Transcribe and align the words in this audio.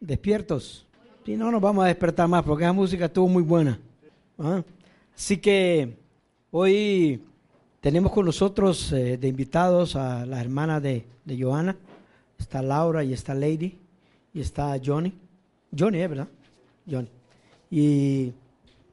Despiertos. 0.00 0.86
Si 1.24 1.36
no, 1.36 1.50
nos 1.50 1.60
vamos 1.60 1.84
a 1.84 1.88
despertar 1.88 2.28
más 2.28 2.44
porque 2.44 2.64
la 2.64 2.72
música 2.72 3.06
estuvo 3.06 3.28
muy 3.28 3.42
buena. 3.42 3.80
¿ah? 4.38 4.62
Así 5.16 5.38
que 5.38 5.96
hoy 6.52 7.20
tenemos 7.80 8.12
con 8.12 8.24
nosotros 8.24 8.92
eh, 8.92 9.18
de 9.18 9.28
invitados 9.28 9.96
a 9.96 10.24
las 10.24 10.40
hermanas 10.40 10.82
de, 10.82 11.04
de 11.24 11.42
Joana. 11.42 11.76
Está 12.38 12.62
Laura 12.62 13.02
y 13.02 13.12
está 13.12 13.34
Lady 13.34 13.76
y 14.32 14.40
está 14.40 14.78
Johnny. 14.82 15.12
Johnny, 15.76 15.98
¿eh? 16.00 16.06
¿verdad? 16.06 16.28
Johnny. 16.88 17.08
Y 17.68 18.32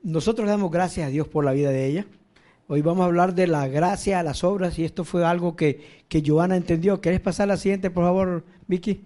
nosotros 0.02 0.46
le 0.46 0.52
damos 0.52 0.72
gracias 0.72 1.08
a 1.08 1.12
Dios 1.12 1.27
por 1.27 1.46
la 1.46 1.52
vida 1.52 1.70
de 1.70 1.85
ella. 1.85 2.05
Hoy 2.68 2.82
vamos 2.82 3.04
a 3.04 3.05
hablar 3.05 3.35
de 3.35 3.46
la 3.46 3.68
gracia 3.68 4.20
a 4.20 4.24
las 4.24 4.44
obras 4.44 4.80
y 4.80 4.84
esto 4.84 5.04
fue 5.04 5.24
algo 5.24 5.55
que, 5.55 6.04
que 6.10 6.24
Joana 6.26 6.58
entendió. 6.58 6.99
¿Querés 6.99 7.22
pasar 7.22 7.48
la 7.48 7.58
siguiente, 7.58 7.91
por 7.91 8.05
favor, 8.05 8.44
Vicky? 8.68 9.02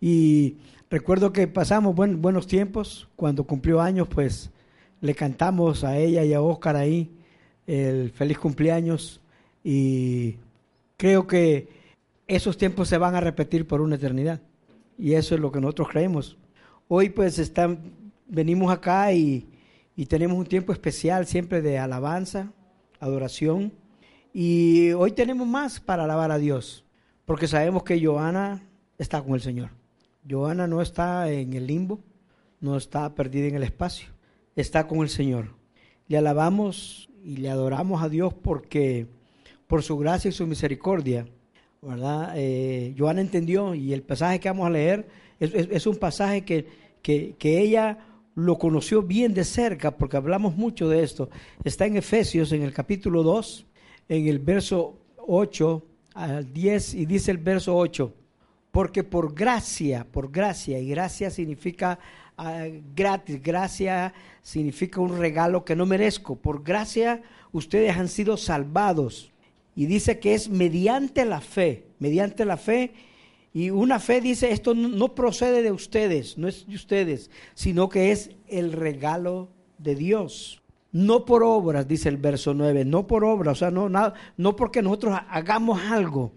Y 0.00 0.56
recuerdo 0.94 1.32
que 1.32 1.48
pasamos 1.48 1.92
buen- 1.92 2.22
buenos 2.22 2.46
tiempos. 2.46 3.08
Cuando 3.16 3.42
cumplió 3.42 3.80
años, 3.80 4.06
pues 4.06 4.50
le 5.00 5.12
cantamos 5.12 5.82
a 5.82 5.98
ella 5.98 6.22
y 6.24 6.32
a 6.32 6.40
Oscar 6.40 6.76
ahí 6.76 7.10
el 7.66 8.12
feliz 8.12 8.38
cumpleaños 8.38 9.20
y 9.64 10.36
creo 10.96 11.26
que 11.26 11.68
esos 12.28 12.56
tiempos 12.56 12.88
se 12.88 12.96
van 12.96 13.16
a 13.16 13.20
repetir 13.20 13.66
por 13.66 13.80
una 13.80 13.96
eternidad 13.96 14.40
y 14.96 15.14
eso 15.14 15.34
es 15.34 15.40
lo 15.40 15.50
que 15.50 15.60
nosotros 15.60 15.88
creemos. 15.88 16.36
Hoy 16.86 17.08
pues 17.08 17.40
están, 17.40 17.80
venimos 18.28 18.72
acá 18.72 19.12
y, 19.12 19.48
y 19.96 20.06
tenemos 20.06 20.38
un 20.38 20.46
tiempo 20.46 20.72
especial 20.72 21.26
siempre 21.26 21.60
de 21.60 21.76
alabanza, 21.78 22.52
adoración 23.00 23.72
y 24.32 24.92
hoy 24.92 25.10
tenemos 25.10 25.46
más 25.48 25.80
para 25.80 26.04
alabar 26.04 26.30
a 26.30 26.38
Dios 26.38 26.84
porque 27.24 27.48
sabemos 27.48 27.82
que 27.82 28.00
Joana 28.02 28.62
está 28.96 29.20
con 29.22 29.34
el 29.34 29.40
Señor. 29.40 29.70
Joana 30.28 30.66
no 30.66 30.80
está 30.80 31.30
en 31.30 31.52
el 31.52 31.66
limbo, 31.66 32.00
no 32.60 32.76
está 32.76 33.14
perdida 33.14 33.48
en 33.48 33.56
el 33.56 33.62
espacio, 33.62 34.08
está 34.56 34.86
con 34.86 35.00
el 35.00 35.08
Señor. 35.08 35.54
Le 36.08 36.18
alabamos 36.18 37.10
y 37.22 37.36
le 37.36 37.50
adoramos 37.50 38.02
a 38.02 38.08
Dios 38.08 38.32
porque 38.34 39.06
por 39.66 39.82
su 39.82 39.98
gracia 39.98 40.28
y 40.28 40.32
su 40.32 40.46
misericordia, 40.46 41.26
¿verdad? 41.82 42.32
Eh, 42.36 42.94
Joana 42.96 43.20
entendió 43.20 43.74
y 43.74 43.92
el 43.92 44.02
pasaje 44.02 44.40
que 44.40 44.48
vamos 44.48 44.66
a 44.66 44.70
leer 44.70 45.06
es, 45.40 45.86
un 45.86 45.96
pasaje 45.96 46.44
que, 46.44 46.66
que, 47.02 47.34
que 47.38 47.60
ella 47.60 47.98
lo 48.34 48.58
conoció 48.58 49.02
bien 49.02 49.34
de 49.34 49.44
cerca 49.44 49.96
porque 49.96 50.16
hablamos 50.16 50.56
mucho 50.56 50.88
de 50.88 51.02
esto. 51.02 51.28
Está 51.62 51.86
en 51.86 51.96
Efesios, 51.96 52.52
en 52.52 52.62
el 52.62 52.72
capítulo 52.72 53.22
2, 53.22 53.66
en 54.08 54.26
el 54.28 54.38
verso 54.38 54.98
8 55.26 55.82
al 56.14 56.52
10 56.52 56.94
y 56.94 57.06
dice 57.06 57.30
el 57.30 57.38
verso 57.38 57.76
8. 57.76 58.12
Porque 58.74 59.04
por 59.04 59.32
gracia, 59.36 60.04
por 60.10 60.32
gracia, 60.32 60.80
y 60.80 60.88
gracia 60.88 61.30
significa 61.30 62.00
ah, 62.36 62.64
gratis, 62.96 63.40
gracia 63.40 64.12
significa 64.42 65.00
un 65.00 65.16
regalo 65.16 65.64
que 65.64 65.76
no 65.76 65.86
merezco. 65.86 66.34
Por 66.34 66.64
gracia 66.64 67.22
ustedes 67.52 67.96
han 67.96 68.08
sido 68.08 68.36
salvados. 68.36 69.30
Y 69.76 69.86
dice 69.86 70.18
que 70.18 70.34
es 70.34 70.48
mediante 70.48 71.24
la 71.24 71.40
fe, 71.40 71.86
mediante 72.00 72.44
la 72.44 72.56
fe. 72.56 72.92
Y 73.52 73.70
una 73.70 74.00
fe 74.00 74.20
dice, 74.20 74.50
esto 74.50 74.74
no- 74.74 74.88
no 74.88 75.14
procede 75.14 75.62
de 75.62 75.70
ustedes, 75.70 76.36
no 76.36 76.48
es 76.48 76.66
de 76.66 76.74
ustedes, 76.74 77.30
sino 77.54 77.88
que 77.88 78.10
es 78.10 78.32
el 78.48 78.72
regalo 78.72 79.50
de 79.78 79.94
Dios. 79.94 80.60
No 80.90 81.24
por 81.24 81.44
obras, 81.44 81.86
dice 81.86 82.08
el 82.08 82.16
verso 82.16 82.54
9, 82.54 82.84
no 82.84 83.06
por 83.06 83.22
obras, 83.24 83.52
o 83.52 83.58
sea, 83.60 83.70
no, 83.70 83.88
nada, 83.88 84.14
no 84.36 84.56
porque 84.56 84.82
nosotros 84.82 85.16
hagamos 85.28 85.80
algo 85.80 86.32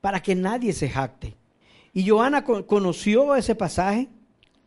para 0.00 0.22
que 0.22 0.36
nadie 0.36 0.72
se 0.72 0.88
jacte. 0.88 1.34
Y 1.92 2.08
Johanna 2.08 2.44
co- 2.44 2.66
conoció 2.66 3.34
ese 3.34 3.54
pasaje, 3.54 4.08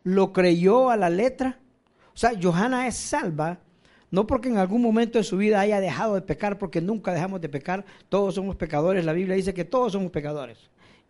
lo 0.03 0.31
creyó 0.33 0.89
a 0.89 0.97
la 0.97 1.09
letra. 1.09 1.59
O 2.13 2.17
sea, 2.17 2.31
Johanna 2.41 2.87
es 2.87 2.95
salva, 2.95 3.59
no 4.11 4.27
porque 4.27 4.49
en 4.49 4.57
algún 4.57 4.81
momento 4.81 5.17
de 5.17 5.23
su 5.23 5.35
vida 5.37 5.59
haya 5.59 5.79
dejado 5.79 6.15
de 6.15 6.21
pecar, 6.21 6.57
porque 6.57 6.79
nunca 6.81 7.11
dejamos 7.13 7.41
de 7.41 7.49
pecar, 7.49 7.83
todos 8.09 8.35
somos 8.35 8.55
pecadores, 8.55 9.03
la 9.03 9.13
Biblia 9.13 9.35
dice 9.35 9.53
que 9.53 9.65
todos 9.65 9.91
somos 9.93 10.11
pecadores. 10.11 10.57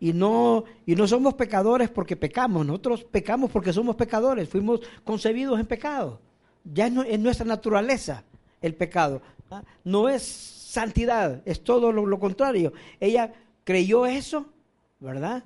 Y 0.00 0.12
no, 0.12 0.64
y 0.84 0.94
no 0.94 1.06
somos 1.06 1.34
pecadores 1.34 1.88
porque 1.88 2.16
pecamos, 2.16 2.66
nosotros 2.66 3.04
pecamos 3.04 3.50
porque 3.50 3.72
somos 3.72 3.96
pecadores, 3.96 4.48
fuimos 4.48 4.80
concebidos 5.04 5.58
en 5.60 5.66
pecado. 5.66 6.20
Ya 6.64 6.86
es, 6.86 6.92
nu- 6.92 7.02
es 7.02 7.18
nuestra 7.18 7.46
naturaleza 7.46 8.24
el 8.60 8.74
pecado. 8.74 9.22
No 9.84 10.08
es 10.08 10.22
santidad, 10.22 11.40
es 11.44 11.62
todo 11.62 11.92
lo 11.92 12.18
contrario. 12.18 12.72
Ella 13.00 13.32
creyó 13.64 14.04
eso, 14.06 14.46
¿verdad? 14.98 15.44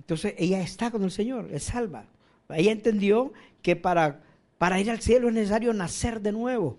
Entonces 0.00 0.34
ella 0.38 0.60
está 0.62 0.90
con 0.90 1.04
el 1.04 1.10
Señor, 1.10 1.48
es 1.52 1.64
salva. 1.64 2.06
Ella 2.48 2.72
entendió 2.72 3.32
que 3.62 3.76
para, 3.76 4.22
para 4.58 4.80
ir 4.80 4.90
al 4.90 5.00
cielo 5.00 5.28
es 5.28 5.34
necesario 5.34 5.72
nacer 5.72 6.20
de 6.20 6.32
nuevo. 6.32 6.78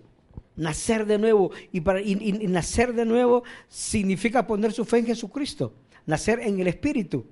Nacer 0.56 1.06
de 1.06 1.18
nuevo. 1.18 1.52
Y, 1.70 1.80
para, 1.80 2.00
nacer 2.02 2.92
de 2.92 3.04
nuevo 3.04 3.44
significa 3.68 4.46
poner 4.46 4.72
su 4.72 4.84
fe 4.84 4.98
en 4.98 5.06
Jesucristo. 5.06 5.72
Nacer 6.04 6.40
en 6.40 6.60
el 6.60 6.66
Espíritu. 6.66 7.24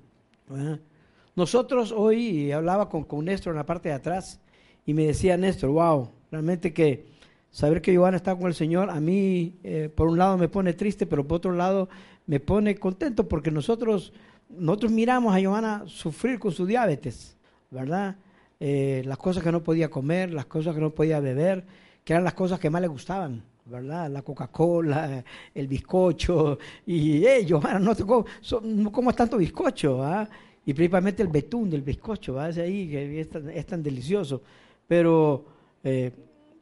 Nosotros 1.35 1.91
hoy, 1.91 2.51
hablaba 2.51 2.89
con, 2.89 3.03
con 3.03 3.25
Néstor 3.25 3.51
en 3.51 3.57
la 3.57 3.65
parte 3.65 3.89
de 3.89 3.95
atrás, 3.95 4.39
y 4.85 4.93
me 4.93 5.05
decía 5.05 5.37
Néstor, 5.37 5.69
wow, 5.69 6.09
realmente 6.31 6.73
que 6.73 7.05
saber 7.51 7.81
que 7.81 7.91
Giovanna 7.91 8.17
está 8.17 8.35
con 8.35 8.47
el 8.47 8.53
Señor, 8.53 8.89
a 8.89 8.99
mí 8.99 9.55
eh, 9.63 9.89
por 9.93 10.07
un 10.07 10.17
lado 10.17 10.37
me 10.37 10.47
pone 10.47 10.73
triste, 10.73 11.05
pero 11.05 11.27
por 11.27 11.37
otro 11.37 11.51
lado 11.51 11.89
me 12.25 12.39
pone 12.39 12.75
contento 12.75 13.27
porque 13.27 13.51
nosotros, 13.51 14.13
nosotros 14.57 14.91
miramos 14.91 15.33
a 15.33 15.39
Giovanna 15.39 15.83
sufrir 15.87 16.39
con 16.39 16.51
su 16.51 16.65
diabetes, 16.65 17.37
¿verdad? 17.69 18.15
Eh, 18.59 19.01
las 19.05 19.17
cosas 19.17 19.43
que 19.43 19.51
no 19.51 19.63
podía 19.63 19.89
comer, 19.89 20.31
las 20.31 20.45
cosas 20.45 20.75
que 20.75 20.81
no 20.81 20.91
podía 20.91 21.19
beber, 21.19 21.65
que 22.03 22.13
eran 22.13 22.23
las 22.23 22.33
cosas 22.33 22.59
que 22.59 22.69
más 22.69 22.81
le 22.81 22.87
gustaban, 22.87 23.43
¿verdad? 23.65 24.09
La 24.09 24.21
Coca-Cola, 24.21 25.23
el 25.53 25.67
bizcocho, 25.67 26.59
y, 26.85 27.25
hey, 27.25 27.45
Giovanna, 27.45 27.79
no, 27.79 27.95
te 27.95 28.03
no 28.03 28.91
comas 28.91 29.15
tanto 29.15 29.37
bizcocho, 29.37 30.03
¿ah? 30.03 30.27
Y 30.65 30.73
principalmente 30.73 31.23
el 31.23 31.29
betún 31.29 31.69
del 31.69 31.81
bizcocho, 31.81 32.35
¿va? 32.35 32.49
Ese 32.49 32.61
ahí 32.61 32.87
que 32.87 33.21
es 33.21 33.29
tan, 33.29 33.49
es 33.49 33.65
tan 33.65 33.81
delicioso. 33.81 34.43
Pero 34.87 35.45
eh, 35.83 36.11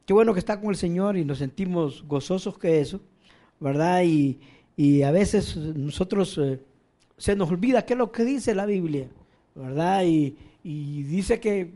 qué 0.06 0.12
bueno 0.14 0.32
que 0.32 0.38
está 0.38 0.58
con 0.58 0.70
el 0.70 0.76
Señor 0.76 1.16
y 1.16 1.24
nos 1.24 1.38
sentimos 1.38 2.02
gozosos 2.06 2.56
que 2.56 2.80
eso, 2.80 3.00
¿verdad? 3.58 4.02
Y, 4.04 4.40
y 4.76 5.02
a 5.02 5.10
veces 5.10 5.56
nosotros 5.56 6.38
eh, 6.38 6.60
se 7.20 7.36
nos 7.36 7.50
olvida 7.50 7.84
qué 7.84 7.92
es 7.92 7.98
lo 7.98 8.10
que 8.10 8.24
dice 8.24 8.54
la 8.54 8.64
Biblia, 8.64 9.06
¿verdad? 9.54 10.04
Y, 10.04 10.38
y 10.64 11.02
dice 11.02 11.38
que, 11.38 11.70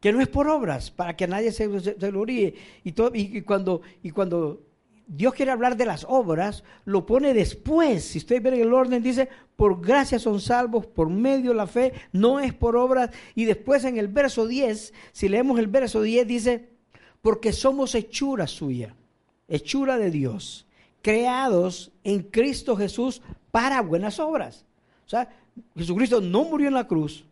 que 0.00 0.12
no 0.12 0.20
es 0.20 0.28
por 0.28 0.48
obras, 0.48 0.90
para 0.90 1.16
que 1.16 1.26
nadie 1.26 1.50
se, 1.50 1.80
se, 1.80 1.94
gloríe. 1.94 2.54
Y, 2.84 2.92
todo, 2.92 3.10
y, 3.14 3.38
y 3.38 3.40
cuando, 3.40 3.80
y 4.02 4.10
cuando 4.10 4.60
Dios 5.06 5.32
quiere 5.32 5.50
hablar 5.50 5.78
de 5.78 5.86
las 5.86 6.04
obras, 6.06 6.62
lo 6.84 7.06
pone 7.06 7.32
después. 7.32 8.04
Si 8.04 8.18
ustedes 8.18 8.42
ven 8.42 8.52
el 8.52 8.74
orden, 8.74 9.02
dice, 9.02 9.30
por 9.56 9.80
gracia 9.80 10.18
son 10.18 10.42
salvos, 10.42 10.86
por 10.86 11.08
medio 11.08 11.52
de 11.52 11.56
la 11.56 11.66
fe, 11.66 11.94
no 12.12 12.38
es 12.38 12.52
por 12.52 12.76
obras. 12.76 13.08
Y 13.34 13.46
después 13.46 13.84
en 13.84 13.96
el 13.96 14.08
verso 14.08 14.46
10, 14.46 14.92
si 15.12 15.28
leemos 15.30 15.58
el 15.58 15.68
verso 15.68 16.02
10, 16.02 16.26
dice, 16.26 16.68
porque 17.22 17.54
somos 17.54 17.94
hechura 17.94 18.46
suya, 18.46 18.94
hechura 19.48 19.96
de 19.96 20.10
Dios, 20.10 20.66
creados 21.00 21.92
en 22.04 22.24
Cristo 22.24 22.76
Jesús 22.76 23.22
para 23.50 23.80
buenas 23.80 24.20
obras. 24.20 24.66
O 25.06 25.08
sea, 25.08 25.28
Jesucristo 25.76 26.20
no 26.20 26.44
murió 26.44 26.68
en 26.68 26.74
la 26.74 26.86
cruz 26.86 27.24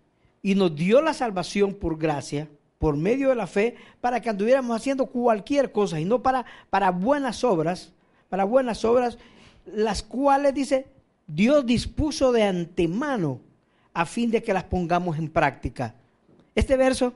y 0.43 0.55
nos 0.55 0.75
dio 0.75 1.01
la 1.03 1.15
salvación 1.15 1.75
por 1.75 1.99
gracia, 1.99 2.49
por 2.79 2.97
medio 2.97 3.29
de 3.29 3.35
la 3.35 3.47
fe, 3.47 3.77
para 4.01 4.21
que 4.21 4.31
anduviéramos 4.31 4.77
haciendo 4.77 5.07
cualquier 5.07 5.73
cosa 5.73 6.01
y 6.01 6.05
no 6.05 6.23
para, 6.23 6.45
para 6.71 6.91
buenas 6.91 7.45
obras, 7.45 7.93
para 8.29 8.45
buenas 8.45 8.85
obras, 8.85 9.19
las 9.67 10.03
cuales, 10.03 10.55
dice, 10.55 10.87
Dios 11.27 11.67
dispuso 11.67 12.33
de 12.33 12.45
antemano 12.45 13.41
a 13.93 14.07
fin 14.07 14.31
de 14.31 14.43
que 14.43 14.55
las 14.55 14.65
pongamos 14.65 15.19
en 15.19 15.29
práctica. 15.29 15.95
Este 16.55 16.77
verso 16.77 17.13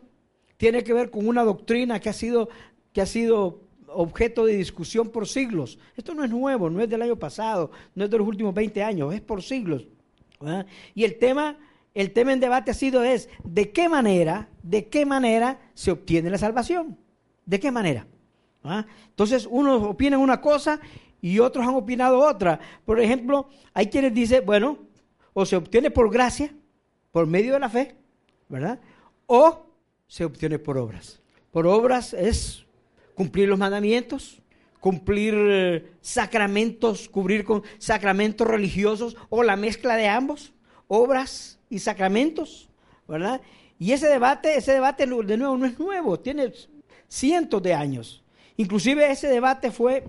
tiene 0.57 0.85
que 0.85 0.93
ver 0.93 1.11
con 1.11 1.27
una 1.27 1.43
doctrina 1.43 2.01
que 2.01 2.09
ha 2.09 2.13
sido, 2.13 2.49
que 2.93 3.01
ha 3.01 3.07
sido 3.07 3.61
objeto 3.89 4.45
de 4.45 4.57
discusión 4.57 5.09
por 5.09 5.27
siglos. 5.27 5.79
Esto 5.97 6.15
no 6.15 6.25
es 6.25 6.31
nuevo, 6.31 6.69
no 6.71 6.81
es 6.81 6.89
del 6.89 7.03
año 7.03 7.17
pasado, 7.17 7.71
no 7.95 8.05
es 8.05 8.11
de 8.11 8.19
los 8.19 8.27
últimos 8.27 8.55
20 8.55 8.83
años, 8.83 9.15
es 9.15 9.21
por 9.21 9.43
siglos. 9.43 9.87
Y 10.95 11.05
el 11.05 11.19
tema, 11.19 11.59
el 11.95 12.13
tema 12.13 12.33
en 12.33 12.41
debate 12.41 12.71
ha 12.71 12.75
sido 12.75 13.05
es 13.05 13.29
de 13.45 13.73
qué 13.73 13.89
manera 13.89 14.49
de 14.65 14.89
qué 14.89 15.07
manera 15.07 15.61
se 15.75 15.93
obtiene 15.93 16.31
la 16.31 16.39
salvación. 16.39 16.99
¿De 17.45 17.61
qué 17.61 17.71
manera? 17.71 18.07
¿Ah? 18.65 18.87
Entonces, 19.11 19.47
unos 19.49 19.83
opinan 19.83 20.21
una 20.21 20.41
cosa 20.41 20.81
y 21.21 21.39
otros 21.39 21.67
han 21.67 21.75
opinado 21.75 22.19
otra. 22.19 22.59
Por 22.85 22.99
ejemplo, 22.99 23.49
hay 23.75 23.89
quienes 23.89 24.15
dicen, 24.15 24.45
bueno, 24.45 24.79
o 25.35 25.45
se 25.45 25.57
obtiene 25.57 25.91
por 25.91 26.11
gracia, 26.11 26.53
por 27.13 27.27
medio 27.27 27.53
de 27.53 27.61
la 27.61 27.69
fe, 27.69 27.95
¿verdad? 28.49 28.81
O 29.27 29.67
se 30.07 30.25
obtiene 30.25 30.59
por 30.59 30.79
obras. 30.79 31.21
Por 31.51 31.67
obras 31.67 32.15
es 32.15 32.65
cumplir 33.15 33.49
los 33.49 33.59
mandamientos, 33.59 34.41
cumplir 34.85 35.35
eh, 35.35 35.93
sacramentos, 36.03 37.09
cubrir 37.09 37.43
con 37.43 37.63
sacramentos 37.79 38.47
religiosos 38.47 39.17
o 39.31 39.43
la 39.43 39.57
mezcla 39.57 39.97
de 39.97 40.09
ambos, 40.09 40.53
obras 40.89 41.59
y 41.71 41.79
sacramentos, 41.79 42.69
¿verdad? 43.09 43.41
Y 43.79 43.93
ese 43.93 44.09
debate, 44.09 44.59
ese 44.59 44.75
debate 44.75 45.07
de 45.07 45.39
nuevo 45.39 45.57
no 45.57 45.65
es 45.65 45.79
nuevo, 45.79 46.21
tiene 46.21 46.53
cientos 47.09 47.63
de 47.63 47.73
años. 47.73 48.23
Inclusive 48.59 49.11
ese 49.11 49.29
debate 49.29 49.71
fue, 49.71 50.05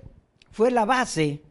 fue 0.51 0.71
la 0.71 0.83
base 0.83 1.41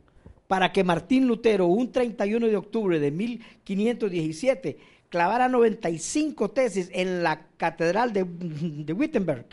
para 0.46 0.70
que 0.70 0.84
Martín 0.84 1.26
Lutero, 1.26 1.64
un 1.64 1.90
31 1.92 2.46
de 2.48 2.56
octubre 2.58 2.98
de 3.00 3.10
1517, 3.10 4.76
clavara 5.08 5.48
95 5.48 6.50
tesis 6.50 6.90
en 6.92 7.22
la 7.22 7.46
catedral 7.56 8.12
de, 8.12 8.26
de 8.26 8.92
Wittenberg. 8.92 9.46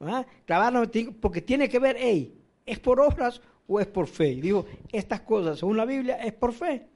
¿ah? 0.00 0.24
porque 1.20 1.42
tiene 1.42 1.68
que 1.68 1.78
ver, 1.78 1.96
hey, 1.98 2.37
¿es 2.68 2.78
por 2.78 3.00
obras 3.00 3.40
o 3.66 3.80
es 3.80 3.86
por 3.86 4.06
fe? 4.06 4.28
Y 4.30 4.40
digo, 4.40 4.66
estas 4.92 5.20
cosas, 5.20 5.58
según 5.58 5.76
la 5.76 5.84
Biblia, 5.84 6.16
es 6.16 6.32
por 6.32 6.52
fe. 6.52 6.86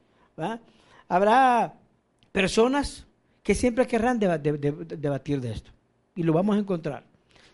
Habrá 1.09 1.75
personas 2.31 3.07
que 3.43 3.55
siempre 3.55 3.87
querrán 3.87 4.19
debatir 4.19 5.41
de 5.41 5.53
esto. 5.53 5.71
Y 6.15 6.23
lo 6.23 6.33
vamos 6.33 6.57
a 6.57 6.59
encontrar. 6.59 7.05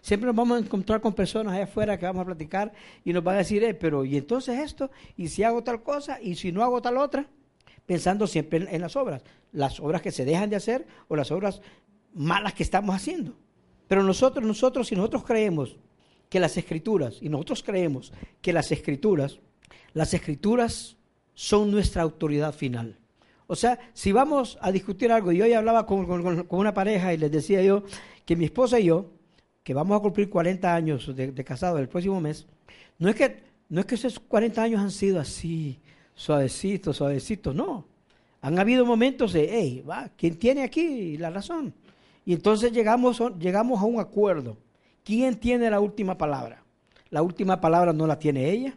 Siempre 0.01 0.27
nos 0.27 0.37
vamos 0.37 0.57
a 0.57 0.65
encontrar 0.65 1.01
con 1.01 1.13
personas 1.13 1.55
allá 1.55 1.65
afuera 1.65 1.99
que 1.99 2.07
vamos 2.07 2.23
a 2.23 2.27
platicar 2.27 2.73
y 3.05 3.13
nos 3.13 3.25
van 3.25 3.37
a 3.37 3.39
decir, 3.39 3.63
eh, 3.65 3.75
pero 3.75 4.05
¿y 4.05 4.17
entonces 4.17 4.59
esto? 4.61 4.91
¿Y 5.17 5.29
si 5.29 5.43
hago 5.43 5.63
tal 5.63 5.83
cosa? 5.83 6.21
¿Y 6.21 6.37
si 6.37 6.53
no 6.53 6.63
hago 6.63 6.81
tal 6.81 6.99
otra? 6.99 7.27
Pensando 7.85 8.27
siempre 8.27 8.67
en, 8.71 8.81
las 8.81 8.97
obras. 8.97 9.23
Las 9.53 9.81
obras 9.81 10.03
que 10.03 10.13
se 10.13 10.25
dejan 10.25 10.51
de 10.51 10.57
hacer 10.57 10.87
o 11.09 11.17
las 11.17 11.31
obras 11.31 11.61
malas 12.15 12.55
que 12.55 12.63
estamos 12.63 12.95
haciendo. 12.95 13.35
Pero 13.87 14.03
nosotros, 14.03 14.45
nosotros, 14.45 14.89
si 14.89 14.95
nosotros 14.95 15.25
creemos 15.25 15.77
que 16.29 16.41
las 16.41 16.57
escrituras, 16.57 17.19
y 17.21 17.29
nosotros 17.29 17.63
creemos 17.63 18.13
que 18.43 18.53
las 18.53 18.71
escrituras, 18.73 19.39
las 19.95 20.13
escrituras 20.15 20.97
son 21.35 21.71
nuestra 21.71 22.03
autoridad 22.03 22.55
final. 22.55 22.99
O 23.47 23.57
sea, 23.57 23.79
si 23.95 24.13
vamos 24.13 24.59
a 24.61 24.71
discutir 24.71 25.11
algo, 25.11 25.33
y 25.33 25.41
hoy 25.41 25.53
hablaba 25.53 25.87
con, 25.87 26.47
una 26.51 26.75
pareja 26.75 27.15
y 27.15 27.17
les 27.17 27.31
decía 27.31 27.63
yo 27.63 27.85
que 28.27 28.37
mi 28.37 28.45
esposa 28.45 28.79
y 28.79 28.85
yo, 28.85 29.07
que 29.63 29.73
vamos 29.75 29.99
a 29.99 30.03
cumplir 30.03 30.29
40 30.29 30.75
años 30.75 31.15
de, 31.15 31.33
de 31.33 31.45
casado 31.45 31.79
el 31.79 31.89
próximo 31.89 32.21
mes, 32.21 32.47
no 32.99 33.09
es 33.09 33.17
que 33.17 33.49
no 33.69 33.81
es 33.81 33.87
que 33.87 33.97
esos 33.97 34.19
40 34.19 34.63
años 34.63 34.81
han 34.81 34.91
sido 34.91 35.21
así, 35.21 35.79
suavecitos, 36.15 36.97
suavecitos, 36.97 37.55
no. 37.55 37.87
Han 38.41 38.59
habido 38.59 38.87
momentos 38.87 39.33
de, 39.33 39.49
hey, 39.51 39.85
va, 39.89 40.11
¿quién 40.17 40.39
tiene 40.39 40.63
aquí 40.63 41.17
la 41.19 41.31
razón? 41.31 41.75
Y 42.25 42.33
entonces 42.33 42.73
llegamos, 42.73 43.21
llegamos 43.39 43.81
a 43.81 43.85
un 43.85 44.01
acuerdo. 44.01 44.57
¿Quién 45.09 45.37
tiene 45.37 45.71
la 45.71 45.81
última 45.81 46.19
palabra? 46.19 46.63
La 47.09 47.23
última 47.23 47.63
palabra 47.63 47.95
no 47.95 48.07
la 48.07 48.19
tiene 48.19 48.51
ella, 48.51 48.77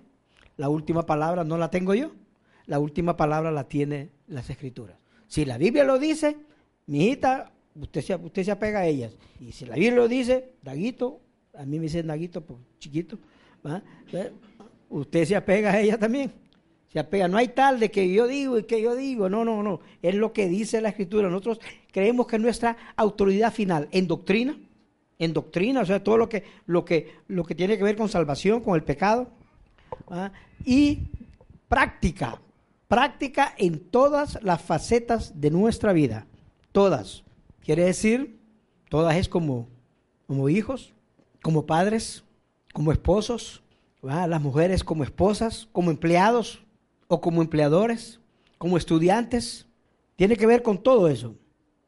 la 0.55 0.69
última 0.69 1.05
palabra 1.05 1.43
no 1.43 1.57
la 1.57 1.69
tengo 1.69 1.93
yo, 1.93 2.11
la 2.67 2.79
última 2.79 3.17
palabra 3.17 3.51
la 3.51 3.65
tiene 3.65 4.11
las 4.27 4.49
escrituras. 4.49 4.95
Si 5.27 5.43
la 5.43 5.57
Biblia 5.57 5.83
lo 5.83 5.99
dice, 5.99 6.37
mi 6.85 6.99
hijita, 7.03 7.51
usted 7.75 8.01
se, 8.01 8.15
usted 8.15 8.45
se 8.45 8.51
apega 8.51 8.79
a 8.79 8.85
ellas. 8.85 9.11
Y 9.41 9.51
si 9.51 9.65
la 9.65 9.75
Biblia 9.75 9.95
lo 9.95 10.07
dice, 10.07 10.53
Daguito, 10.61 11.19
a 11.53 11.65
mí 11.65 11.79
me 11.79 11.87
dicen 11.87 12.07
Daguito, 12.07 12.39
pues 12.39 12.61
chiquito, 12.79 13.19
usted 14.87 15.25
se 15.25 15.35
apega 15.35 15.71
a 15.71 15.81
ella 15.81 15.97
también. 15.97 16.31
Se 16.87 16.99
apega. 16.99 17.27
No 17.27 17.39
hay 17.39 17.49
tal 17.49 17.77
de 17.77 17.91
que 17.91 18.09
yo 18.09 18.25
digo 18.25 18.57
y 18.57 18.63
que 18.63 18.81
yo 18.81 18.95
digo. 18.95 19.27
No, 19.27 19.43
no, 19.43 19.61
no. 19.63 19.81
Es 20.01 20.15
lo 20.15 20.31
que 20.31 20.47
dice 20.47 20.79
la 20.79 20.89
Escritura. 20.89 21.27
Nosotros 21.27 21.59
creemos 21.91 22.25
que 22.25 22.39
nuestra 22.39 22.77
autoridad 22.95 23.51
final 23.53 23.89
en 23.91 24.07
doctrina, 24.07 24.57
en 25.21 25.33
doctrina, 25.33 25.81
o 25.81 25.85
sea, 25.85 26.03
todo 26.03 26.17
lo 26.17 26.27
que, 26.27 26.43
lo 26.65 26.83
que, 26.83 27.13
lo 27.27 27.43
que 27.43 27.53
tiene 27.53 27.77
que 27.77 27.83
ver 27.83 27.95
con 27.95 28.09
salvación, 28.09 28.61
con 28.61 28.73
el 28.73 28.83
pecado, 28.83 29.29
y 30.65 31.03
práctica, 31.67 32.41
práctica 32.87 33.53
en 33.59 33.79
todas 33.79 34.41
las 34.41 34.61
facetas 34.63 35.39
de 35.39 35.51
nuestra 35.51 35.93
vida. 35.93 36.25
Todas. 36.71 37.23
Quiere 37.63 37.83
decir, 37.83 38.39
todas 38.89 39.15
es 39.15 39.29
como, 39.29 39.69
como 40.25 40.49
hijos, 40.49 40.91
como 41.43 41.67
padres, 41.67 42.23
como 42.73 42.91
esposos, 42.91 43.61
las 44.01 44.41
mujeres 44.41 44.83
como 44.83 45.03
esposas, 45.03 45.67
como 45.71 45.91
empleados 45.91 46.63
o 47.07 47.21
como 47.21 47.43
empleadores, 47.43 48.19
como 48.57 48.75
estudiantes. 48.75 49.67
Tiene 50.15 50.35
que 50.35 50.47
ver 50.47 50.63
con 50.63 50.81
todo 50.81 51.09
eso, 51.09 51.35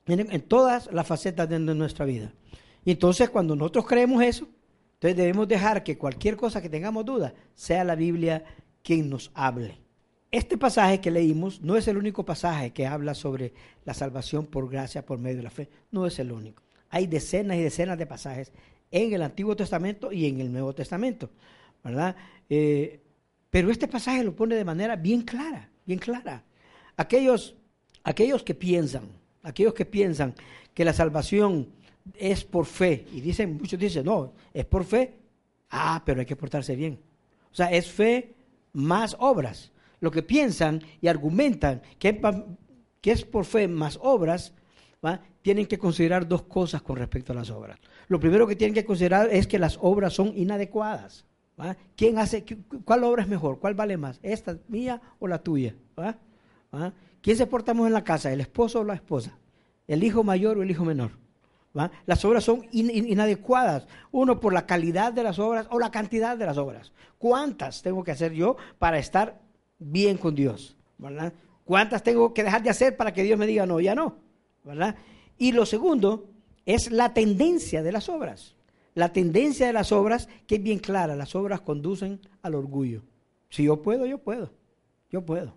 en 0.05 0.41
todas 0.41 0.87
las 0.93 1.07
facetas 1.07 1.49
de 1.49 1.59
nuestra 1.59 2.05
vida. 2.05 2.31
Y 2.85 2.91
entonces 2.91 3.29
cuando 3.29 3.55
nosotros 3.55 3.85
creemos 3.85 4.23
eso, 4.23 4.47
entonces 4.95 5.17
debemos 5.17 5.47
dejar 5.47 5.83
que 5.83 5.97
cualquier 5.97 6.35
cosa 6.35 6.61
que 6.61 6.69
tengamos 6.69 7.05
duda 7.05 7.33
sea 7.53 7.83
la 7.83 7.95
Biblia 7.95 8.43
quien 8.83 9.09
nos 9.09 9.31
hable. 9.33 9.79
Este 10.31 10.57
pasaje 10.57 10.99
que 10.99 11.11
leímos 11.11 11.61
no 11.61 11.75
es 11.75 11.87
el 11.87 11.97
único 11.97 12.25
pasaje 12.25 12.71
que 12.71 12.87
habla 12.87 13.13
sobre 13.13 13.53
la 13.85 13.93
salvación 13.93 14.47
por 14.47 14.69
gracia 14.69 15.05
por 15.05 15.19
medio 15.19 15.37
de 15.37 15.43
la 15.43 15.51
fe. 15.51 15.69
No 15.91 16.07
es 16.07 16.17
el 16.19 16.31
único. 16.31 16.63
Hay 16.89 17.07
decenas 17.07 17.57
y 17.57 17.61
decenas 17.61 17.97
de 17.97 18.07
pasajes 18.07 18.51
en 18.89 19.13
el 19.13 19.21
Antiguo 19.21 19.55
Testamento 19.55 20.11
y 20.11 20.27
en 20.27 20.39
el 20.39 20.51
Nuevo 20.51 20.73
Testamento, 20.73 21.29
¿verdad? 21.83 22.15
Eh, 22.49 22.99
pero 23.49 23.69
este 23.69 23.87
pasaje 23.87 24.23
lo 24.23 24.35
pone 24.35 24.55
de 24.55 24.65
manera 24.65 24.95
bien 24.95 25.21
clara, 25.21 25.69
bien 25.85 25.99
clara. 25.99 26.43
Aquellos, 26.97 27.55
aquellos 28.03 28.41
que 28.41 28.55
piensan, 28.55 29.03
aquellos 29.43 29.73
que 29.73 29.85
piensan 29.85 30.33
que 30.73 30.85
la 30.85 30.93
salvación 30.93 31.67
es 32.15 32.43
por 32.43 32.65
fe, 32.65 33.05
y 33.13 33.21
dicen, 33.21 33.57
muchos 33.57 33.79
dicen, 33.79 34.05
no, 34.05 34.33
es 34.53 34.65
por 34.65 34.83
fe, 34.83 35.13
ah, 35.69 36.01
pero 36.05 36.19
hay 36.19 36.25
que 36.25 36.35
portarse 36.35 36.75
bien. 36.75 36.99
O 37.51 37.55
sea, 37.55 37.71
es 37.71 37.89
fe 37.91 38.33
más 38.73 39.15
obras 39.19 39.73
lo 40.03 40.11
que 40.11 40.21
piensan 40.21 40.81
y 40.99 41.07
argumentan 41.07 41.81
que, 41.97 42.19
es 43.03 43.23
por 43.23 43.45
fe 43.45 43.69
más 43.69 43.97
obras, 44.01 44.53
tienen 45.41 45.65
que 45.65 45.77
considerar 45.77 46.27
dos 46.27 46.41
cosas 46.41 46.81
con 46.81 46.97
respecto 46.97 47.31
a 47.31 47.35
las 47.37 47.49
obras. 47.49 47.79
Lo 48.09 48.19
primero 48.19 48.45
que 48.45 48.57
tienen 48.57 48.73
que 48.73 48.83
considerar 48.83 49.29
es 49.31 49.47
que 49.47 49.57
las 49.57 49.79
obras 49.81 50.11
son 50.11 50.33
inadecuadas. 50.35 51.25
¿Quién 51.95 52.17
hace, 52.17 52.43
¿Cuál 52.83 53.05
obra 53.05 53.23
es 53.23 53.29
mejor? 53.29 53.59
¿Cuál 53.59 53.75
vale 53.75 53.95
más? 53.95 54.19
¿Esta 54.23 54.57
mía 54.67 55.01
o 55.19 55.27
la 55.29 55.41
tuya? 55.41 55.73
¿Quién 57.21 57.37
se 57.37 57.47
porta 57.47 57.71
en 57.71 57.93
la 57.93 58.03
casa? 58.03 58.33
¿El 58.33 58.41
esposo 58.41 58.81
o 58.81 58.83
la 58.83 58.95
esposa? 58.95 59.37
¿El 59.87 60.03
hijo 60.03 60.25
mayor 60.25 60.57
o 60.57 60.63
el 60.63 60.71
hijo 60.71 60.83
menor? 60.83 61.11
Las 62.05 62.23
obras 62.23 62.43
son 62.43 62.67
inadecuadas. 62.71 63.87
Uno 64.11 64.39
por 64.39 64.53
la 64.53 64.65
calidad 64.65 65.11
de 65.11 65.23
las 65.23 65.39
obras 65.39 65.67
o 65.71 65.79
la 65.79 65.91
cantidad 65.91 66.37
de 66.37 66.45
las 66.45 66.57
obras. 66.57 66.91
¿Cuántas 67.17 67.81
tengo 67.81 68.03
que 68.03 68.11
hacer 68.11 68.33
yo 68.33 68.57
para 68.77 68.99
estar 68.99 69.41
bien 69.83 70.17
con 70.17 70.35
Dios. 70.35 70.75
¿Cuántas 71.65 72.03
tengo 72.03 72.33
que 72.33 72.43
dejar 72.43 72.63
de 72.63 72.69
hacer 72.69 72.97
para 72.97 73.13
que 73.13 73.23
Dios 73.23 73.37
me 73.37 73.47
diga 73.47 73.65
no, 73.65 73.79
ya 73.79 73.95
no. 73.95 74.17
Y 75.37 75.51
lo 75.51 75.65
segundo 75.65 76.29
es 76.65 76.91
la 76.91 77.13
tendencia 77.13 77.83
de 77.83 77.91
las 77.91 78.09
obras. 78.09 78.55
La 78.95 79.11
tendencia 79.11 79.65
de 79.65 79.73
las 79.73 79.91
obras, 79.91 80.29
que 80.45 80.55
es 80.55 80.63
bien 80.63 80.79
clara, 80.79 81.15
las 81.15 81.35
obras 81.35 81.61
conducen 81.61 82.21
al 82.41 82.55
orgullo. 82.55 83.01
Si 83.49 83.63
yo 83.63 83.81
puedo, 83.81 84.05
yo 84.05 84.19
puedo, 84.19 84.51
yo 85.09 85.25
puedo. 85.25 85.55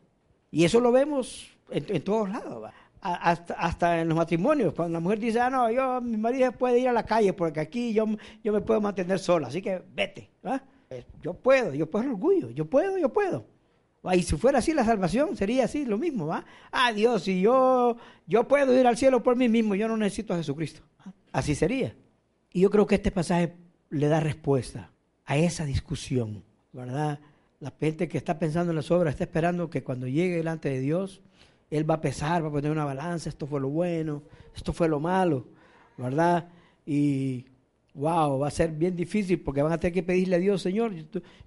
Y 0.51 0.65
eso 0.65 0.81
lo 0.81 0.91
vemos 0.91 1.51
en, 1.71 2.03
todos 2.03 2.31
lados, 2.31 2.71
hasta, 3.15 4.01
en 4.01 4.09
los 4.09 4.17
matrimonios, 4.17 4.75
cuando 4.75 4.95
la 4.95 5.01
mujer 5.01 5.19
dice, 5.19 5.41
ah, 5.41 5.51
no, 5.51 5.71
yo, 5.71 6.01
mi 6.01 6.17
marido 6.17 6.53
puede 6.53 6.81
ir 6.81 6.89
a 6.89 6.93
la 6.93 7.05
calle 7.05 7.33
porque 7.33 7.61
aquí 7.61 7.93
yo, 7.93 8.07
yo 8.43 8.53
me 8.53 8.61
puedo 8.61 8.81
mantener 8.81 9.19
sola, 9.19 9.49
así 9.49 9.63
que 9.63 9.83
vete, 9.95 10.31
eh, 10.91 11.05
Yo 11.23 11.35
puedo, 11.35 11.75
yo 11.75 11.91
puedo 11.91 12.11
orgullo, 12.11 12.51
yo 12.51 12.65
puedo, 12.65 12.99
yo 12.99 13.13
puedo. 13.13 13.47
Y 14.15 14.23
si 14.23 14.37
fuera 14.37 14.59
así 14.59 14.73
la 14.73 14.85
salvación, 14.85 15.37
sería 15.37 15.65
así 15.65 15.85
lo 15.85 15.99
mismo, 15.99 16.27
¿va? 16.27 16.45
Ah, 16.71 16.93
Dios, 16.93 17.25
si 17.25 17.41
yo, 17.41 17.97
yo 18.27 18.47
puedo 18.47 18.79
ir 18.79 18.87
al 18.87 18.97
cielo 18.97 19.23
por 19.23 19.37
mí 19.37 19.49
mismo, 19.49 19.75
yo 19.75 19.89
no 19.89 19.97
necesito 19.97 20.33
a 20.33 20.37
Jesucristo. 20.37 20.83
Así 21.33 21.55
sería. 21.55 21.97
Y 22.53 22.61
yo 22.61 22.71
creo 22.71 22.87
que 22.87 22.95
este 22.95 23.11
pasaje 23.11 23.57
le 23.91 24.07
da 24.07 24.21
respuesta 24.21 24.93
a 25.25 25.37
esa 25.37 25.65
discusión, 25.65 26.45
¿verdad? 26.73 27.19
La 27.59 27.73
gente 27.81 28.07
que 28.09 28.19
está 28.19 28.39
pensando 28.39 28.71
en 28.71 28.77
las 28.77 28.91
obras 28.91 29.15
está 29.15 29.25
esperando 29.25 29.71
que 29.71 29.83
cuando 29.83 30.07
llegue 30.07 30.37
delante 30.37 30.69
de 30.69 30.81
Dios, 30.81 31.21
Él 31.71 31.89
va 31.89 31.95
a 31.95 32.01
pesar, 32.01 32.45
va 32.45 32.49
a 32.49 32.53
poner 32.53 32.71
una 32.71 32.85
balanza, 32.85 33.29
esto 33.29 33.47
fue 33.47 33.61
lo 33.61 33.69
bueno, 33.69 34.23
esto 34.55 34.73
fue 34.73 34.89
lo 34.89 35.01
malo, 35.01 35.47
¿verdad? 35.97 36.49
Y 36.85 37.45
wow, 37.95 38.39
va 38.39 38.49
a 38.49 38.51
ser 38.51 38.71
bien 38.71 38.95
difícil 38.95 39.41
porque 39.41 39.63
van 39.63 39.73
a 39.73 39.81
tener 39.81 39.95
que 39.95 40.03
pedirle 40.03 40.37
a 40.37 40.39
Dios, 40.39 40.63
Señor, 40.63 40.93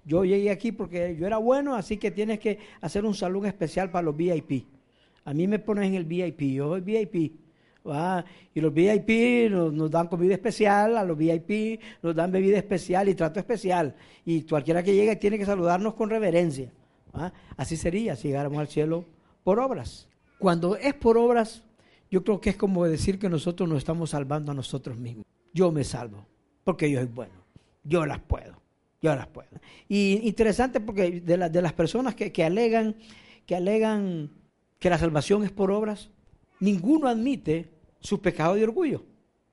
yo, 0.04 0.24
llegué 0.24 0.50
aquí 0.50 0.72
porque 0.72 1.16
yo 1.16 1.26
era 1.26 1.38
bueno, 1.38 1.74
así 1.74 1.96
que 1.96 2.10
tienes 2.10 2.38
que 2.40 2.58
hacer 2.80 3.04
un 3.04 3.14
salón 3.14 3.46
especial 3.46 3.90
para 3.90 4.02
los 4.02 4.16
VIP. 4.16 4.66
A 5.24 5.32
mí 5.32 5.46
me 5.46 5.58
pones 5.58 5.86
en 5.86 5.94
el 5.94 6.04
VIP, 6.04 6.40
yo 6.54 6.70
soy 6.70 6.80
VIP. 6.80 7.32
Y 8.54 8.60
los 8.60 8.74
VIP 8.74 9.50
nos, 9.50 9.90
dan 9.90 10.08
comida 10.08 10.34
especial, 10.34 10.96
a 10.98 11.04
los 11.04 11.16
VIP 11.16 11.80
nos 12.02 12.14
dan 12.14 12.30
bebida 12.30 12.58
especial 12.58 13.08
y 13.08 13.14
trato 13.14 13.40
especial. 13.40 13.94
Y 14.24 14.42
cualquiera 14.42 14.82
que 14.82 14.94
llegue 14.94 15.16
tiene 15.16 15.38
que 15.38 15.46
saludarnos 15.46 15.94
con 15.94 16.10
reverencia. 16.10 16.70
Así 17.56 17.76
sería 17.76 18.16
si 18.16 18.28
llegáramos 18.28 18.58
al 18.58 18.68
cielo 18.68 19.04
por 19.44 19.58
obras. 19.60 20.09
Cuando 20.40 20.74
es 20.76 20.94
por 20.94 21.18
obras, 21.18 21.62
yo 22.10 22.24
creo 22.24 22.40
que 22.40 22.48
es 22.48 22.56
como 22.56 22.86
decir 22.86 23.18
que 23.18 23.28
nosotros 23.28 23.68
nos 23.68 23.76
estamos 23.76 24.08
salvando 24.08 24.50
a 24.50 24.54
nosotros 24.54 24.96
mismos. 24.96 25.26
Yo 25.52 25.70
me 25.70 25.84
salvo, 25.84 26.26
porque 26.64 26.90
yo 26.90 26.98
soy 26.98 27.08
bueno. 27.08 27.44
Yo 27.84 28.06
las 28.06 28.20
puedo. 28.20 28.56
Yo 29.02 29.14
las 29.14 29.26
puedo. 29.26 29.50
Y 29.86 30.26
interesante 30.26 30.80
porque 30.80 31.20
de, 31.20 31.50
de 31.50 31.62
las 31.62 31.74
personas 31.74 32.14
que, 32.14 32.32
que, 32.32 32.42
alegan, 32.42 32.96
que 33.44 33.54
alegan 33.54 34.30
que 34.78 34.88
la 34.88 34.96
salvación 34.96 35.44
es 35.44 35.52
por 35.52 35.70
obras, 35.70 36.08
ninguno 36.58 37.06
admite 37.06 37.70
su 38.00 38.22
pecado 38.22 38.54
de 38.54 38.64
orgullo. 38.64 39.04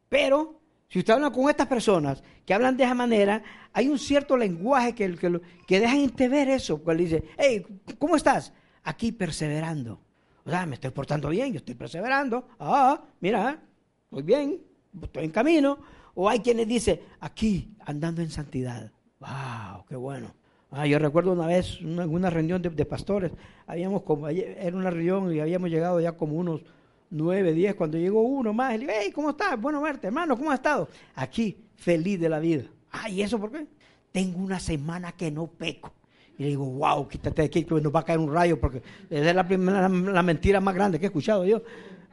Pero 0.07 0.61
si 0.87 0.99
usted 0.99 1.15
habla 1.15 1.31
con 1.31 1.49
estas 1.49 1.67
personas 1.67 2.23
que 2.45 2.53
hablan 2.53 2.77
de 2.77 2.85
esa 2.85 2.95
manera, 2.95 3.43
hay 3.73 3.89
un 3.89 3.99
cierto 3.99 4.37
lenguaje 4.37 4.95
que, 4.95 5.17
que, 5.17 5.41
que 5.67 5.79
dejan 5.81 5.99
entrever 5.99 6.47
eso. 6.47 6.81
Cuando 6.81 7.03
dice, 7.03 7.25
hey, 7.37 7.65
¿cómo 7.99 8.15
estás? 8.15 8.53
Aquí 8.83 9.11
perseverando. 9.11 10.06
O 10.47 10.49
sea, 10.49 10.65
me 10.65 10.75
estoy 10.75 10.91
portando 10.91 11.27
bien, 11.27 11.51
yo 11.51 11.57
estoy 11.57 11.75
perseverando. 11.75 12.47
Ah, 12.57 13.03
mira, 13.19 13.61
muy 14.09 14.23
bien, 14.23 14.61
estoy 15.03 15.25
en 15.25 15.31
camino. 15.31 15.77
O 16.15 16.29
hay 16.29 16.39
quienes 16.39 16.65
dicen, 16.69 17.01
aquí, 17.19 17.75
andando 17.85 18.21
en 18.21 18.29
santidad. 18.29 18.89
¡Wow! 19.19 19.83
¡Qué 19.89 19.97
bueno! 19.97 20.33
Ah, 20.71 20.87
yo 20.87 20.99
recuerdo 20.99 21.33
una 21.33 21.47
vez, 21.47 21.79
en 21.81 21.99
una, 21.99 22.29
reunión 22.29 22.61
de, 22.61 22.85
pastores, 22.85 23.33
habíamos 23.65 24.03
como, 24.03 24.29
era 24.29 24.73
una 24.75 24.89
reunión 24.89 25.35
y 25.35 25.41
habíamos 25.41 25.69
llegado 25.69 25.99
ya 25.99 26.13
como 26.13 26.37
unos 26.37 26.61
nueve, 27.09 27.51
diez, 27.51 27.75
cuando 27.75 27.97
llegó 27.97 28.21
uno 28.21 28.53
más, 28.53 28.79
le 28.79 28.87
hey, 28.89 29.11
¿cómo 29.11 29.31
estás? 29.31 29.59
Bueno 29.59 29.81
verte, 29.81 30.07
hermano, 30.07 30.37
¿cómo 30.37 30.51
has 30.51 30.59
estado? 30.59 30.87
Aquí, 31.15 31.57
feliz 31.75 32.21
de 32.21 32.29
la 32.29 32.39
vida. 32.39 32.63
Ah, 32.89 33.09
¿y 33.09 33.21
eso 33.21 33.37
por 33.37 33.51
qué? 33.51 33.67
Tengo 34.13 34.39
una 34.39 34.61
semana 34.61 35.11
que 35.11 35.29
no 35.29 35.47
peco. 35.47 35.91
Y 36.37 36.43
le 36.43 36.49
digo, 36.49 36.65
wow, 36.65 37.07
quítate 37.07 37.41
de 37.41 37.47
aquí, 37.47 37.63
que 37.63 37.81
nos 37.81 37.93
va 37.93 38.01
a 38.01 38.05
caer 38.05 38.19
un 38.19 38.31
rayo, 38.31 38.59
porque 38.59 38.81
es 39.09 39.35
la, 39.35 39.47
primera, 39.47 39.89
la 39.89 40.23
mentira 40.23 40.61
más 40.61 40.75
grande 40.75 40.99
que 40.99 41.05
he 41.05 41.07
escuchado 41.07 41.45
yo. 41.45 41.61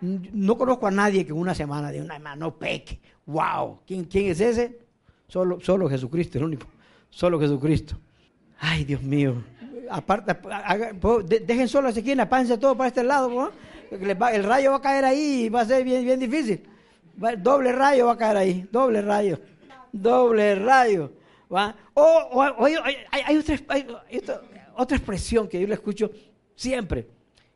No 0.01 0.57
conozco 0.57 0.87
a 0.87 0.91
nadie 0.91 1.25
que 1.27 1.33
una 1.33 1.55
semana 1.55 1.91
de 1.91 2.01
una 2.01 2.15
semana 2.15 2.37
no 2.37 2.55
peque. 2.57 3.01
Wow. 3.27 3.81
¿Quién, 3.87 4.05
quién 4.05 4.27
es 4.27 4.41
ese? 4.41 4.79
Solo, 5.29 5.61
solo 5.61 5.89
Jesucristo, 5.89 6.39
el 6.39 6.45
único. 6.45 6.67
Solo 7.11 7.39
Jesucristo. 7.39 7.97
Ay, 8.59 8.85
Dios 8.85 9.03
mío. 9.03 9.35
Aparte, 9.91 10.37
dejen 11.47 11.69
solo 11.69 11.89
a 11.89 11.91
esa 11.91 12.01
esquina, 12.01 12.29
pásense 12.29 12.59
todo 12.59 12.77
para 12.77 12.89
este 12.89 13.05
lado. 13.05 13.53
El 13.91 14.45
rayo 14.45 14.71
va 14.71 14.77
a 14.79 14.81
caer 14.81 15.05
ahí 15.05 15.45
y 15.45 15.49
va 15.49 15.61
a 15.61 15.65
ser 15.67 15.85
bien, 15.85 16.05
bien 16.05 16.19
difícil. 16.19 16.63
Doble 17.39 17.73
rayo 17.73 18.07
va 18.07 18.13
a 18.13 18.17
caer 18.17 18.37
ahí. 18.37 18.69
Doble 18.73 19.03
rayo. 19.03 19.39
Doble 19.93 20.55
rayo. 20.57 21.13
O, 21.95 22.43
hay, 22.61 23.37
otra, 23.37 24.43
otra 24.77 24.97
expresión 24.97 25.49
que 25.49 25.61
yo 25.61 25.67
le 25.67 25.75
escucho 25.75 26.11
siempre. 26.55 27.09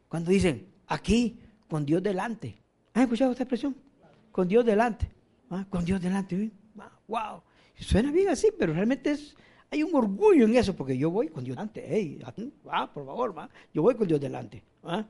Cuando 0.08 0.30
dicen, 0.30 0.66
aquí 0.86 1.38
con 1.68 1.84
Dios 1.84 2.02
delante. 2.02 2.56
¿Han 2.94 3.02
escuchado 3.02 3.32
esta 3.32 3.44
expresión? 3.44 3.76
Con 4.32 4.48
Dios 4.48 4.64
delante. 4.64 5.10
Con 5.70 5.84
Dios 5.84 6.00
delante. 6.00 6.50
¡Wow! 7.06 7.42
Suena 7.76 8.10
bien 8.10 8.28
así, 8.28 8.48
pero 8.58 8.72
realmente 8.72 9.12
es, 9.12 9.36
hay 9.70 9.82
un 9.82 9.94
orgullo 9.94 10.46
en 10.46 10.56
eso, 10.56 10.74
porque 10.74 10.96
yo 10.96 11.10
voy 11.10 11.28
con 11.28 11.44
Dios 11.44 11.56
delante. 11.56 11.84
Hey, 11.86 12.20
ah, 12.70 12.90
por 12.92 13.06
favor, 13.06 13.34
yo 13.72 13.82
voy 13.82 13.94
con 13.94 14.08
Dios 14.08 14.20
delante. 14.20 14.62
¿Ah? 14.82 15.06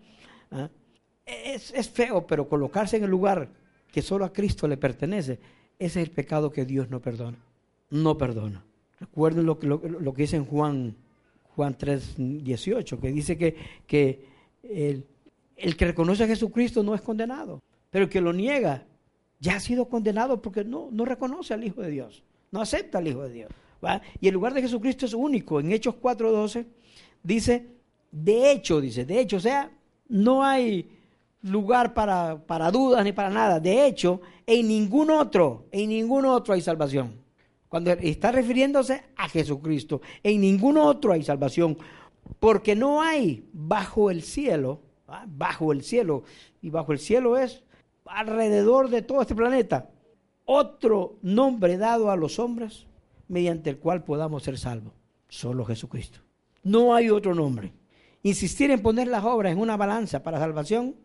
Es, 1.24 1.72
es, 1.72 1.88
feo, 1.88 2.26
pero 2.26 2.48
colocarse 2.48 2.96
en 2.96 3.04
el 3.04 3.10
lugar 3.10 3.48
que 3.90 4.02
solo 4.02 4.24
a 4.24 4.32
Cristo 4.32 4.68
le 4.68 4.76
pertenece, 4.76 5.40
ese 5.78 6.02
es 6.02 6.08
el 6.08 6.10
pecado 6.10 6.50
que 6.50 6.64
Dios 6.64 6.90
no 6.90 7.00
perdona. 7.00 7.38
No 7.90 8.18
perdona. 8.18 8.64
Recuerden 9.00 9.46
lo, 9.46 9.58
lo, 9.62 9.78
lo 9.78 10.12
que 10.12 10.22
dice 10.22 10.36
en 10.36 10.44
Juan, 10.44 10.96
Juan 11.54 11.76
3, 11.76 12.14
18, 12.16 13.00
que 13.00 13.12
dice 13.12 13.36
que, 13.36 13.56
que 13.86 14.24
el, 14.62 15.06
el 15.56 15.76
que 15.76 15.86
reconoce 15.86 16.24
a 16.24 16.26
Jesucristo 16.26 16.82
no 16.82 16.94
es 16.94 17.00
condenado, 17.00 17.62
pero 17.90 18.04
el 18.04 18.10
que 18.10 18.20
lo 18.20 18.32
niega 18.32 18.86
ya 19.40 19.56
ha 19.56 19.60
sido 19.60 19.88
condenado 19.88 20.42
porque 20.42 20.64
no, 20.64 20.88
no 20.90 21.04
reconoce 21.04 21.54
al 21.54 21.64
Hijo 21.64 21.82
de 21.82 21.90
Dios, 21.90 22.24
no 22.50 22.60
acepta 22.60 22.98
al 22.98 23.08
Hijo 23.08 23.22
de 23.22 23.32
Dios. 23.32 23.50
Y 24.20 24.28
el 24.28 24.34
lugar 24.34 24.54
de 24.54 24.62
Jesucristo 24.62 25.06
es 25.06 25.14
único. 25.14 25.60
En 25.60 25.72
Hechos 25.72 25.96
4.12 26.00 26.66
dice, 27.22 27.66
de 28.10 28.50
hecho, 28.50 28.80
dice, 28.80 29.04
de 29.04 29.20
hecho, 29.20 29.36
o 29.36 29.40
sea, 29.40 29.70
no 30.08 30.44
hay 30.44 30.90
lugar 31.42 31.94
para, 31.94 32.44
para 32.44 32.70
dudas 32.70 33.04
ni 33.04 33.12
para 33.12 33.30
nada. 33.30 33.60
De 33.60 33.86
hecho, 33.86 34.20
en 34.46 34.68
ningún 34.68 35.10
otro, 35.10 35.66
en 35.70 35.90
ningún 35.90 36.24
otro 36.24 36.54
hay 36.54 36.60
salvación. 36.60 37.14
Cuando 37.68 37.90
está 37.92 38.32
refiriéndose 38.32 39.02
a 39.16 39.28
Jesucristo, 39.28 40.00
en 40.22 40.40
ningún 40.40 40.78
otro 40.78 41.12
hay 41.12 41.22
salvación, 41.22 41.76
porque 42.40 42.74
no 42.74 43.02
hay 43.02 43.48
bajo 43.52 44.10
el 44.10 44.22
cielo 44.22 44.82
¿ah? 45.08 45.24
bajo 45.26 45.72
el 45.72 45.82
cielo. 45.82 46.22
Y 46.62 46.70
bajo 46.70 46.92
el 46.92 46.98
cielo 46.98 47.36
es 47.36 47.62
alrededor 48.04 48.90
de 48.90 49.02
todo 49.02 49.22
este 49.22 49.34
planeta. 49.34 49.90
Otro 50.44 51.16
nombre 51.22 51.76
dado 51.76 52.10
a 52.10 52.16
los 52.16 52.38
hombres 52.38 52.86
mediante 53.26 53.70
el 53.70 53.78
cual 53.78 54.04
podamos 54.04 54.42
ser 54.42 54.58
salvos. 54.58 54.92
Solo 55.28 55.64
Jesucristo. 55.64 56.20
No 56.62 56.94
hay 56.94 57.10
otro 57.10 57.34
nombre. 57.34 57.72
Insistir 58.22 58.70
en 58.70 58.82
poner 58.82 59.08
las 59.08 59.24
obras 59.24 59.52
en 59.52 59.58
una 59.58 59.76
balanza 59.76 60.22
para 60.22 60.38
salvación 60.38 60.96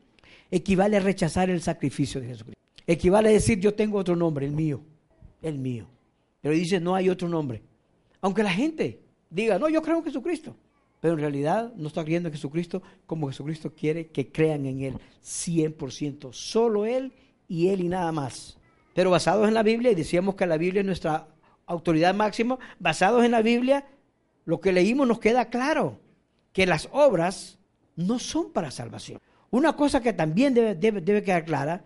equivale 0.50 0.98
a 0.98 1.00
rechazar 1.00 1.50
el 1.50 1.62
sacrificio 1.62 2.22
de 2.22 2.28
Jesucristo. 2.28 2.62
Equivale 2.86 3.30
a 3.30 3.34
decir 3.34 3.60
yo 3.60 3.74
tengo 3.74 3.98
otro 3.98 4.16
nombre, 4.16 4.46
el 4.46 4.52
mío, 4.52 4.82
el 5.42 5.58
mío. 5.58 5.88
Pero 6.44 6.54
dice 6.54 6.80
no 6.80 6.94
hay 6.94 7.10
otro 7.10 7.28
nombre. 7.28 7.64
Aunque 8.22 8.44
la 8.44 8.52
gente 8.52 9.02
diga, 9.32 9.58
no, 9.58 9.68
yo 9.68 9.82
creo 9.82 9.98
en 9.98 10.04
Jesucristo 10.04 10.56
pero 11.04 11.16
en 11.16 11.20
realidad 11.20 11.74
no 11.76 11.90
está 11.90 12.02
creyendo 12.02 12.30
en 12.30 12.34
Jesucristo 12.34 12.82
como 13.06 13.28
Jesucristo 13.28 13.74
quiere 13.74 14.08
que 14.08 14.32
crean 14.32 14.66
en 14.66 14.80
Él 14.80 14.94
100%, 15.22 16.32
solo 16.32 16.86
Él 16.86 17.12
y 17.46 17.68
Él 17.68 17.82
y 17.82 17.90
nada 17.90 18.14
más. 18.14 18.58
Pero 18.94 19.12
basados 19.12 19.50
en 19.50 19.54
la 19.54 19.64
Biblia, 19.64 19.92
y 19.92 19.96
decíamos 19.96 20.36
que 20.36 20.48
la 20.48 20.56
Biblia 20.56 20.80
es 20.80 20.86
nuestra 20.86 21.28
autoridad 21.66 22.16
máxima, 22.16 22.58
basados 22.80 23.26
en 23.26 23.32
la 23.32 23.42
Biblia, 23.42 23.86
lo 24.46 24.62
que 24.62 24.72
leímos 24.72 25.06
nos 25.06 25.20
queda 25.20 25.50
claro, 25.50 26.00
que 26.54 26.66
las 26.66 26.88
obras 26.94 27.60
no 27.98 28.18
son 28.18 28.54
para 28.54 28.72
salvación. 28.72 29.20
Una 29.52 29.76
cosa 29.76 30.02
que 30.02 30.14
también 30.14 30.54
debe, 30.54 30.74
debe 30.74 31.22
quedar 31.22 31.44
clara 31.44 31.84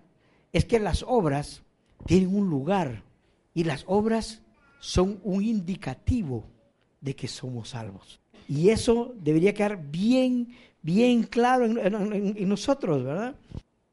es 0.53 0.65
que 0.65 0.77
las 0.77 1.01
obras 1.01 1.63
tienen 2.05 2.35
un 2.35 2.51
lugar 2.51 3.01
y 3.55 3.63
las 3.63 3.83
obras 3.87 4.43
son 4.79 5.19
un 5.23 5.43
indicativo 5.43 6.45
de 7.01 7.15
que 7.15 7.27
somos 7.27 7.69
salvos. 7.69 8.19
Y 8.47 8.69
eso 8.69 9.13
debería 9.19 9.53
quedar 9.53 9.81
bien, 9.89 10.49
bien 10.81 11.23
claro 11.23 11.65
en, 11.65 12.49
nosotros, 12.49 13.03
¿verdad? 13.03 13.35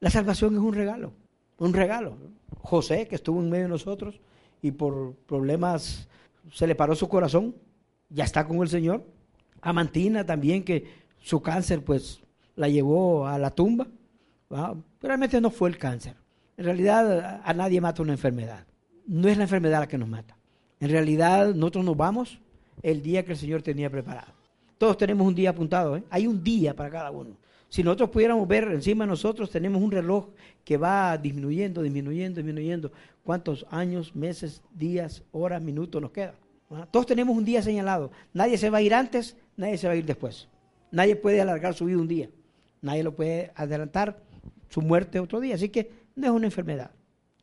La 0.00 0.10
salvación 0.10 0.54
es 0.54 0.60
un 0.60 0.74
regalo, 0.74 1.12
un 1.58 1.72
regalo. 1.72 2.16
José, 2.60 3.08
que 3.08 3.16
estuvo 3.16 3.40
en 3.40 3.50
medio 3.50 3.64
de 3.64 3.70
nosotros 3.70 4.20
y 4.62 4.70
por 4.70 5.14
problemas 5.26 6.08
se 6.52 6.66
le 6.66 6.74
paró 6.74 6.94
su 6.94 7.08
corazón, 7.08 7.54
ya 8.08 8.24
está 8.24 8.46
con 8.46 8.58
el 8.58 8.68
Señor. 8.68 9.04
Amantina 9.60 10.24
también, 10.24 10.62
que 10.62 10.86
su 11.20 11.40
cáncer 11.40 11.82
pues 11.82 12.20
la 12.54 12.68
llevó 12.68 13.26
a 13.26 13.38
la 13.38 13.50
tumba. 13.50 13.86
Realmente 15.00 15.40
no 15.40 15.50
fue 15.50 15.68
el 15.68 15.78
cáncer. 15.78 16.14
En 16.56 16.64
realidad 16.66 17.40
a 17.42 17.54
nadie 17.54 17.80
mata 17.80 18.02
una 18.02 18.12
enfermedad. 18.12 18.66
No 19.06 19.28
es 19.28 19.36
la 19.36 19.44
enfermedad 19.44 19.80
la 19.80 19.88
que 19.88 19.98
nos 19.98 20.08
mata. 20.08 20.36
En 20.80 20.90
realidad 20.90 21.54
nosotros 21.54 21.84
nos 21.84 21.96
vamos 21.96 22.38
el 22.82 23.02
día 23.02 23.24
que 23.24 23.32
el 23.32 23.38
Señor 23.38 23.62
tenía 23.62 23.90
preparado. 23.90 24.32
Todos 24.78 24.98
tenemos 24.98 25.26
un 25.26 25.34
día 25.34 25.50
apuntado, 25.50 25.96
¿eh? 25.96 26.04
hay 26.10 26.26
un 26.26 26.42
día 26.42 26.74
para 26.74 26.90
cada 26.90 27.10
uno. 27.10 27.36
Si 27.68 27.82
nosotros 27.82 28.10
pudiéramos 28.10 28.46
ver 28.46 28.64
encima 28.64 29.04
de 29.04 29.08
nosotros, 29.08 29.50
tenemos 29.50 29.82
un 29.82 29.90
reloj 29.90 30.28
que 30.64 30.76
va 30.76 31.18
disminuyendo, 31.18 31.82
disminuyendo, 31.82 32.36
disminuyendo. 32.36 32.92
¿Cuántos 33.24 33.66
años, 33.70 34.14
meses, 34.14 34.62
días, 34.72 35.24
horas, 35.32 35.60
minutos 35.60 36.00
nos 36.00 36.12
quedan? 36.12 36.34
¿Ah? 36.70 36.86
Todos 36.90 37.06
tenemos 37.06 37.36
un 37.36 37.44
día 37.44 37.62
señalado. 37.62 38.12
Nadie 38.32 38.58
se 38.58 38.70
va 38.70 38.78
a 38.78 38.82
ir 38.82 38.94
antes, 38.94 39.36
nadie 39.56 39.78
se 39.78 39.86
va 39.86 39.94
a 39.94 39.96
ir 39.96 40.04
después. 40.04 40.48
Nadie 40.90 41.16
puede 41.16 41.40
alargar 41.40 41.74
su 41.74 41.86
vida 41.86 41.98
un 41.98 42.06
día. 42.06 42.30
Nadie 42.80 43.02
lo 43.02 43.16
puede 43.16 43.50
adelantar 43.56 44.20
su 44.68 44.80
muerte 44.80 45.18
otro 45.18 45.40
día. 45.40 45.56
Así 45.56 45.68
que 45.68 45.90
no 46.14 46.26
es 46.26 46.32
una 46.32 46.46
enfermedad. 46.46 46.92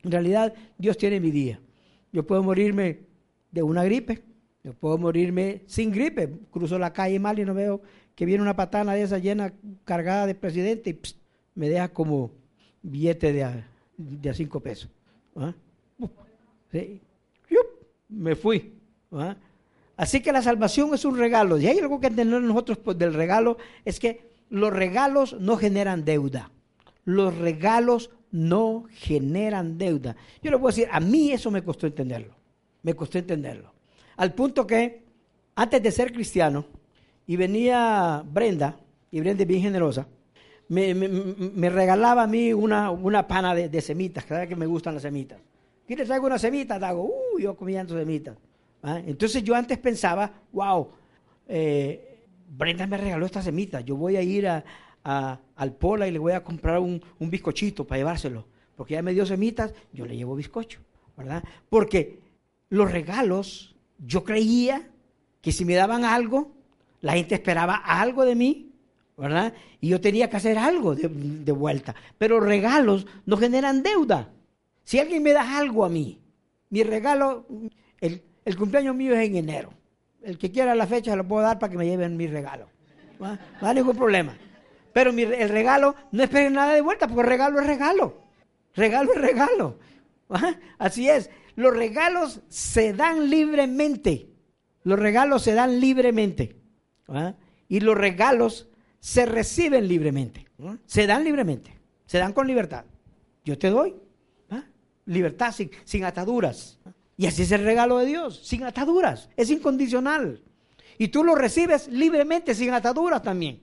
En 0.02 0.12
realidad, 0.12 0.54
Dios 0.78 0.96
tiene 0.96 1.20
mi 1.20 1.30
día. 1.30 1.60
Yo 2.12 2.26
puedo 2.26 2.42
morirme 2.42 3.00
de 3.52 3.62
una 3.62 3.84
gripe, 3.84 4.22
yo 4.64 4.72
puedo 4.74 4.98
morirme 4.98 5.62
sin 5.66 5.92
gripe. 5.92 6.28
Cruzo 6.50 6.78
la 6.78 6.92
calle 6.92 7.18
mal 7.18 7.38
y 7.38 7.44
no 7.44 7.54
veo 7.54 7.82
que 8.14 8.26
viene 8.26 8.42
una 8.42 8.56
patana 8.56 8.94
de 8.94 9.02
esa 9.02 9.18
llena 9.18 9.52
cargada 9.84 10.26
de 10.26 10.34
presidente 10.34 10.90
y 10.90 11.00
me 11.54 11.68
deja 11.68 11.88
como 11.88 12.30
billete 12.82 13.32
de 13.32 13.44
a, 13.44 14.34
cinco 14.34 14.60
pesos. 14.60 14.90
¿Ah? 15.36 15.54
Me 18.08 18.34
fui. 18.34 18.72
¿Ah? 19.12 19.36
Así 19.96 20.20
que 20.20 20.32
la 20.32 20.42
salvación 20.42 20.94
es 20.94 21.04
un 21.04 21.16
regalo. 21.18 21.58
Y 21.58 21.66
hay 21.66 21.78
algo 21.78 22.00
que 22.00 22.08
entender 22.08 22.40
nosotros 22.40 22.78
pues, 22.78 22.98
del 22.98 23.14
regalo, 23.14 23.58
es 23.84 24.00
que 24.00 24.32
los 24.48 24.72
regalos 24.72 25.36
no 25.40 25.56
generan 25.56 26.04
deuda. 26.04 26.50
Los 27.04 27.36
regalos 27.36 28.10
no 28.30 28.84
generan 28.90 29.76
deuda. 29.76 30.16
Yo 30.42 30.50
le 30.50 30.58
puedo 30.58 30.74
decir, 30.74 30.88
a 30.90 31.00
mí 31.00 31.32
eso 31.32 31.50
me 31.50 31.62
costó 31.62 31.86
entenderlo. 31.86 32.41
Me 32.82 32.94
costó 32.94 33.18
entenderlo. 33.18 33.72
Al 34.16 34.34
punto 34.34 34.66
que, 34.66 35.02
antes 35.54 35.82
de 35.82 35.90
ser 35.90 36.12
cristiano, 36.12 36.64
y 37.26 37.36
venía 37.36 38.22
Brenda, 38.26 38.76
y 39.10 39.20
Brenda 39.20 39.42
es 39.42 39.48
bien 39.48 39.62
generosa, 39.62 40.06
me, 40.68 41.68
regalaba 41.70 42.22
a 42.22 42.26
mí 42.26 42.52
una, 42.52 42.90
una 42.90 43.26
pana 43.26 43.54
de, 43.54 43.80
semitas, 43.80 44.28
vez 44.28 44.48
que 44.48 44.56
me 44.56 44.66
gustan 44.66 44.94
las 44.94 45.02
semitas. 45.02 45.38
¿Quieres 45.86 46.06
traigo 46.06 46.26
una 46.26 46.38
semita? 46.38 46.76
Hago, 46.76 47.04
uh, 47.04 47.38
yo 47.38 47.54
comiendo 47.54 47.98
semitas. 47.98 48.36
Entonces 48.82 49.44
yo 49.44 49.54
antes 49.54 49.78
pensaba, 49.78 50.32
wow, 50.52 50.88
eh, 51.46 52.24
Brenda 52.48 52.86
me 52.86 52.96
regaló 52.96 53.26
esta 53.26 53.42
semita, 53.42 53.80
yo 53.80 53.96
voy 53.96 54.16
a 54.16 54.22
ir 54.22 54.48
a, 54.48 54.64
al 55.04 55.72
Pola 55.74 56.08
y 56.08 56.10
le 56.10 56.18
voy 56.18 56.32
a 56.32 56.42
comprar 56.42 56.80
un, 56.80 57.00
un 57.18 57.30
bizcochito 57.30 57.86
para 57.86 57.98
llevárselo, 57.98 58.46
porque 58.74 58.94
ella 58.94 59.02
me 59.02 59.12
dio 59.12 59.24
semitas, 59.24 59.72
yo 59.92 60.04
le 60.04 60.16
llevo 60.16 60.34
bizcocho, 60.34 60.80
¿verdad? 61.16 61.44
Porque 61.68 62.18
los 62.72 62.90
regalos, 62.90 63.76
yo 63.98 64.24
creía 64.24 64.88
que 65.42 65.52
si 65.52 65.66
me 65.66 65.74
daban 65.74 66.06
algo, 66.06 66.52
la 67.02 67.12
gente 67.12 67.34
esperaba 67.34 67.74
algo 67.76 68.24
de 68.24 68.34
mí, 68.34 68.72
¿verdad? 69.14 69.52
Y 69.82 69.88
yo 69.88 70.00
tenía 70.00 70.30
que 70.30 70.38
hacer 70.38 70.56
algo 70.56 70.94
de, 70.94 71.52
vuelta. 71.52 71.94
Pero 72.16 72.40
regalos 72.40 73.06
no 73.26 73.36
generan 73.36 73.82
deuda. 73.82 74.30
Si 74.84 74.98
alguien 74.98 75.22
me 75.22 75.32
da 75.32 75.58
algo 75.58 75.84
a 75.84 75.90
mí, 75.90 76.18
mi 76.70 76.82
regalo, 76.82 77.44
el, 78.00 78.22
cumpleaños 78.56 78.96
mío 78.96 79.12
es 79.12 79.28
en 79.28 79.36
enero. 79.36 79.74
El 80.22 80.38
que 80.38 80.50
quiera 80.50 80.74
la 80.74 80.86
fecha 80.86 81.14
lo 81.14 81.28
puedo 81.28 81.42
dar 81.42 81.58
para 81.58 81.70
que 81.70 81.76
me 81.76 81.84
lleven 81.84 82.16
mi 82.16 82.26
regalo. 82.26 82.68
No, 83.20 83.36
hay 83.60 83.74
ningún 83.74 83.96
problema. 83.96 84.34
Pero 84.94 85.10
el 85.10 85.48
regalo, 85.50 85.94
no 86.10 86.22
esperen 86.22 86.54
nada 86.54 86.72
de 86.72 86.80
vuelta, 86.80 87.06
porque 87.06 87.28
regalo 87.28 87.60
es 87.60 87.66
regalo. 87.66 88.16
Regalo 88.74 89.12
es 89.12 89.20
regalo. 89.20 89.76
Así 90.78 91.08
es. 91.08 91.30
Los 91.56 91.76
regalos 91.76 92.40
se 92.48 92.92
dan 92.92 93.28
libremente. 93.28 94.28
Los 94.84 94.98
regalos 94.98 95.42
se 95.42 95.54
dan 95.54 95.80
libremente. 95.80 96.56
Y 97.68 97.80
los 97.80 97.96
regalos 97.96 98.68
se 99.00 99.26
reciben 99.26 99.88
libremente. 99.88 100.46
Se 100.86 101.06
dan 101.06 101.24
libremente. 101.24 101.78
Se 102.06 102.18
dan 102.18 102.32
con 102.32 102.46
libertad. 102.46 102.84
Yo 103.44 103.58
te 103.58 103.70
doy. 103.70 103.94
Libertad 105.04 105.52
sin, 105.52 105.70
sin 105.84 106.04
ataduras. 106.04 106.78
Y 107.16 107.26
así 107.26 107.42
es 107.42 107.52
el 107.52 107.64
regalo 107.64 107.98
de 107.98 108.06
Dios, 108.06 108.40
sin 108.44 108.64
ataduras. 108.64 109.28
Es 109.36 109.50
incondicional. 109.50 110.42
Y 110.98 111.08
tú 111.08 111.24
lo 111.24 111.34
recibes 111.34 111.88
libremente, 111.88 112.54
sin 112.54 112.72
ataduras 112.72 113.22
también. 113.22 113.60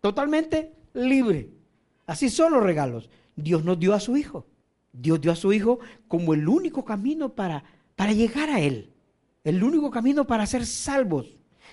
Totalmente 0.00 0.72
libre. 0.94 1.50
Así 2.06 2.30
son 2.30 2.52
los 2.52 2.62
regalos. 2.62 3.10
Dios 3.34 3.64
nos 3.64 3.78
dio 3.78 3.92
a 3.94 4.00
su 4.00 4.16
Hijo. 4.16 4.46
Dios 4.98 5.20
dio 5.20 5.32
a 5.32 5.36
su 5.36 5.52
Hijo 5.52 5.78
como 6.08 6.34
el 6.34 6.48
único 6.48 6.84
camino 6.84 7.34
para, 7.34 7.64
para 7.94 8.12
llegar 8.12 8.50
a 8.50 8.60
Él. 8.60 8.92
El 9.44 9.62
único 9.62 9.90
camino 9.90 10.26
para 10.26 10.46
ser 10.46 10.66
salvos. 10.66 11.26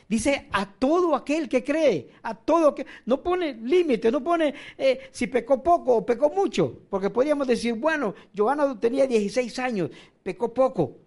Dice 0.08 0.48
a 0.52 0.66
todo 0.66 1.16
aquel 1.16 1.48
que 1.48 1.64
cree, 1.64 2.10
a 2.22 2.36
todo 2.36 2.76
que 2.76 2.86
no 3.06 3.24
pone 3.24 3.54
límite, 3.54 4.12
no 4.12 4.24
pone 4.24 4.54
eh, 4.78 5.10
si 5.12 5.28
pecó 5.28 5.64
poco 5.64 5.96
o 5.98 6.06
pecó 6.06 6.30
mucho, 6.30 6.82
porque 6.90 7.10
podríamos 7.10 7.48
decir, 7.48 7.74
bueno, 7.76 8.14
Joana 8.36 8.80
tenía 8.80 9.08
16 9.08 9.58
años, 9.60 9.90
pecó 10.22 10.54
poco. 10.54 10.98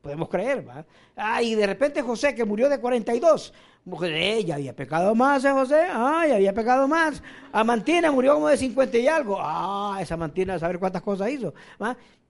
Podemos 0.00 0.28
creer. 0.28 0.66
Ah, 1.14 1.42
y 1.42 1.54
de 1.54 1.66
repente 1.66 2.00
José, 2.02 2.34
que 2.34 2.44
murió 2.44 2.68
de 2.68 2.80
42, 2.80 3.52
mujer, 3.84 4.44
ya 4.44 4.56
había 4.56 4.74
pecado 4.74 5.14
más, 5.14 5.44
¿eh, 5.44 5.50
José? 5.52 5.86
Ah, 5.90 6.24
ya 6.28 6.36
había 6.36 6.52
pecado 6.52 6.86
más. 6.88 7.22
Amantina 7.52 8.10
murió 8.10 8.34
como 8.34 8.48
de 8.48 8.56
50 8.56 8.98
y 8.98 9.08
algo. 9.08 9.38
Ah, 9.40 9.98
esa 10.00 10.14
Amantina, 10.14 10.54
a 10.54 10.58
saber 10.58 10.78
cuántas 10.78 11.02
cosas 11.02 11.30
hizo. 11.30 11.54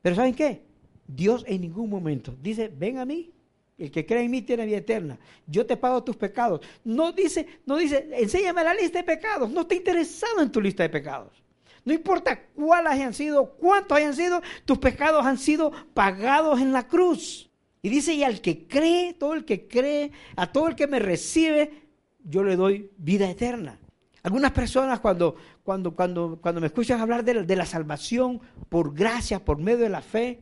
Pero 0.03 0.17
¿saben 0.17 0.35
qué? 0.35 0.63
Dios 1.07 1.45
en 1.47 1.63
ningún 1.63 1.91
momento 1.91 2.35
dice, 2.41 2.69
ven 2.69 2.99
a 2.99 3.05
mí. 3.05 3.33
El 3.77 3.91
que 3.91 4.05
cree 4.05 4.25
en 4.25 4.31
mí 4.31 4.43
tiene 4.43 4.67
vida 4.67 4.77
eterna. 4.77 5.19
Yo 5.47 5.65
te 5.65 5.75
pago 5.75 6.05
tus 6.05 6.15
pecados. 6.15 6.61
No 6.85 7.13
dice, 7.13 7.47
no 7.65 7.79
dice, 7.79 8.11
enséñame 8.13 8.63
la 8.63 8.75
lista 8.75 8.99
de 8.99 9.05
pecados. 9.05 9.51
No 9.51 9.63
está 9.63 9.75
interesado 9.75 10.43
en 10.43 10.53
tu 10.53 10.61
lista 10.61 10.83
de 10.83 10.91
pecados. 10.91 11.43
No 11.85 11.95
importa 11.95 12.39
cuáles 12.55 12.93
hayan 12.93 13.15
sido, 13.15 13.55
cuántos 13.55 13.97
hayan 13.97 14.15
sido, 14.15 14.43
tus 14.67 14.79
pecados 14.79 15.25
han 15.25 15.39
sido 15.39 15.73
pagados 15.95 16.61
en 16.61 16.73
la 16.73 16.87
cruz. 16.87 17.50
Y 17.83 17.89
dice, 17.89 18.15
y 18.15 18.25
al 18.25 18.41
que 18.41 18.67
cree, 18.67 19.15
todo 19.15 19.35
el 19.35 19.45
que 19.45 19.67
cree, 19.67 20.13
a 20.37 20.53
todo 20.53 20.69
el 20.69 20.77
que 20.77 20.87
me 20.87 20.99
recibe, 20.99 21.89
yo 22.23 22.45
le 22.45 22.57
doy 22.57 22.91
vida 22.99 23.31
eterna. 23.31 23.79
Algunas 24.23 24.53
personas 24.53 25.01
cuando, 25.01 25.37
cuando, 25.63 25.95
cuando, 25.95 26.39
cuando 26.43 26.61
me 26.61 26.67
escuchan 26.67 27.01
hablar 27.01 27.25
de, 27.25 27.57
la 27.57 27.65
salvación 27.65 28.41
por 28.69 28.95
gracia, 28.95 29.43
por 29.43 29.59
medio 29.59 29.79
de 29.79 29.89
la 29.89 30.03
fe, 30.03 30.41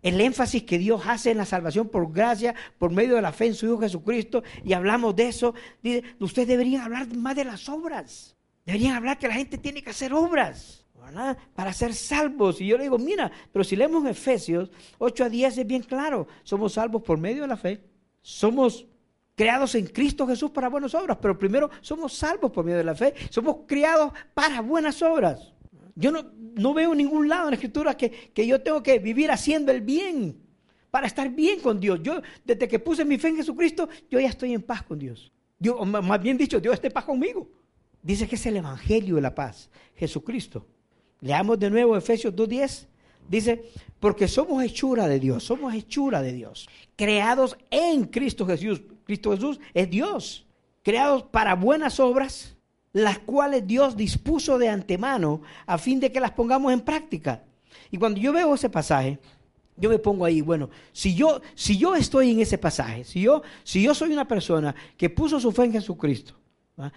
el 0.00 0.20
énfasis 0.20 0.62
que 0.62 0.78
Dios 0.78 1.02
hace 1.06 1.32
en 1.32 1.38
la 1.38 1.44
salvación 1.44 1.88
por 1.88 2.12
gracia, 2.12 2.54
por 2.78 2.92
medio 2.92 3.16
de 3.16 3.22
la 3.22 3.32
fe 3.32 3.46
en 3.46 3.54
su 3.54 3.66
Hijo 3.66 3.80
Jesucristo, 3.80 4.44
y 4.64 4.74
hablamos 4.74 5.16
de 5.16 5.28
eso, 5.28 5.54
dice, 5.82 6.04
ustedes 6.20 6.48
deberían 6.48 6.82
hablar 6.82 7.14
más 7.16 7.34
de 7.34 7.44
las 7.44 7.68
obras. 7.68 8.36
Deberían 8.64 8.94
hablar 8.94 9.18
que 9.18 9.28
la 9.28 9.34
gente 9.34 9.58
tiene 9.58 9.82
que 9.82 9.90
hacer 9.90 10.12
obras. 10.12 10.77
Para 11.54 11.72
ser 11.72 11.94
salvos. 11.94 12.60
Y 12.60 12.66
yo 12.66 12.76
le 12.76 12.84
digo, 12.84 12.98
mira, 12.98 13.30
pero 13.52 13.64
si 13.64 13.76
leemos 13.76 14.06
Efesios 14.06 14.70
8 14.98 15.24
a 15.24 15.28
10 15.28 15.58
es 15.58 15.66
bien 15.66 15.82
claro. 15.82 16.26
Somos 16.42 16.74
salvos 16.74 17.02
por 17.02 17.18
medio 17.18 17.42
de 17.42 17.48
la 17.48 17.56
fe. 17.56 17.80
Somos 18.20 18.86
creados 19.34 19.74
en 19.74 19.86
Cristo 19.86 20.26
Jesús 20.26 20.50
para 20.50 20.68
buenas 20.68 20.94
obras. 20.94 21.18
Pero 21.20 21.38
primero 21.38 21.70
somos 21.80 22.12
salvos 22.14 22.50
por 22.50 22.64
medio 22.64 22.78
de 22.78 22.84
la 22.84 22.94
fe. 22.94 23.14
Somos 23.30 23.58
criados 23.66 24.12
para 24.34 24.60
buenas 24.60 25.00
obras. 25.02 25.52
Yo 25.94 26.12
no, 26.12 26.30
no 26.54 26.74
veo 26.74 26.94
ningún 26.94 27.28
lado 27.28 27.44
en 27.44 27.50
la 27.50 27.56
Escritura 27.56 27.96
que, 27.96 28.10
que 28.10 28.46
yo 28.46 28.60
tengo 28.62 28.82
que 28.82 28.98
vivir 28.98 29.30
haciendo 29.30 29.72
el 29.72 29.80
bien 29.80 30.48
para 30.90 31.06
estar 31.06 31.28
bien 31.30 31.60
con 31.60 31.80
Dios. 31.80 32.00
Yo, 32.02 32.22
desde 32.44 32.68
que 32.68 32.78
puse 32.78 33.04
mi 33.04 33.18
fe 33.18 33.28
en 33.28 33.36
Jesucristo, 33.36 33.88
yo 34.10 34.20
ya 34.20 34.28
estoy 34.28 34.54
en 34.54 34.62
paz 34.62 34.82
con 34.82 34.98
Dios. 34.98 35.32
Dios 35.58 35.86
más 35.86 36.22
bien 36.22 36.36
dicho, 36.36 36.60
Dios 36.60 36.74
está 36.74 36.86
en 36.86 36.92
paz 36.92 37.04
conmigo. 37.04 37.50
Dice 38.02 38.28
que 38.28 38.36
es 38.36 38.46
el 38.46 38.56
Evangelio 38.56 39.16
de 39.16 39.22
la 39.22 39.34
paz, 39.34 39.70
Jesucristo. 39.96 40.66
Leamos 41.20 41.58
de 41.58 41.70
nuevo 41.70 41.96
Efesios 41.96 42.34
2.10. 42.34 42.86
Dice, 43.28 43.70
porque 44.00 44.28
somos 44.28 44.62
hechura 44.62 45.06
de 45.06 45.20
Dios, 45.20 45.44
somos 45.44 45.74
hechura 45.74 46.22
de 46.22 46.32
Dios, 46.32 46.68
creados 46.96 47.56
en 47.70 48.04
Cristo 48.04 48.46
Jesús. 48.46 48.80
Cristo 49.04 49.32
Jesús 49.32 49.60
es 49.74 49.90
Dios, 49.90 50.46
creados 50.82 51.24
para 51.24 51.54
buenas 51.54 51.98
obras, 52.00 52.56
las 52.92 53.18
cuales 53.18 53.66
Dios 53.66 53.96
dispuso 53.96 54.58
de 54.58 54.68
antemano 54.68 55.42
a 55.66 55.78
fin 55.78 56.00
de 56.00 56.12
que 56.12 56.20
las 56.20 56.32
pongamos 56.32 56.72
en 56.72 56.80
práctica. 56.80 57.42
Y 57.90 57.98
cuando 57.98 58.20
yo 58.20 58.32
veo 58.32 58.54
ese 58.54 58.70
pasaje, 58.70 59.18
yo 59.76 59.88
me 59.88 59.98
pongo 59.98 60.24
ahí, 60.24 60.40
bueno, 60.40 60.70
si 60.92 61.14
yo, 61.14 61.40
si 61.54 61.78
yo 61.78 61.94
estoy 61.94 62.32
en 62.32 62.40
ese 62.40 62.58
pasaje, 62.58 63.04
si 63.04 63.20
yo, 63.20 63.42
si 63.62 63.82
yo 63.82 63.94
soy 63.94 64.12
una 64.12 64.26
persona 64.26 64.74
que 64.96 65.08
puso 65.10 65.38
su 65.38 65.52
fe 65.52 65.64
en 65.64 65.72
Jesucristo, 65.72 66.34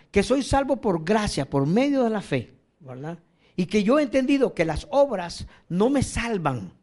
que 0.10 0.24
soy 0.24 0.44
salvo 0.44 0.78
por 0.78 1.04
gracia, 1.04 1.50
por 1.50 1.66
medio 1.66 2.04
de 2.04 2.10
la 2.10 2.22
fe, 2.22 2.54
¿verdad? 2.80 3.18
Y 3.56 3.66
que 3.66 3.84
yo 3.84 4.00
he 4.00 4.04
entendido 4.04 4.54
que 4.54 4.66
las 4.66 4.88
obras 4.90 5.48
no 5.70 5.90
me 5.90 6.04
salvan. 6.04 6.74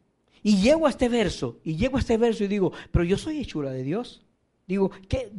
Y 0.41 0.61
llego 0.61 0.87
a 0.87 0.89
este 0.89 1.09
verso, 1.09 1.59
y 1.63 1.75
llego 1.75 1.97
a 1.97 1.99
este 1.99 2.17
verso 2.17 2.43
y 2.43 2.47
digo, 2.47 2.71
pero 2.91 3.03
yo 3.03 3.17
soy 3.17 3.39
hechura 3.39 3.71
de 3.71 3.83
Dios. 3.83 4.25
Digo, 4.67 4.91
¿qué, 5.07 5.31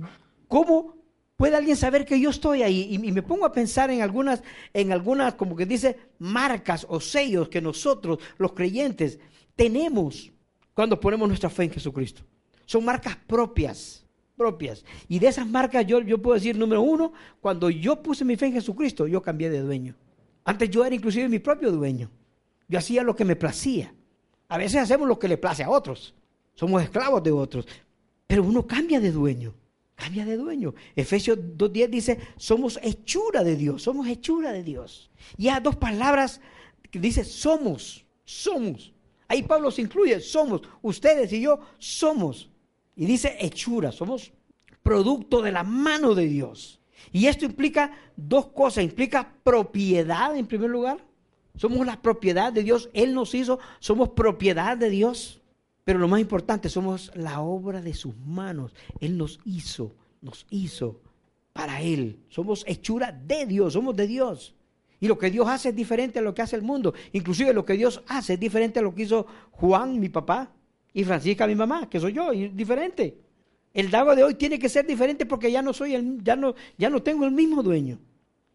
¿cómo 0.48 0.96
puede 1.36 1.56
alguien 1.56 1.76
saber 1.76 2.04
que 2.04 2.20
yo 2.20 2.30
estoy 2.30 2.62
ahí? 2.62 2.88
Y, 2.90 2.98
me 2.98 3.22
pongo 3.22 3.46
a 3.46 3.52
pensar 3.52 3.90
en 3.90 4.02
algunas, 4.02 4.42
en 4.74 4.92
algunas, 4.92 5.34
como 5.34 5.56
que 5.56 5.64
dice, 5.64 5.98
marcas 6.18 6.86
o 6.88 7.00
sellos 7.00 7.48
que 7.48 7.62
nosotros, 7.62 8.18
los 8.36 8.52
creyentes, 8.52 9.18
tenemos 9.56 10.30
cuando 10.74 11.00
ponemos 11.00 11.28
nuestra 11.28 11.48
fe 11.48 11.64
en 11.64 11.70
Jesucristo. 11.70 12.22
Son 12.66 12.84
marcas 12.84 13.16
propias, 13.26 14.04
propias. 14.36 14.84
Y 15.08 15.18
de 15.18 15.28
esas 15.28 15.46
marcas 15.46 15.86
yo, 15.86 16.00
yo 16.00 16.20
puedo 16.20 16.34
decir, 16.34 16.58
número 16.58 16.82
uno, 16.82 17.12
cuando 17.40 17.70
yo 17.70 18.02
puse 18.02 18.24
mi 18.24 18.36
fe 18.36 18.46
en 18.46 18.52
Jesucristo, 18.52 19.06
yo 19.06 19.22
cambié 19.22 19.48
de 19.48 19.60
dueño. 19.60 19.96
Antes 20.50 20.68
yo 20.68 20.84
era 20.84 20.96
inclusive 20.96 21.28
mi 21.28 21.38
propio 21.38 21.70
dueño. 21.70 22.10
Yo 22.66 22.80
hacía 22.80 23.04
lo 23.04 23.14
que 23.14 23.24
me 23.24 23.36
placía. 23.36 23.94
A 24.48 24.58
veces 24.58 24.80
hacemos 24.80 25.06
lo 25.06 25.16
que 25.16 25.28
le 25.28 25.38
place 25.38 25.62
a 25.62 25.70
otros. 25.70 26.12
Somos 26.54 26.82
esclavos 26.82 27.22
de 27.22 27.30
otros. 27.30 27.68
Pero 28.26 28.42
uno 28.42 28.66
cambia 28.66 28.98
de 28.98 29.12
dueño. 29.12 29.54
Cambia 29.94 30.24
de 30.24 30.36
dueño. 30.36 30.74
Efesios 30.96 31.38
2.10 31.38 31.88
dice, 31.88 32.18
somos 32.36 32.80
hechura 32.82 33.44
de 33.44 33.54
Dios. 33.54 33.84
Somos 33.84 34.08
hechura 34.08 34.50
de 34.50 34.64
Dios. 34.64 35.12
Y 35.36 35.46
hay 35.46 35.62
dos 35.62 35.76
palabras 35.76 36.40
que 36.90 36.98
dice, 36.98 37.22
somos. 37.22 38.04
Somos. 38.24 38.92
Ahí 39.28 39.44
Pablo 39.44 39.70
se 39.70 39.82
incluye. 39.82 40.18
Somos. 40.18 40.62
Ustedes 40.82 41.32
y 41.32 41.42
yo 41.42 41.60
somos. 41.78 42.50
Y 42.96 43.06
dice 43.06 43.36
hechura. 43.38 43.92
Somos 43.92 44.32
producto 44.82 45.42
de 45.42 45.52
la 45.52 45.62
mano 45.62 46.12
de 46.16 46.26
Dios. 46.26 46.79
Y 47.12 47.26
esto 47.26 47.44
implica 47.44 47.92
dos 48.16 48.46
cosas. 48.46 48.84
Implica 48.84 49.34
propiedad 49.42 50.36
en 50.36 50.46
primer 50.46 50.70
lugar. 50.70 50.98
Somos 51.56 51.86
la 51.86 52.00
propiedad 52.00 52.52
de 52.52 52.62
Dios. 52.62 52.90
Él 52.92 53.14
nos 53.14 53.34
hizo. 53.34 53.58
Somos 53.78 54.10
propiedad 54.10 54.76
de 54.76 54.90
Dios. 54.90 55.40
Pero 55.84 55.98
lo 55.98 56.08
más 56.08 56.20
importante, 56.20 56.68
somos 56.68 57.10
la 57.14 57.40
obra 57.40 57.80
de 57.80 57.94
sus 57.94 58.16
manos. 58.16 58.74
Él 59.00 59.16
nos 59.16 59.40
hizo, 59.44 59.94
nos 60.20 60.46
hizo 60.50 61.00
para 61.52 61.82
Él. 61.82 62.20
Somos 62.28 62.64
hechura 62.66 63.12
de 63.12 63.46
Dios, 63.46 63.72
somos 63.72 63.96
de 63.96 64.06
Dios. 64.06 64.54
Y 65.00 65.08
lo 65.08 65.18
que 65.18 65.30
Dios 65.30 65.48
hace 65.48 65.70
es 65.70 65.76
diferente 65.76 66.18
a 66.18 66.22
lo 66.22 66.34
que 66.34 66.42
hace 66.42 66.56
el 66.56 66.62
mundo. 66.62 66.94
Inclusive 67.12 67.54
lo 67.54 67.64
que 67.64 67.72
Dios 67.72 68.02
hace 68.06 68.34
es 68.34 68.40
diferente 68.40 68.78
a 68.78 68.82
lo 68.82 68.94
que 68.94 69.02
hizo 69.02 69.26
Juan, 69.50 69.98
mi 69.98 70.10
papá, 70.10 70.52
y 70.92 71.04
Francisca, 71.04 71.46
mi 71.46 71.54
mamá, 71.54 71.88
que 71.88 71.98
soy 71.98 72.12
yo, 72.12 72.32
y 72.32 72.48
diferente. 72.48 73.16
El 73.72 73.90
Dago 73.90 74.16
de 74.16 74.24
hoy 74.24 74.34
tiene 74.34 74.58
que 74.58 74.68
ser 74.68 74.86
diferente 74.86 75.26
porque 75.26 75.50
ya 75.50 75.62
no 75.62 75.72
soy 75.72 75.94
el, 75.94 76.22
ya 76.22 76.36
no, 76.36 76.54
ya 76.76 76.90
no 76.90 77.02
tengo 77.02 77.24
el 77.24 77.30
mismo 77.30 77.62
dueño. 77.62 77.98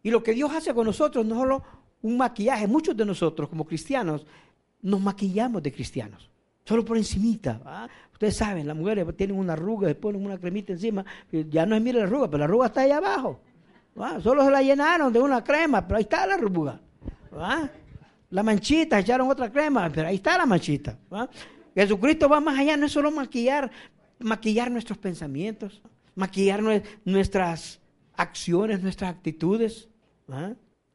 Y 0.04 0.12
lo 0.12 0.21
que 0.21 0.34
Dios 0.34 0.51
hace 0.54 0.73
con 0.73 0.86
nosotros 0.86 1.25
no 1.25 1.36
es 1.36 1.41
solo 1.41 1.63
un 2.01 2.17
maquillaje. 2.17 2.67
Muchos 2.67 2.95
de 2.95 3.06
nosotros, 3.06 3.49
como 3.49 3.65
cristianos, 3.65 4.25
nos 4.82 5.01
maquillamos 5.01 5.63
de 5.63 5.71
cristianos. 5.71 6.30
Solo 6.65 6.84
por 6.84 6.97
encimita. 6.97 7.89
Ustedes 8.12 8.36
saben, 8.36 8.67
las 8.67 8.75
mujeres 8.75 9.06
tienen 9.15 9.38
una 9.38 9.54
arruga, 9.54 9.88
se 9.88 9.95
ponen 9.95 10.25
una 10.25 10.38
cremita 10.38 10.73
encima. 10.73 11.06
Ya 11.32 11.65
no 11.65 11.75
es 11.75 11.82
mira 11.82 11.99
la 11.99 12.06
arruga, 12.06 12.28
pero 12.28 12.39
la 12.39 12.45
arruga 12.45 12.67
está 12.67 12.82
ahí 12.82 12.91
abajo. 12.91 13.39
Solo 14.21 14.43
se 14.43 14.51
la 14.51 14.62
llenaron 14.62 15.13
de 15.13 15.19
una 15.19 15.43
crema, 15.43 15.88
pero 15.88 15.97
ahí 15.97 16.04
está 16.04 16.28
la 16.28 16.36
arruga. 16.36 16.80
La 18.30 18.43
manchita, 18.43 18.99
echaron 18.99 19.30
otra 19.30 19.51
crema, 19.51 19.89
pero 19.93 20.08
ahí 20.08 20.15
está 20.15 20.38
la 20.38 20.45
manchita. 20.45 20.97
Jesucristo 21.73 22.30
va 22.30 22.39
más 22.39 22.58
allá, 22.58 22.78
no 22.78 22.86
es 22.86 22.91
solo 22.91 23.12
maquillar, 23.12 23.69
maquillar 24.19 24.71
nuestros 24.71 24.97
pensamientos, 24.97 25.82
maquillar 26.15 26.62
nuestras 27.04 27.80
acciones, 28.15 28.82
nuestras 28.82 29.12
actitudes, 29.12 29.89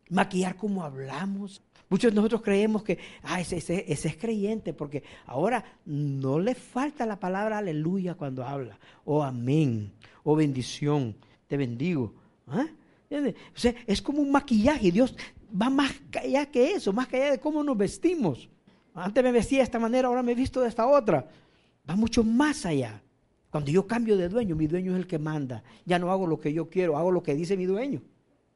maquillar 0.08 0.56
cómo 0.56 0.82
hablamos. 0.82 1.62
Muchos 1.88 2.12
de 2.12 2.16
nosotros 2.16 2.42
creemos 2.42 2.84
que 2.84 2.98
ah, 3.24 3.40
ese, 3.40 3.84
es 3.88 4.16
creyente 4.16 4.72
porque 4.72 5.02
ahora 5.26 5.64
no 5.84 6.38
le 6.38 6.54
falta 6.54 7.04
la 7.04 7.18
palabra 7.18 7.58
aleluya 7.58 8.14
cuando 8.14 8.44
habla, 8.44 8.78
o 9.04 9.22
amén, 9.22 9.92
o 10.22 10.36
bendición, 10.36 11.16
te 11.48 11.56
bendigo. 11.56 12.14
O 12.46 13.58
sea, 13.58 13.74
es 13.86 14.00
como 14.00 14.22
un 14.22 14.30
maquillaje. 14.30 14.92
Dios 14.92 15.16
va 15.60 15.68
más 15.68 15.92
allá 16.16 16.46
que 16.46 16.72
eso, 16.72 16.92
más 16.92 17.12
allá 17.12 17.32
de 17.32 17.40
cómo 17.40 17.62
nos 17.64 17.76
vestimos. 17.76 18.48
Antes 18.94 19.22
me 19.22 19.32
vestía 19.32 19.58
de 19.58 19.64
esta 19.64 19.78
manera, 19.78 20.08
ahora 20.08 20.22
me 20.22 20.32
he 20.32 20.36
visto 20.36 20.60
de 20.60 20.68
esta 20.68 20.86
otra. 20.86 21.28
Va 21.88 21.96
mucho 21.96 22.22
más 22.22 22.66
allá. 22.66 23.02
Cuando 23.50 23.70
yo 23.70 23.86
cambio 23.86 24.16
de 24.16 24.28
dueño, 24.28 24.54
mi 24.54 24.66
dueño 24.66 24.92
es 24.92 24.98
el 24.98 25.06
que 25.06 25.18
manda. 25.18 25.62
Ya 25.84 25.98
no 25.98 26.10
hago 26.10 26.26
lo 26.26 26.38
que 26.38 26.52
yo 26.52 26.68
quiero, 26.70 26.96
hago 26.96 27.10
lo 27.10 27.22
que 27.22 27.34
dice 27.34 27.56
mi 27.56 27.66
dueño. 27.66 28.00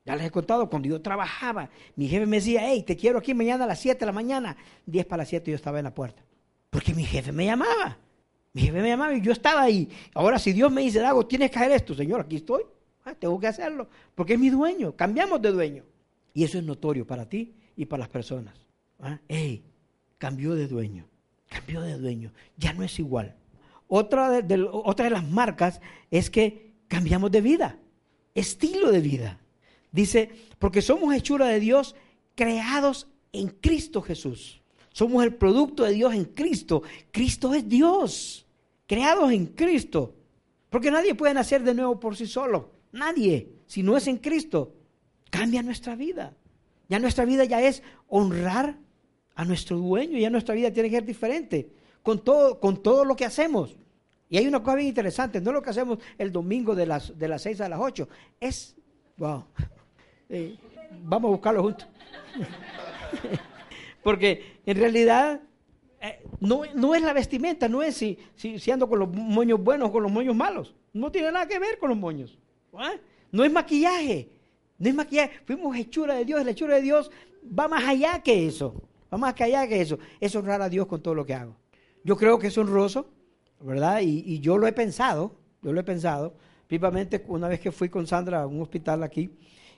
Ya 0.05 0.17
les 0.17 0.27
he 0.27 0.31
contado, 0.31 0.69
cuando 0.69 0.89
yo 0.89 1.01
trabajaba, 1.01 1.71
mi 1.97 2.09
jefe 2.09 2.27
me 2.27 2.37
decía, 2.37 2.61
hey, 2.63 2.85
te 2.87 2.97
quiero 2.97 3.19
aquí 3.19 3.33
mañana 3.33 3.65
a 3.65 3.67
las 3.67 3.81
7 3.81 3.99
de 3.99 4.07
la 4.07 4.13
mañana. 4.13 4.57
10 4.87 5.07
para 5.07 5.23
las 5.23 5.29
7 5.29 5.51
yo 5.51 5.57
estaba 5.57 5.79
en 5.79 5.85
la 5.85 5.95
puerta. 5.95 6.23
Porque 6.71 6.95
mi 6.95 7.05
jefe 7.05 7.33
me 7.33 7.47
llamaba. 7.47 7.97
Mi 8.53 8.63
jefe 8.63 8.83
me 8.83 8.89
llamaba 8.89 9.15
y 9.15 9.23
yo 9.23 9.33
estaba 9.33 9.63
ahí. 9.63 9.89
Ahora, 10.15 10.39
si 10.39 10.53
Dios 10.53 10.71
me 10.71 10.83
dice, 10.83 11.01
Dago, 11.01 11.27
tienes 11.27 11.51
que 11.51 11.59
hacer 11.59 11.73
esto, 11.73 11.95
Señor, 11.95 12.21
aquí 12.21 12.37
estoy. 12.37 12.65
Ah, 13.05 13.15
tengo 13.15 13.39
que 13.41 13.47
hacerlo. 13.47 13.89
Porque 14.15 14.35
es 14.35 14.39
mi 14.39 14.51
dueño. 14.51 14.95
Cambiamos 14.95 15.41
de 15.41 15.51
dueño. 15.51 15.85
Y 16.35 16.45
eso 16.45 16.59
es 16.59 16.65
notorio 16.65 17.07
para 17.07 17.29
ti 17.29 17.55
y 17.77 17.87
para 17.87 18.01
las 18.01 18.09
personas. 18.09 18.55
¿Ah? 19.01 19.19
Hey, 19.29 19.65
cambió 20.19 20.55
de 20.55 20.69
dueño. 20.69 21.07
Cambió 21.49 21.81
de 21.81 21.99
dueño. 21.99 22.33
Ya 22.57 22.73
no 22.73 22.83
es 22.83 22.99
igual. 22.99 23.35
Otra 23.97 24.43
de, 24.43 24.59
las 25.09 25.29
marcas 25.29 25.81
es 26.11 26.29
que 26.29 26.73
cambiamos 26.89 27.31
de 27.31 27.41
vida, 27.41 27.79
estilo 28.35 28.91
de 28.91 28.99
vida. 28.99 29.41
Dice, 29.93 30.31
porque 30.59 30.83
somos 30.83 31.15
hechura 31.15 31.47
de 31.47 31.61
Dios 31.61 31.95
creados 32.35 33.07
en 33.33 33.51
Cristo 33.51 34.03
Jesús. 34.03 34.61
Somos 34.91 35.23
el 35.23 35.37
producto 35.37 35.85
de 35.85 35.93
Dios 35.93 36.13
en 36.13 36.25
Cristo. 36.25 36.83
Cristo 37.13 37.55
es 37.55 37.69
Dios, 37.69 38.49
creados 38.89 39.31
en 39.31 39.47
Cristo. 39.47 40.17
Porque 40.71 40.91
nadie 40.91 41.15
puede 41.15 41.33
nacer 41.33 41.63
de 41.63 41.75
nuevo 41.75 42.01
por 42.01 42.17
sí 42.17 42.27
solo. 42.27 42.73
Nadie. 42.91 43.49
Si 43.69 43.85
no 43.85 43.97
es 43.97 44.09
en 44.09 44.17
Cristo, 44.17 44.75
cambia 45.31 45.63
nuestra 45.63 45.95
vida. 45.95 46.37
Ya 46.89 46.99
nuestra 46.99 47.25
vida 47.25 47.45
ya 47.45 47.63
es 47.63 47.85
honrar 48.09 48.77
a 49.37 49.45
nuestro 49.45 49.77
dueño. 49.77 50.19
Ya 50.19 50.31
nuestra 50.31 50.57
vida 50.57 50.73
tiene 50.73 50.91
que 50.91 50.97
ser 50.97 51.07
diferente 51.07 51.71
con 52.03 52.25
todo, 52.25 52.59
con 52.59 52.83
todo 52.83 53.05
lo 53.05 53.15
que 53.15 53.25
hacemos. 53.25 53.77
Y 54.35 54.39
hay 54.39 54.49
una 54.49 54.65
cosa 54.65 54.75
bien 54.75 54.89
interesante, 54.89 55.41
no 55.41 55.51
es 55.51 55.55
lo 55.55 55.63
que 55.63 55.71
hacemos 55.71 56.01
el 56.19 56.33
domingo 56.33 56.75
de 56.75 56.87
las, 56.87 57.17
de 57.17 57.29
las 57.29 57.43
6 57.43 57.61
a 57.61 57.69
las 57.69 57.79
8, 57.79 58.09
es, 58.41 58.75
wow, 59.17 59.45
vamos 61.05 61.29
a 61.29 61.31
buscarlo 61.31 61.63
juntos. 61.63 61.87
Porque 64.03 64.59
en 64.67 64.77
realidad 64.77 65.41
eh, 66.01 66.21
no, 66.41 66.63
no, 66.75 66.97
es 66.97 67.03
la 67.03 67.13
vestimenta, 67.13 67.69
no 67.69 67.81
es 67.81 67.97
si, 67.97 68.19
si, 68.35 68.71
ando 68.73 68.89
con 68.89 68.99
los 68.99 69.09
moños 69.09 69.63
buenos 69.63 69.91
o 69.91 69.93
con 69.93 70.03
los 70.03 70.11
moños 70.11 70.35
malos. 70.35 70.75
No 70.93 71.13
tiene 71.13 71.31
nada 71.31 71.47
que 71.47 71.61
ver 71.61 71.79
con 71.79 71.91
los 71.91 71.99
moños. 71.99 72.37
No 73.31 73.45
es 73.45 73.53
maquillaje, 73.53 74.31
no 74.79 74.89
es 74.89 74.95
maquillaje. 74.97 75.31
Fuimos 75.45 75.77
hechura 75.77 76.15
de 76.15 76.25
Dios, 76.25 76.45
la 76.45 76.51
hechura 76.51 76.75
de 76.75 76.83
Dios 76.83 77.09
va 77.57 77.69
más 77.69 77.85
allá 77.85 78.21
que 78.21 78.49
eso. 78.49 78.83
Va 79.13 79.17
más 79.17 79.41
allá 79.41 79.69
que 79.69 79.81
eso. 79.81 79.97
Es 80.19 80.35
honrar 80.35 80.61
a 80.61 80.69
Dios 80.69 80.89
con 80.89 81.01
todo 81.01 81.15
lo 81.15 81.25
que 81.25 81.35
hago. 81.35 81.55
Yo 82.03 82.17
creo 82.17 82.41
que 82.41 82.49
es 82.49 82.59
honroso, 82.59 83.15
¿verdad? 83.65 84.01
Y, 84.03 84.41
yo 84.41 84.59
lo 84.59 84.67
he 84.67 84.73
pensado, 84.73 85.35
yo 85.63 85.73
lo 85.73 85.81
he 85.81 85.85
pensado. 85.85 86.35
Vivamente, 86.69 87.25
una 87.29 87.49
vez 87.49 87.61
que 87.61 87.73
fui 87.73 87.89
con 87.89 88.07
Sandra 88.07 88.43
a 88.43 88.47
un 88.47 88.61
hospital 88.61 89.03
aquí 89.03 89.31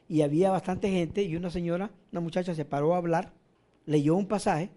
y 0.08 0.22
había 0.22 0.50
bastante 0.50 0.90
gente 0.90 1.22
y 1.22 1.36
una 1.36 1.50
señora, 1.50 1.90
una 2.12 2.20
muchacha 2.20 2.54
se 2.54 2.64
paró 2.64 2.94
a 2.94 2.98
hablar, 2.98 3.32
leyó 3.86 4.16
un 4.16 4.26
pasaje 4.26 4.70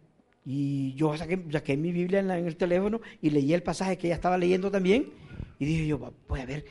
y 0.46 0.94
yo 0.94 1.16
saqué, 1.18 1.44
saqué 1.52 1.78
mi 1.78 1.92
Biblia 1.92 2.20
en, 2.20 2.30
el 2.30 2.56
teléfono 2.56 3.02
y 3.22 3.30
leí 3.30 3.54
el 3.54 3.64
pasaje 3.64 3.98
que 3.98 4.08
ella 4.08 4.16
estaba 4.16 4.38
leyendo 4.38 4.72
también 4.72 5.12
y 5.60 5.66
dije 5.66 5.88
yo, 5.88 6.14
voy 6.28 6.40
a 6.40 6.46
ver, 6.46 6.66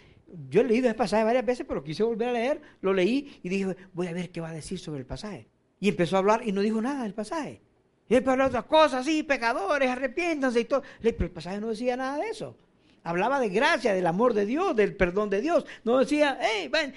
yo 0.49 0.61
he 0.61 0.65
leído 0.65 0.87
ese 0.87 0.95
pasaje 0.97 1.25
varias 1.25 1.47
veces, 1.47 1.67
pero 1.69 1.83
quise 1.85 2.03
volver 2.03 2.29
a 2.29 2.33
leer, 2.33 2.61
lo 2.81 2.93
leí 2.93 3.41
y 3.43 3.49
dije, 3.49 3.77
voy 3.93 4.09
a 4.09 4.13
ver 4.13 4.31
qué 4.31 4.41
va 4.41 4.51
a 4.51 4.55
decir 4.55 4.79
sobre 4.79 5.01
el 5.01 5.07
pasaje. 5.07 5.49
Y 5.81 5.89
empezó 5.89 6.17
a 6.17 6.19
hablar 6.21 6.43
y 6.45 6.53
no 6.53 6.61
dijo 6.61 6.81
nada 6.81 7.05
del 7.05 7.15
pasaje. 7.15 7.63
Y 8.09 8.15
él 8.15 8.23
para 8.23 8.47
otras 8.47 8.65
cosas, 8.65 9.05
sí, 9.05 9.23
pecadores, 9.23 9.91
arrepiéntanse 9.91 10.61
y 10.61 10.65
todo. 10.65 10.83
Pero 11.01 11.25
el 11.25 11.31
pasaje 11.31 11.61
no 11.61 11.69
decía 11.69 11.97
nada 11.97 12.17
de 12.19 12.31
eso. 12.31 12.57
Hablaba 13.05 13.39
de 13.39 13.51
gracia, 13.51 13.93
del 13.93 14.07
amor 14.07 14.35
de 14.35 14.47
Dios, 14.47 14.75
del 14.75 14.97
perdón 14.97 15.29
de 15.29 15.43
Dios. 15.43 15.67
No 15.85 15.99
decía, 15.99 16.39
hey, 16.41 16.69
ven. 16.69 16.95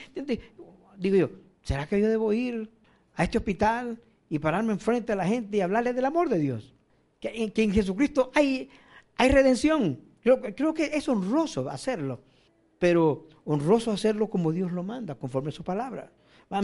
Digo 0.98 1.16
yo, 1.16 1.30
¿será 1.64 1.86
que 1.86 2.00
yo 2.00 2.08
debo 2.08 2.32
ir 2.32 2.70
a 3.16 3.26
este 3.26 3.38
hospital 3.38 4.02
y 4.30 4.40
pararme 4.40 4.72
enfrente 4.72 5.12
a 5.12 5.16
la 5.16 5.26
gente 5.26 5.58
y 5.58 5.62
hablarles 5.62 5.96
del 5.96 6.06
amor 6.06 6.30
de 6.30 6.40
Dios? 6.40 6.74
Que, 7.20 7.52
en 7.56 7.74
Jesucristo 7.74 8.32
hay, 8.34 8.70
hay 9.18 9.30
redención. 9.30 10.00
Creo, 10.22 10.42
creo 10.42 10.74
que 10.74 10.92
es 10.94 11.10
honroso 11.10 11.70
hacerlo, 11.70 12.22
pero 12.80 13.28
honroso 13.44 13.92
hacerlo 13.92 14.30
como 14.30 14.54
Dios 14.54 14.72
lo 14.72 14.84
manda, 14.84 15.16
conforme 15.16 15.50
a 15.50 15.54
su 15.54 15.64
palabra. 15.64 16.12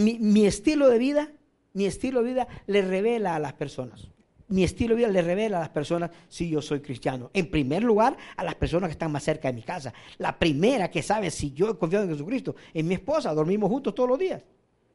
Mi, 0.00 0.18
mi 0.18 0.46
estilo 0.46 0.88
de 0.88 0.98
vida, 0.98 1.32
mi 1.74 1.84
estilo 1.84 2.22
de 2.22 2.30
vida 2.30 2.48
le 2.66 2.82
revela 2.82 3.34
a 3.34 3.38
las 3.38 3.52
personas 3.54 4.08
mi 4.48 4.64
estilo 4.64 4.94
de 4.94 4.98
vida 4.98 5.08
le 5.08 5.22
revela 5.22 5.58
a 5.58 5.60
las 5.60 5.68
personas 5.68 6.10
si 6.28 6.48
yo 6.48 6.62
soy 6.62 6.80
cristiano. 6.80 7.30
En 7.34 7.50
primer 7.50 7.82
lugar, 7.82 8.16
a 8.36 8.44
las 8.44 8.54
personas 8.54 8.88
que 8.88 8.92
están 8.92 9.12
más 9.12 9.22
cerca 9.22 9.48
de 9.48 9.54
mi 9.54 9.62
casa. 9.62 9.92
La 10.16 10.38
primera 10.38 10.90
que 10.90 11.02
sabe 11.02 11.30
si 11.30 11.52
yo 11.52 11.70
he 11.70 11.76
confiado 11.76 12.04
en 12.04 12.10
Jesucristo 12.10 12.56
es 12.72 12.84
mi 12.84 12.94
esposa. 12.94 13.34
Dormimos 13.34 13.68
juntos 13.70 13.94
todos 13.94 14.08
los 14.08 14.18
días. 14.18 14.42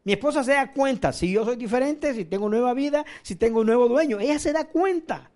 Mi 0.04 0.14
esposa 0.14 0.44
se 0.44 0.54
da 0.54 0.72
cuenta 0.72 1.14
si 1.14 1.32
yo 1.32 1.46
soy 1.46 1.56
diferente, 1.56 2.14
si 2.14 2.26
tengo 2.26 2.50
nueva 2.50 2.74
vida, 2.74 3.06
si 3.22 3.36
tengo 3.36 3.62
un 3.62 3.68
nuevo 3.68 3.88
dueño. 3.88 4.20
Ella 4.20 4.40
se 4.40 4.52
da 4.52 4.66
cuenta. 4.66 5.30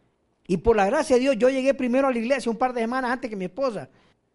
Y 0.48 0.58
por 0.58 0.76
la 0.76 0.86
gracia 0.88 1.16
de 1.16 1.22
Dios, 1.22 1.38
yo 1.38 1.50
llegué 1.50 1.74
primero 1.74 2.08
a 2.08 2.12
la 2.12 2.18
iglesia 2.18 2.52
un 2.52 2.58
par 2.58 2.74
de 2.74 2.82
semanas 2.82 3.12
antes 3.12 3.30
que 3.30 3.36
mi 3.36 3.46
esposa. 3.46 3.90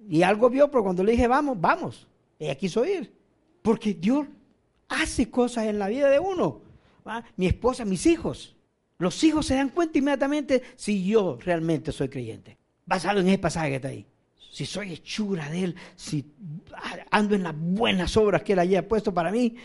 Y 0.09 0.23
algo 0.23 0.49
vio, 0.49 0.71
pero 0.71 0.85
cuando 0.85 1.03
le 1.03 1.13
dije, 1.13 1.27
vamos, 1.27 1.61
vamos, 1.61 2.07
ella 2.39 2.55
quiso 2.55 2.85
ir. 2.85 3.13
Porque 3.63 3.95
Dios 3.95 4.27
hace 4.89 5.31
cosas 5.31 5.67
en 5.67 5.79
la 5.79 5.89
vida 5.89 6.09
de 6.09 6.19
uno. 6.19 6.61
Mi 7.37 7.47
esposa, 7.47 7.85
mis 7.85 8.07
hijos. 8.07 8.57
Los 9.03 9.25
hijos 9.25 9.47
se 9.47 9.57
dan 9.57 9.71
cuenta 9.71 9.99
inmediatamente 9.99 10.63
si 10.77 11.05
yo 11.05 11.37
realmente 11.41 11.91
soy 11.91 12.09
creyente. 12.09 12.57
Basado 12.87 13.19
en 13.19 13.27
ese 13.27 13.39
pasaje 13.39 13.71
que 13.71 13.75
está 13.75 13.89
ahí. 13.89 14.07
Si 14.53 14.65
soy 14.65 14.93
hechura 14.93 15.51
de 15.51 15.65
Él, 15.65 15.77
si 15.97 16.33
ando 17.11 17.35
en 17.35 17.43
las 17.43 17.53
buenas 17.59 18.17
obras 18.17 18.45
que 18.45 18.53
Él 18.53 18.61
haya 18.61 18.87
puesto 18.87 19.13
para 19.13 19.33
mí. 19.33 19.57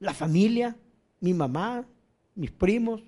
La 0.00 0.12
familia, 0.12 0.76
mi 1.20 1.32
mamá, 1.32 1.86
mis 2.34 2.50
primos, 2.50 3.02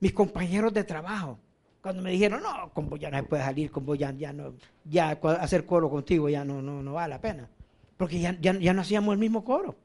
mis 0.00 0.12
compañeros 0.12 0.74
de 0.74 0.82
trabajo. 0.82 1.38
Cuando 1.80 2.02
me 2.02 2.10
dijeron, 2.10 2.42
no, 2.42 2.72
con 2.72 2.88
vos 2.88 2.98
ya 2.98 3.12
no 3.12 3.18
se 3.18 3.22
puede 3.22 3.44
salir, 3.44 3.70
con 3.70 3.86
vos 3.86 3.96
ya, 3.96 4.10
no, 4.32 4.54
ya 4.84 5.10
hacer 5.38 5.66
coro 5.66 5.88
contigo 5.88 6.28
ya 6.28 6.44
no, 6.44 6.60
no, 6.60 6.82
no 6.82 6.94
vale 6.94 7.14
la 7.14 7.20
pena. 7.20 7.48
Porque 7.96 8.18
ya, 8.18 8.36
ya 8.40 8.74
no 8.74 8.80
hacíamos 8.80 9.12
el 9.12 9.20
mismo 9.20 9.44
coro. 9.44 9.76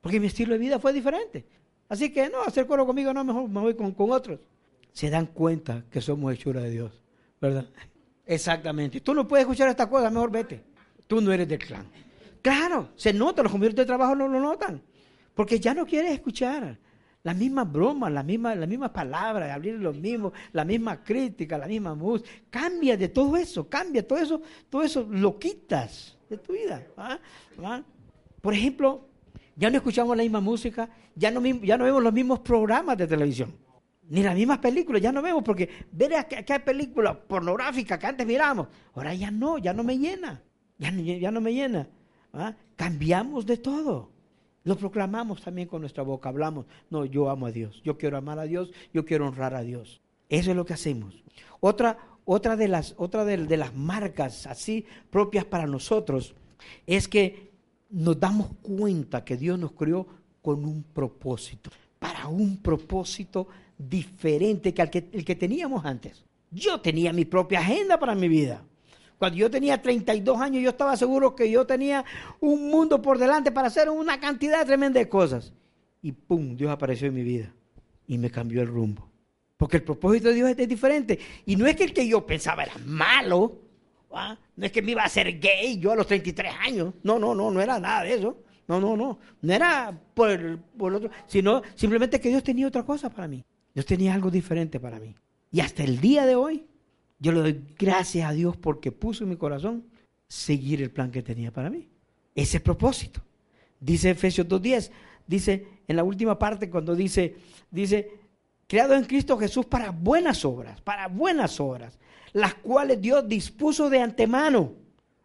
Porque 0.00 0.18
mi 0.18 0.28
estilo 0.28 0.54
de 0.54 0.60
vida 0.60 0.78
fue 0.78 0.94
diferente. 0.94 1.44
Así 1.90 2.12
que 2.12 2.30
no, 2.30 2.42
hacer 2.42 2.66
coro 2.66 2.86
conmigo 2.86 3.12
no, 3.12 3.24
mejor 3.24 3.48
me 3.48 3.60
voy 3.60 3.74
con, 3.74 3.94
otros. 4.12 4.38
Se 4.92 5.10
dan 5.10 5.26
cuenta 5.26 5.84
que 5.90 6.00
somos 6.00 6.32
hechura 6.32 6.60
de 6.62 6.70
Dios, 6.70 7.02
¿verdad? 7.40 7.66
Exactamente. 8.24 9.00
Tú 9.00 9.12
no 9.12 9.26
puedes 9.26 9.42
escuchar 9.42 9.68
esta 9.68 9.90
cosa, 9.90 10.08
mejor 10.08 10.30
vete. 10.30 10.62
Tú 11.08 11.20
no 11.20 11.32
eres 11.32 11.48
del 11.48 11.58
clan. 11.58 11.86
Claro, 12.40 12.90
se 12.94 13.12
nota, 13.12 13.42
los 13.42 13.50
compañeros 13.50 13.74
de 13.74 13.84
trabajo 13.84 14.14
no 14.14 14.28
lo 14.28 14.38
notan. 14.38 14.80
Porque 15.34 15.58
ya 15.58 15.74
no 15.74 15.84
quieres 15.84 16.12
escuchar 16.12 16.78
las 17.24 17.36
mismas 17.36 17.70
bromas, 17.70 18.12
las 18.12 18.24
mismas, 18.24 18.56
las 18.56 18.68
mismas 18.68 18.90
palabras, 18.90 19.50
abrir 19.50 19.74
lo 19.74 19.92
mismo, 19.92 20.32
la 20.52 20.64
misma 20.64 21.02
crítica, 21.02 21.58
la 21.58 21.66
misma 21.66 21.96
música. 21.96 22.30
Cambia 22.50 22.96
de 22.96 23.08
todo 23.08 23.36
eso, 23.36 23.68
cambia 23.68 24.06
todo 24.06 24.18
eso, 24.20 24.40
todo 24.70 24.82
eso 24.82 25.08
lo 25.10 25.40
quitas 25.40 26.16
de 26.28 26.38
tu 26.38 26.52
vida. 26.52 26.86
¿ah? 26.96 27.18
¿Ah? 27.64 27.82
Por 28.40 28.54
ejemplo, 28.54 29.09
Ya 29.60 29.68
no 29.68 29.76
escuchamos 29.76 30.16
la 30.16 30.22
misma 30.22 30.40
música, 30.40 30.88
ya 31.14 31.30
no, 31.30 31.44
ya 31.44 31.76
no 31.76 31.84
vemos 31.84 32.02
los 32.02 32.14
mismos 32.14 32.40
programas 32.40 32.96
de 32.96 33.06
televisión, 33.06 33.54
ni 34.08 34.22
las 34.22 34.34
mismas 34.34 34.56
películas, 34.56 35.02
ya 35.02 35.12
no 35.12 35.20
vemos, 35.20 35.44
porque 35.44 35.68
ver 35.92 36.14
aquella 36.14 36.64
película 36.64 37.12
pornográfica 37.12 37.98
que 37.98 38.06
antes 38.06 38.26
mirábamos, 38.26 38.68
ahora 38.94 39.12
ya 39.12 39.30
no, 39.30 39.58
ya 39.58 39.74
no 39.74 39.84
me 39.84 39.98
llena, 39.98 40.42
ya, 40.78 41.30
no 41.30 41.42
me 41.42 41.52
llena. 41.52 41.86
¿ah? 42.32 42.54
Cambiamos 42.74 43.44
de 43.44 43.58
todo. 43.58 44.08
Lo 44.64 44.78
proclamamos 44.78 45.42
también 45.42 45.68
con 45.68 45.82
nuestra 45.82 46.04
boca, 46.04 46.30
hablamos, 46.30 46.64
no, 46.88 47.04
yo 47.04 47.28
amo 47.28 47.44
a 47.44 47.52
Dios, 47.52 47.82
yo 47.84 47.98
quiero 47.98 48.16
amar 48.16 48.38
a 48.38 48.44
Dios, 48.44 48.72
yo 48.94 49.04
quiero 49.04 49.28
honrar 49.28 49.54
a 49.54 49.60
Dios. 49.60 50.00
Eso 50.30 50.52
es 50.52 50.56
lo 50.56 50.64
que 50.64 50.72
hacemos. 50.72 51.22
Otra, 51.60 51.98
otra, 52.24 52.56
de, 52.56 52.68
las, 52.68 52.94
otra 52.96 53.26
de, 53.26 53.56
las 53.58 53.76
marcas 53.76 54.46
así 54.46 54.86
propias 55.10 55.44
para 55.44 55.66
nosotros 55.66 56.34
es 56.86 57.08
que 57.08 57.49
nos 57.90 58.18
damos 58.18 58.48
cuenta 58.62 59.24
que 59.24 59.36
Dios 59.36 59.58
nos 59.58 59.72
creó 59.72 60.06
con 60.42 60.64
un 60.64 60.82
propósito, 60.82 61.70
para 61.98 62.28
un 62.28 62.58
propósito 62.58 63.48
diferente 63.76 64.72
que, 64.72 64.82
al 64.82 64.90
que 64.90 65.08
el 65.12 65.24
que 65.24 65.34
teníamos 65.34 65.84
antes. 65.84 66.24
Yo 66.50 66.80
tenía 66.80 67.12
mi 67.12 67.24
propia 67.24 67.60
agenda 67.60 67.98
para 67.98 68.14
mi 68.14 68.28
vida. 68.28 68.64
Cuando 69.18 69.36
yo 69.36 69.50
tenía 69.50 69.80
32 69.80 70.40
años, 70.40 70.62
yo 70.62 70.70
estaba 70.70 70.96
seguro 70.96 71.36
que 71.36 71.50
yo 71.50 71.66
tenía 71.66 72.04
un 72.40 72.70
mundo 72.70 73.02
por 73.02 73.18
delante 73.18 73.52
para 73.52 73.68
hacer 73.68 73.90
una 73.90 74.18
cantidad 74.18 74.64
tremenda 74.64 74.98
de 74.98 75.08
cosas. 75.08 75.52
Y 76.00 76.12
pum, 76.12 76.56
Dios 76.56 76.70
apareció 76.70 77.08
en 77.08 77.14
mi 77.14 77.22
vida 77.22 77.52
y 78.06 78.16
me 78.16 78.30
cambió 78.30 78.62
el 78.62 78.68
rumbo. 78.68 79.10
Porque 79.58 79.76
el 79.76 79.82
propósito 79.82 80.28
de 80.28 80.34
Dios 80.34 80.50
es 80.56 80.66
diferente. 80.66 81.18
Y 81.44 81.56
no 81.56 81.66
es 81.66 81.76
que 81.76 81.84
el 81.84 81.92
que 81.92 82.08
yo 82.08 82.24
pensaba 82.24 82.62
era 82.62 82.72
malo. 82.86 83.58
¿Ah? 84.12 84.38
No 84.56 84.66
es 84.66 84.72
que 84.72 84.82
me 84.82 84.92
iba 84.92 85.02
a 85.02 85.06
hacer 85.06 85.38
gay 85.38 85.78
yo 85.78 85.92
a 85.92 85.96
los 85.96 86.06
33 86.06 86.52
años. 86.60 86.94
No, 87.02 87.18
no, 87.18 87.34
no, 87.34 87.50
no 87.50 87.60
era 87.60 87.78
nada 87.78 88.04
de 88.04 88.14
eso. 88.14 88.42
No, 88.68 88.80
no, 88.80 88.96
no. 88.96 89.18
No 89.42 89.52
era 89.52 89.98
por, 90.14 90.58
por 90.58 90.94
otro, 90.94 91.10
sino 91.26 91.62
simplemente 91.74 92.20
que 92.20 92.28
Dios 92.28 92.42
tenía 92.42 92.66
otra 92.66 92.84
cosa 92.84 93.10
para 93.10 93.26
mí. 93.26 93.44
Dios 93.74 93.86
tenía 93.86 94.14
algo 94.14 94.30
diferente 94.30 94.78
para 94.78 95.00
mí. 95.00 95.14
Y 95.50 95.60
hasta 95.60 95.82
el 95.82 96.00
día 96.00 96.26
de 96.26 96.36
hoy, 96.36 96.66
yo 97.18 97.32
le 97.32 97.40
doy 97.40 97.64
gracias 97.78 98.28
a 98.28 98.32
Dios 98.32 98.56
porque 98.56 98.92
puso 98.92 99.24
en 99.24 99.30
mi 99.30 99.36
corazón 99.36 99.84
seguir 100.28 100.80
el 100.82 100.90
plan 100.90 101.10
que 101.10 101.22
tenía 101.22 101.52
para 101.52 101.70
mí. 101.70 101.88
Ese 102.34 102.60
propósito. 102.60 103.20
Dice 103.80 104.10
Efesios 104.10 104.46
2.10, 104.46 104.90
dice 105.26 105.66
en 105.88 105.96
la 105.96 106.04
última 106.04 106.38
parte 106.38 106.70
cuando 106.70 106.94
dice, 106.94 107.34
dice, 107.70 108.10
creado 108.66 108.94
en 108.94 109.04
Cristo 109.04 109.36
Jesús 109.36 109.66
para 109.66 109.90
buenas 109.90 110.44
obras, 110.44 110.80
para 110.80 111.08
buenas 111.08 111.58
obras, 111.58 111.98
las 112.32 112.54
cuales 112.54 113.00
Dios 113.00 113.28
dispuso 113.28 113.90
de 113.90 114.00
antemano 114.00 114.80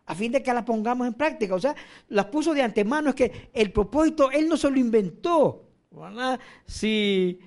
a 0.08 0.14
fin 0.14 0.32
de 0.32 0.44
que 0.44 0.54
las 0.54 0.64
pongamos 0.64 1.08
en 1.08 1.14
práctica. 1.14 1.56
O 1.56 1.60
sea, 1.60 1.76
las 2.10 2.26
puso 2.26 2.54
de 2.54 2.62
antemano, 2.62 3.10
es 3.10 3.16
que 3.16 3.50
el 3.54 3.72
propósito 3.72 4.32
Él 4.32 4.48
no 4.48 4.58
se 4.58 4.70
lo 4.70 4.78
inventó. 4.78 5.64
Si 6.66 7.40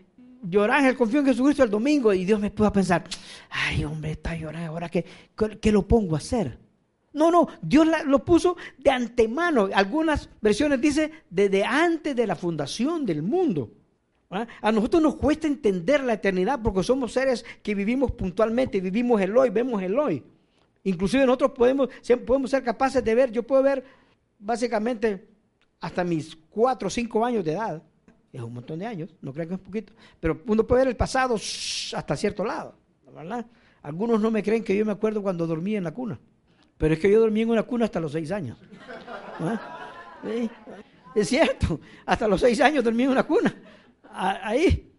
yo 0.42 0.64
Ángel 0.64 0.96
confío 0.96 1.20
en 1.20 1.26
Jesucristo 1.26 1.62
el 1.62 1.70
domingo 1.70 2.12
y 2.12 2.24
Dios 2.24 2.40
me 2.40 2.50
pueda 2.50 2.72
pensar, 2.72 3.04
ay 3.50 3.84
hombre, 3.84 4.12
está 4.12 4.36
llorando, 4.36 4.70
ahora 4.70 4.88
que, 4.88 5.04
que, 5.60 5.72
lo 5.72 5.86
pongo 5.86 6.14
a 6.14 6.18
hacer. 6.18 6.58
No, 7.12 7.30
no, 7.30 7.48
Dios 7.62 7.86
lo 8.06 8.24
puso 8.24 8.56
de 8.78 8.90
antemano. 8.90 9.68
Algunas 9.74 10.28
versiones 10.40 10.80
dice 10.80 11.10
desde 11.30 11.64
antes 11.64 12.14
de 12.14 12.26
la 12.26 12.36
fundación 12.36 13.04
del 13.04 13.22
mundo. 13.22 13.70
¿Ah? 14.30 14.46
A 14.60 14.72
nosotros 14.72 15.02
nos 15.02 15.16
cuesta 15.16 15.46
entender 15.46 16.04
la 16.04 16.14
eternidad 16.14 16.60
porque 16.62 16.82
somos 16.82 17.12
seres 17.12 17.44
que 17.62 17.74
vivimos 17.74 18.12
puntualmente, 18.12 18.80
vivimos 18.80 19.20
el 19.20 19.36
hoy, 19.36 19.50
vemos 19.50 19.82
el 19.82 19.98
hoy. 19.98 20.22
Inclusive 20.84 21.24
nosotros 21.24 21.52
podemos, 21.52 21.88
podemos 22.26 22.50
ser 22.50 22.62
capaces 22.62 23.02
de 23.02 23.14
ver, 23.14 23.32
yo 23.32 23.42
puedo 23.42 23.62
ver 23.62 23.84
básicamente 24.38 25.28
hasta 25.80 26.04
mis 26.04 26.36
cuatro 26.50 26.88
o 26.88 26.90
cinco 26.90 27.24
años 27.24 27.44
de 27.44 27.52
edad 27.52 27.82
es 28.32 28.42
un 28.42 28.52
montón 28.52 28.78
de 28.78 28.86
años, 28.86 29.14
no 29.20 29.32
creo 29.32 29.48
que 29.48 29.54
es 29.54 29.60
poquito, 29.60 29.92
pero 30.20 30.40
uno 30.46 30.66
puede 30.66 30.82
ver 30.82 30.88
el 30.88 30.96
pasado 30.96 31.34
hasta 31.34 32.16
cierto 32.16 32.44
lado. 32.44 32.74
Algunos 33.82 34.20
no 34.20 34.30
me 34.30 34.42
creen 34.42 34.62
que 34.62 34.76
yo 34.76 34.84
me 34.84 34.92
acuerdo 34.92 35.22
cuando 35.22 35.46
dormía 35.46 35.78
en 35.78 35.84
la 35.84 35.92
cuna, 35.92 36.18
pero 36.76 36.94
es 36.94 37.00
que 37.00 37.10
yo 37.10 37.20
dormí 37.20 37.42
en 37.42 37.50
una 37.50 37.62
cuna 37.62 37.86
hasta 37.86 38.00
los 38.00 38.12
seis 38.12 38.30
años. 38.30 38.58
Es 41.14 41.28
cierto, 41.28 41.80
hasta 42.04 42.28
los 42.28 42.40
seis 42.40 42.60
años 42.60 42.84
dormí 42.84 43.04
en 43.04 43.10
una 43.10 43.22
cuna, 43.24 43.54
ahí, 44.12 44.92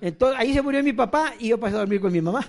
Entonces, 0.00 0.38
ahí 0.38 0.52
se 0.52 0.62
murió 0.62 0.82
mi 0.82 0.92
papá 0.92 1.34
y 1.38 1.48
yo 1.48 1.58
pasé 1.58 1.76
a 1.76 1.80
dormir 1.80 2.00
con 2.00 2.12
mi 2.12 2.20
mamá. 2.20 2.46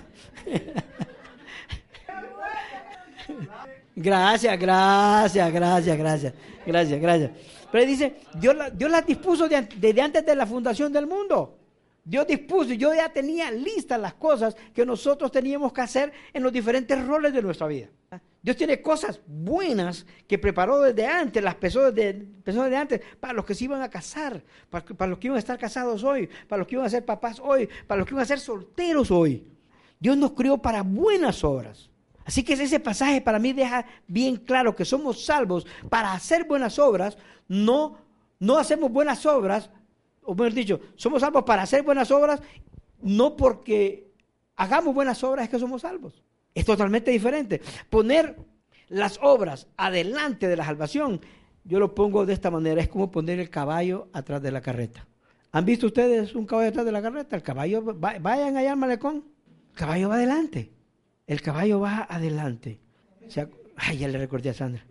gracias, 3.96 4.58
gracias, 4.58 5.52
gracias, 5.52 5.98
gracias, 5.98 6.34
gracias, 6.66 7.00
gracias. 7.00 7.30
Pero 7.72 7.86
dice, 7.86 8.16
Dios, 8.34 8.56
Dios 8.74 8.90
las 8.90 9.06
dispuso 9.06 9.48
desde 9.48 10.00
antes 10.00 10.24
de 10.24 10.36
la 10.36 10.46
fundación 10.46 10.92
del 10.92 11.06
mundo. 11.06 11.58
Dios 12.04 12.26
dispuso, 12.26 12.72
yo 12.72 12.94
ya 12.94 13.08
tenía 13.08 13.50
listas 13.50 14.00
las 14.00 14.14
cosas 14.14 14.56
que 14.72 14.86
nosotros 14.86 15.32
teníamos 15.32 15.72
que 15.72 15.80
hacer 15.80 16.12
en 16.32 16.42
los 16.42 16.52
diferentes 16.52 17.04
roles 17.04 17.32
de 17.32 17.42
nuestra 17.42 17.66
vida. 17.66 17.88
Dios 18.46 18.56
tiene 18.56 18.80
cosas 18.80 19.20
buenas 19.26 20.06
que 20.28 20.38
preparó 20.38 20.80
desde 20.80 21.04
antes, 21.04 21.42
las 21.42 21.56
personas 21.56 21.96
de, 21.96 22.76
antes, 22.76 23.00
para 23.18 23.32
los 23.32 23.44
que 23.44 23.56
se 23.56 23.64
iban 23.64 23.82
a 23.82 23.90
casar, 23.90 24.40
para, 24.70 24.84
para, 24.84 25.10
los 25.10 25.18
que 25.18 25.26
iban 25.26 25.34
a 25.34 25.40
estar 25.40 25.58
casados 25.58 26.04
hoy, 26.04 26.28
para 26.46 26.58
los 26.60 26.68
que 26.68 26.76
iban 26.76 26.86
a 26.86 26.88
ser 26.88 27.04
papás 27.04 27.40
hoy, 27.42 27.68
para 27.88 27.98
los 27.98 28.06
que 28.06 28.14
iban 28.14 28.22
a 28.22 28.26
ser 28.26 28.38
solteros 28.38 29.10
hoy. 29.10 29.48
Dios 29.98 30.16
nos 30.16 30.30
crió 30.30 30.58
para 30.58 30.82
buenas 30.82 31.42
obras. 31.42 31.90
Así 32.24 32.44
que 32.44 32.52
ese 32.52 32.78
pasaje 32.78 33.20
para 33.20 33.40
mí 33.40 33.52
deja 33.52 33.84
bien 34.06 34.36
claro 34.36 34.76
que 34.76 34.84
somos 34.84 35.24
salvos 35.24 35.66
para 35.90 36.12
hacer 36.12 36.44
buenas 36.44 36.78
obras, 36.78 37.18
no, 37.48 37.98
no 38.38 38.58
hacemos 38.58 38.92
buenas 38.92 39.26
obras, 39.26 39.70
o 40.22 40.36
mejor 40.36 40.52
dicho, 40.52 40.80
somos 40.94 41.22
salvos 41.22 41.42
para 41.42 41.62
hacer 41.62 41.82
buenas 41.82 42.12
obras, 42.12 42.40
no 43.02 43.34
porque 43.34 44.12
hagamos 44.54 44.94
buenas 44.94 45.24
obras 45.24 45.46
es 45.46 45.50
que 45.50 45.58
somos 45.58 45.82
salvos. 45.82 46.22
Es 46.56 46.64
totalmente 46.64 47.10
diferente. 47.10 47.60
Poner 47.90 48.34
las 48.88 49.18
obras 49.20 49.68
adelante 49.76 50.48
de 50.48 50.56
la 50.56 50.64
salvación, 50.64 51.20
yo 51.64 51.78
lo 51.78 51.94
pongo 51.94 52.24
de 52.24 52.32
esta 52.32 52.50
manera, 52.50 52.80
es 52.80 52.88
como 52.88 53.10
poner 53.10 53.38
el 53.38 53.50
caballo 53.50 54.08
atrás 54.14 54.40
de 54.40 54.50
la 54.50 54.62
carreta. 54.62 55.06
¿Han 55.52 55.66
visto 55.66 55.86
ustedes 55.86 56.34
un 56.34 56.46
caballo 56.46 56.70
atrás 56.70 56.86
de 56.86 56.92
la 56.92 57.02
carreta? 57.02 57.36
El 57.36 57.42
caballo, 57.42 57.82
vayan 57.84 58.56
allá 58.56 58.72
al 58.72 58.78
malecón, 58.78 59.26
el 59.70 59.76
caballo 59.76 60.08
va 60.08 60.14
adelante. 60.14 60.72
El 61.26 61.42
caballo 61.42 61.80
va 61.80 62.06
adelante. 62.08 62.80
ay, 63.76 63.98
ya 63.98 64.08
le 64.08 64.16
recordé 64.16 64.48
a 64.48 64.54
Sandra. 64.54 64.82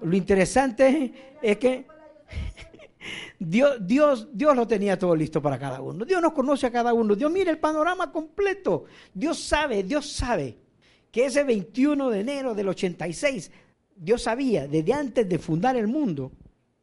Lo 0.00 0.16
interesante 0.16 1.36
es 1.42 1.58
que 1.58 1.86
Dios, 3.38 3.76
Dios, 3.86 4.28
Dios 4.32 4.56
lo 4.56 4.66
tenía 4.66 4.98
todo 4.98 5.14
listo 5.14 5.42
para 5.42 5.58
cada 5.58 5.82
uno. 5.82 6.06
Dios 6.06 6.22
nos 6.22 6.32
conoce 6.32 6.66
a 6.66 6.72
cada 6.72 6.94
uno. 6.94 7.14
Dios 7.14 7.30
mira 7.30 7.50
el 7.50 7.58
panorama 7.58 8.10
completo. 8.10 8.84
Dios 9.12 9.38
sabe, 9.38 9.82
Dios 9.82 10.10
sabe 10.10 10.69
que 11.10 11.26
ese 11.26 11.44
21 11.44 12.10
de 12.10 12.20
enero 12.20 12.54
del 12.54 12.68
86, 12.68 13.50
Dios 13.96 14.22
sabía 14.22 14.66
desde 14.66 14.92
antes 14.92 15.28
de 15.28 15.38
fundar 15.38 15.76
el 15.76 15.88
mundo 15.88 16.32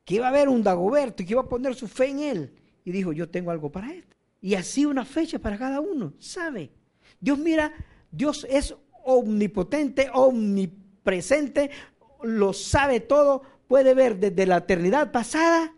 que 0.05 0.15
iba 0.15 0.25
a 0.25 0.29
haber 0.29 0.49
un 0.49 0.63
Dagoberto 0.63 1.23
y 1.23 1.25
que 1.25 1.33
iba 1.33 1.41
a 1.41 1.49
poner 1.49 1.75
su 1.75 1.87
fe 1.87 2.07
en 2.09 2.19
él. 2.19 2.53
Y 2.85 2.91
dijo, 2.91 3.11
yo 3.11 3.29
tengo 3.29 3.51
algo 3.51 3.71
para 3.71 3.91
él. 3.93 4.05
Y 4.39 4.55
así 4.55 4.85
una 4.85 5.03
fecha 5.03 5.39
para 5.39 5.57
cada 5.57 5.81
uno. 5.81 6.13
Sabe. 6.19 6.71
Dios 7.19 7.37
mira, 7.37 7.73
Dios 8.11 8.45
es 8.49 8.75
omnipotente, 9.03 10.09
omnipresente, 10.13 11.71
lo 12.23 12.53
sabe 12.53 12.99
todo, 12.99 13.41
puede 13.67 13.93
ver 13.93 14.17
desde 14.17 14.45
la 14.45 14.57
eternidad 14.57 15.11
pasada 15.11 15.73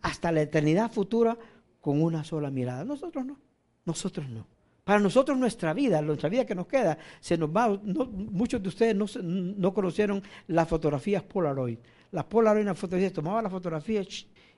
hasta 0.00 0.32
la 0.32 0.42
eternidad 0.42 0.90
futura 0.90 1.38
con 1.80 2.02
una 2.02 2.24
sola 2.24 2.50
mirada. 2.50 2.84
Nosotros 2.84 3.24
no, 3.24 3.38
nosotros 3.84 4.28
no. 4.28 4.46
Para 4.84 4.98
nosotros 4.98 5.38
nuestra 5.38 5.72
vida, 5.72 6.02
nuestra 6.02 6.28
vida 6.28 6.44
que 6.44 6.56
nos 6.56 6.66
queda, 6.66 6.98
se 7.20 7.38
nos 7.38 7.50
va. 7.50 7.68
muchos 7.68 8.60
de 8.60 8.68
ustedes 8.68 8.96
no, 8.96 9.06
no, 9.22 9.72
conocieron 9.72 10.22
las 10.48 10.68
fotografías 10.68 11.22
Polaroid. 11.22 11.78
Las 12.10 12.24
Polaroid, 12.24 12.64
las 12.64 12.78
fotografías, 12.78 13.12
tomaba 13.12 13.40
la 13.40 13.48
fotografía 13.50 14.02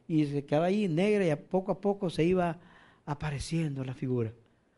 y 0.08 0.24
se 0.24 0.44
quedaba 0.44 0.66
ahí 0.66 0.88
negra 0.88 1.26
y 1.26 1.36
poco 1.36 1.72
a 1.72 1.80
poco 1.80 2.08
se 2.08 2.24
iba 2.24 2.58
apareciendo 3.04 3.84
la 3.84 3.92
figura. 3.92 4.32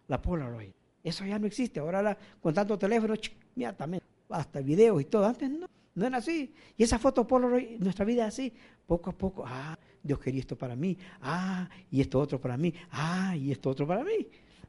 La 0.08 0.20
Polaroid. 0.20 0.70
Eso 1.04 1.24
ya 1.24 1.38
no 1.38 1.46
existe. 1.46 1.78
Ahora 1.78 2.18
con 2.40 2.52
tanto 2.52 2.76
teléfono, 2.76 3.14
mira, 3.54 3.72
también, 3.72 4.02
hasta 4.28 4.60
videos 4.60 5.00
y 5.00 5.04
todo. 5.04 5.26
Antes 5.26 5.48
no, 5.48 5.68
no 5.94 6.06
era 6.06 6.18
así. 6.18 6.52
Y 6.76 6.82
esa 6.82 6.98
foto 6.98 7.24
Polaroid, 7.24 7.78
nuestra 7.78 8.04
vida 8.04 8.26
es 8.26 8.34
así. 8.34 8.52
Poco 8.84 9.10
a 9.10 9.12
poco, 9.12 9.44
ah, 9.46 9.78
Dios 10.02 10.18
quería 10.18 10.40
esto 10.40 10.58
para 10.58 10.74
mí. 10.74 10.98
Ah, 11.20 11.68
y 11.88 12.00
esto 12.00 12.18
otro 12.18 12.40
para 12.40 12.56
mí. 12.56 12.74
Ah, 12.90 13.36
y 13.36 13.52
esto 13.52 13.70
otro 13.70 13.86
para 13.86 14.02
mí. 14.02 14.26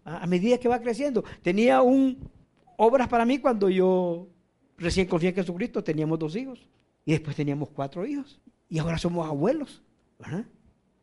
A 0.08 0.26
medida 0.26 0.58
que 0.58 0.70
va 0.70 0.80
creciendo. 0.80 1.26
Tenía 1.42 1.82
un 1.82 2.30
obras 2.78 3.10
para 3.10 3.26
mí 3.26 3.40
cuando 3.40 3.70
yo 3.70 4.30
recién 4.78 5.06
confié 5.06 5.30
en 5.30 5.36
Jesucristo. 5.36 5.84
Teníamos 5.84 6.18
dos 6.18 6.36
hijos. 6.38 6.66
Y 7.04 7.12
después 7.12 7.36
teníamos 7.36 7.70
cuatro 7.70 8.06
hijos. 8.06 8.40
Y 8.70 8.80
ahora 8.80 8.98
somos 8.98 9.28
abuelos. 9.28 9.84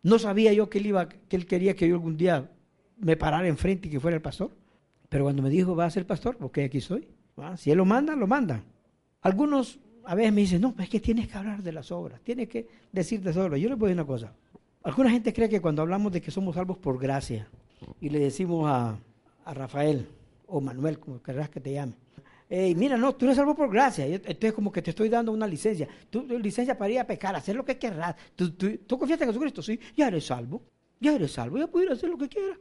No 0.03 0.19
sabía 0.19 0.55
yo 0.55 0.71
que 0.71 0.79
él, 0.79 0.87
iba, 0.87 1.09
que 1.09 1.37
él 1.37 1.47
quería 1.47 1.77
que 1.77 1.87
yo 1.87 1.95
algún 1.95 2.17
día 2.17 2.51
me 2.97 3.17
parara 3.17 3.47
enfrente 3.47 3.89
y 3.89 3.91
que 3.91 4.01
fuera 4.01 4.17
el 4.17 4.23
pastor. 4.23 4.51
Pero 5.11 5.25
cuando 5.25 5.43
me 5.43 5.51
dijo, 5.51 5.77
va 5.77 5.85
a 5.85 5.91
ser 5.91 6.07
pastor, 6.07 6.39
porque 6.39 6.65
aquí 6.65 6.79
estoy. 6.79 7.07
Si 7.57 7.71
él 7.71 7.77
lo 7.79 7.85
manda, 7.85 8.17
lo 8.17 8.27
manda. 8.27 8.65
Algunos 9.21 9.79
a 10.05 10.15
veces 10.15 10.33
me 10.33 10.41
dicen, 10.43 10.63
no, 10.63 10.75
es 10.79 10.89
que 10.89 11.01
tienes 11.01 11.29
que 11.29 11.37
hablar 11.37 11.63
de 11.63 11.73
las 11.73 11.91
obras, 11.93 12.21
tienes 12.23 12.49
que 12.49 12.67
decir 12.93 13.21
de 13.21 13.39
obras. 13.39 13.61
Yo 13.61 13.69
les 13.69 13.79
voy 13.79 13.89
a 13.89 13.91
decir 13.91 14.01
una 14.01 14.07
cosa. 14.07 14.33
Alguna 14.83 15.11
gente 15.11 15.33
cree 15.33 15.49
que 15.49 15.61
cuando 15.61 15.83
hablamos 15.83 16.13
de 16.13 16.21
que 16.21 16.31
somos 16.31 16.55
salvos 16.55 16.79
por 16.79 16.99
gracia 16.99 17.49
y 18.01 18.09
le 18.09 18.19
decimos 18.19 18.69
a, 18.69 18.99
a 19.45 19.55
Rafael 19.55 20.09
o 20.47 20.61
Manuel, 20.61 20.99
como 20.99 21.23
querrás 21.23 21.49
que 21.51 21.61
te 21.61 21.73
llame, 21.73 21.95
mira, 22.77 22.97
no, 22.97 23.15
tú 23.15 23.25
eres 23.25 23.37
salvo 23.37 23.55
por 23.55 23.71
gracia. 23.71 24.07
Entonces, 24.07 24.53
como 24.53 24.71
que 24.71 24.83
te 24.83 24.91
estoy 24.91 25.09
dando 25.09 25.33
una 25.33 25.47
licencia. 25.47 25.89
Tú, 26.11 26.27
licencia 26.39 26.77
para 26.77 26.91
ir 26.93 26.99
a 27.01 27.07
pecar, 27.07 27.35
hacer 27.35 27.57
lo 27.57 27.65
que 27.65 27.79
querrás. 27.79 28.15
¿Tú, 28.37 28.53
tú, 28.53 28.99
confías 28.99 29.21
en 29.21 29.29
Jesucristo? 29.29 29.63
Sí, 29.63 29.79
ya 29.97 30.09
eres 30.09 30.27
salvo. 30.27 30.63
Ya 31.01 31.15
eres 31.15 31.33
salvo, 31.33 31.59
ya 31.59 31.67
puedes 31.67 31.91
hacer 31.91 32.09
lo 32.09 32.19
que 32.19 32.29
quieras. 32.29 32.59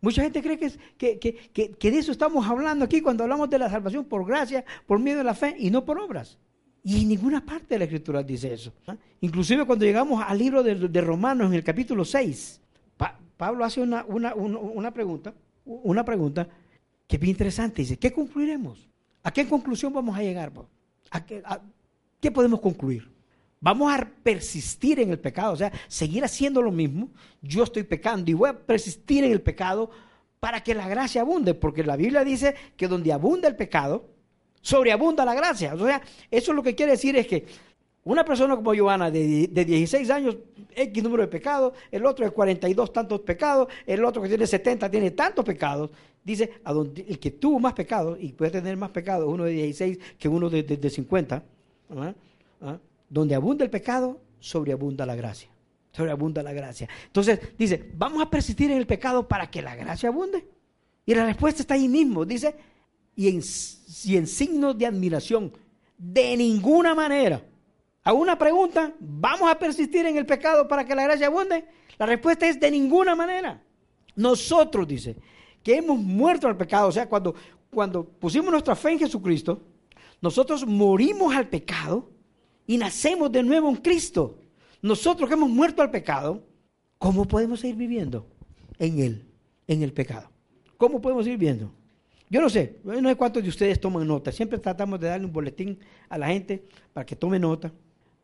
Mucha 0.00 0.22
gente 0.22 0.42
cree 0.42 0.58
que, 0.58 0.72
que, 0.96 1.18
que, 1.18 1.72
que, 1.72 1.90
de 1.90 1.98
eso 1.98 2.12
estamos 2.12 2.46
hablando 2.46 2.84
aquí 2.84 3.00
cuando 3.00 3.24
hablamos 3.24 3.50
de 3.50 3.58
la 3.58 3.68
salvación 3.68 4.04
por 4.04 4.24
gracia, 4.24 4.64
por 4.86 4.98
medio 4.98 5.18
de 5.18 5.24
la 5.24 5.34
fe 5.34 5.56
y 5.58 5.70
no 5.70 5.84
por 5.84 5.98
obras. 5.98 6.38
Y 6.82 7.02
en 7.02 7.08
ninguna 7.08 7.44
parte 7.44 7.74
de 7.74 7.78
la 7.78 7.84
Escritura 7.84 8.22
dice 8.22 8.54
eso. 8.54 8.72
Inclusive 9.20 9.66
cuando 9.66 9.84
llegamos 9.84 10.22
al 10.26 10.38
libro 10.38 10.62
de, 10.62 11.00
Romanos 11.00 11.48
en 11.48 11.54
el 11.54 11.64
capítulo 11.64 12.04
6, 12.04 12.59
Pablo 13.40 13.64
hace 13.64 13.80
una, 13.80 14.04
una, 14.06 14.34
una, 14.34 14.90
pregunta, 14.92 15.32
una 15.64 16.04
pregunta 16.04 16.46
que 17.06 17.16
es 17.16 17.20
bien 17.20 17.30
interesante. 17.30 17.80
Dice, 17.80 17.98
¿qué 17.98 18.12
concluiremos? 18.12 18.86
¿A 19.22 19.32
qué 19.32 19.48
conclusión 19.48 19.94
vamos 19.94 20.14
a 20.14 20.22
llegar? 20.22 20.52
¿A 21.10 21.24
qué, 21.24 21.42
qué 22.20 22.30
podemos 22.30 22.60
concluir? 22.60 23.10
Vamos 23.58 23.90
a 23.90 24.06
persistir 24.22 25.00
en 25.00 25.08
el 25.08 25.18
pecado, 25.18 25.54
o 25.54 25.56
sea, 25.56 25.72
seguir 25.88 26.22
haciendo 26.22 26.60
lo 26.60 26.70
mismo. 26.70 27.08
Yo 27.40 27.64
estoy 27.64 27.82
pecando 27.82 28.30
y 28.30 28.34
voy 28.34 28.50
a 28.50 28.58
persistir 28.58 29.24
en 29.24 29.32
el 29.32 29.40
pecado 29.40 29.90
para 30.38 30.62
que 30.62 30.74
la 30.74 30.86
gracia 30.86 31.22
abunde, 31.22 31.54
porque 31.54 31.82
la 31.82 31.96
Biblia 31.96 32.24
dice 32.24 32.54
que 32.76 32.88
donde 32.88 33.10
abunda 33.10 33.48
el 33.48 33.56
pecado, 33.56 34.06
sobreabunda 34.60 35.24
la 35.24 35.32
gracia. 35.32 35.72
O 35.72 35.86
sea, 35.86 36.02
eso 36.30 36.52
lo 36.52 36.62
que 36.62 36.74
quiere 36.74 36.92
decir 36.92 37.16
es 37.16 37.26
que 37.26 37.46
una 38.04 38.24
persona 38.24 38.56
como 38.56 38.74
Joana 38.74 39.10
de, 39.10 39.48
de 39.48 39.64
16 39.64 40.10
años, 40.10 40.36
X 40.74 41.02
número 41.02 41.22
de 41.22 41.28
pecados, 41.28 41.74
el 41.90 42.06
otro 42.06 42.24
de 42.24 42.30
42 42.30 42.92
tantos 42.92 43.20
pecados, 43.20 43.68
el 43.86 44.04
otro 44.04 44.22
que 44.22 44.28
tiene 44.28 44.46
70 44.46 44.90
tiene 44.90 45.10
tantos 45.10 45.44
pecados, 45.44 45.90
dice, 46.24 46.50
el 47.06 47.18
que 47.18 47.30
tuvo 47.32 47.58
más 47.58 47.74
pecados 47.74 48.18
y 48.20 48.32
puede 48.32 48.52
tener 48.52 48.76
más 48.76 48.90
pecados, 48.90 49.28
uno 49.28 49.44
de 49.44 49.52
16 49.52 49.98
que 50.18 50.28
uno 50.28 50.48
de, 50.48 50.62
de, 50.62 50.90
50, 50.90 51.42
¿ah? 51.96 52.14
¿Ah? 52.62 52.78
donde 53.08 53.34
abunda 53.34 53.64
el 53.64 53.70
pecado, 53.70 54.20
sobreabunda 54.38 55.04
la 55.04 55.14
gracia. 55.14 55.50
Sobreabunda 55.92 56.42
la 56.42 56.52
gracia. 56.52 56.88
Entonces 57.06 57.40
dice, 57.58 57.90
vamos 57.94 58.22
a 58.22 58.30
persistir 58.30 58.70
en 58.70 58.78
el 58.78 58.86
pecado 58.86 59.26
para 59.26 59.50
que 59.50 59.60
la 59.60 59.74
gracia 59.74 60.08
abunde. 60.08 60.46
Y 61.04 61.14
la 61.14 61.26
respuesta 61.26 61.62
está 61.62 61.74
ahí 61.74 61.88
mismo. 61.88 62.24
Dice, 62.24 62.54
y 63.16 63.28
en, 63.28 63.42
y 64.04 64.16
en 64.16 64.26
signos 64.28 64.78
de 64.78 64.86
admiración, 64.86 65.52
de 65.98 66.36
ninguna 66.36 66.94
manera. 66.94 67.42
A 68.02 68.12
una 68.12 68.38
pregunta, 68.38 68.94
¿vamos 68.98 69.50
a 69.50 69.58
persistir 69.58 70.06
en 70.06 70.16
el 70.16 70.24
pecado 70.24 70.66
para 70.66 70.84
que 70.84 70.94
la 70.94 71.04
gracia 71.04 71.26
abunde? 71.26 71.64
La 71.98 72.06
respuesta 72.06 72.48
es 72.48 72.58
de 72.58 72.70
ninguna 72.70 73.14
manera. 73.14 73.62
Nosotros, 74.16 74.88
dice, 74.88 75.16
que 75.62 75.76
hemos 75.76 75.98
muerto 75.98 76.48
al 76.48 76.56
pecado, 76.56 76.88
o 76.88 76.92
sea, 76.92 77.08
cuando, 77.08 77.34
cuando 77.70 78.04
pusimos 78.04 78.50
nuestra 78.50 78.74
fe 78.74 78.92
en 78.92 79.00
Jesucristo, 79.00 79.60
nosotros 80.22 80.66
morimos 80.66 81.34
al 81.34 81.48
pecado 81.48 82.10
y 82.66 82.78
nacemos 82.78 83.30
de 83.30 83.42
nuevo 83.42 83.68
en 83.68 83.76
Cristo. 83.76 84.38
Nosotros 84.80 85.28
que 85.28 85.34
hemos 85.34 85.50
muerto 85.50 85.82
al 85.82 85.90
pecado, 85.90 86.42
¿cómo 86.96 87.26
podemos 87.26 87.60
seguir 87.60 87.76
viviendo 87.76 88.26
en 88.78 88.98
Él, 88.98 89.26
en 89.66 89.82
el 89.82 89.92
pecado? 89.92 90.30
¿Cómo 90.78 91.02
podemos 91.02 91.24
seguir 91.24 91.38
viviendo? 91.38 91.70
Yo 92.30 92.40
no 92.40 92.48
sé, 92.48 92.80
no 92.82 93.08
sé 93.08 93.16
cuántos 93.16 93.42
de 93.42 93.48
ustedes 93.50 93.78
toman 93.78 94.06
nota. 94.06 94.32
Siempre 94.32 94.58
tratamos 94.58 94.98
de 95.00 95.08
darle 95.08 95.26
un 95.26 95.32
boletín 95.32 95.78
a 96.08 96.16
la 96.16 96.28
gente 96.28 96.64
para 96.94 97.04
que 97.04 97.14
tome 97.14 97.38
nota 97.38 97.70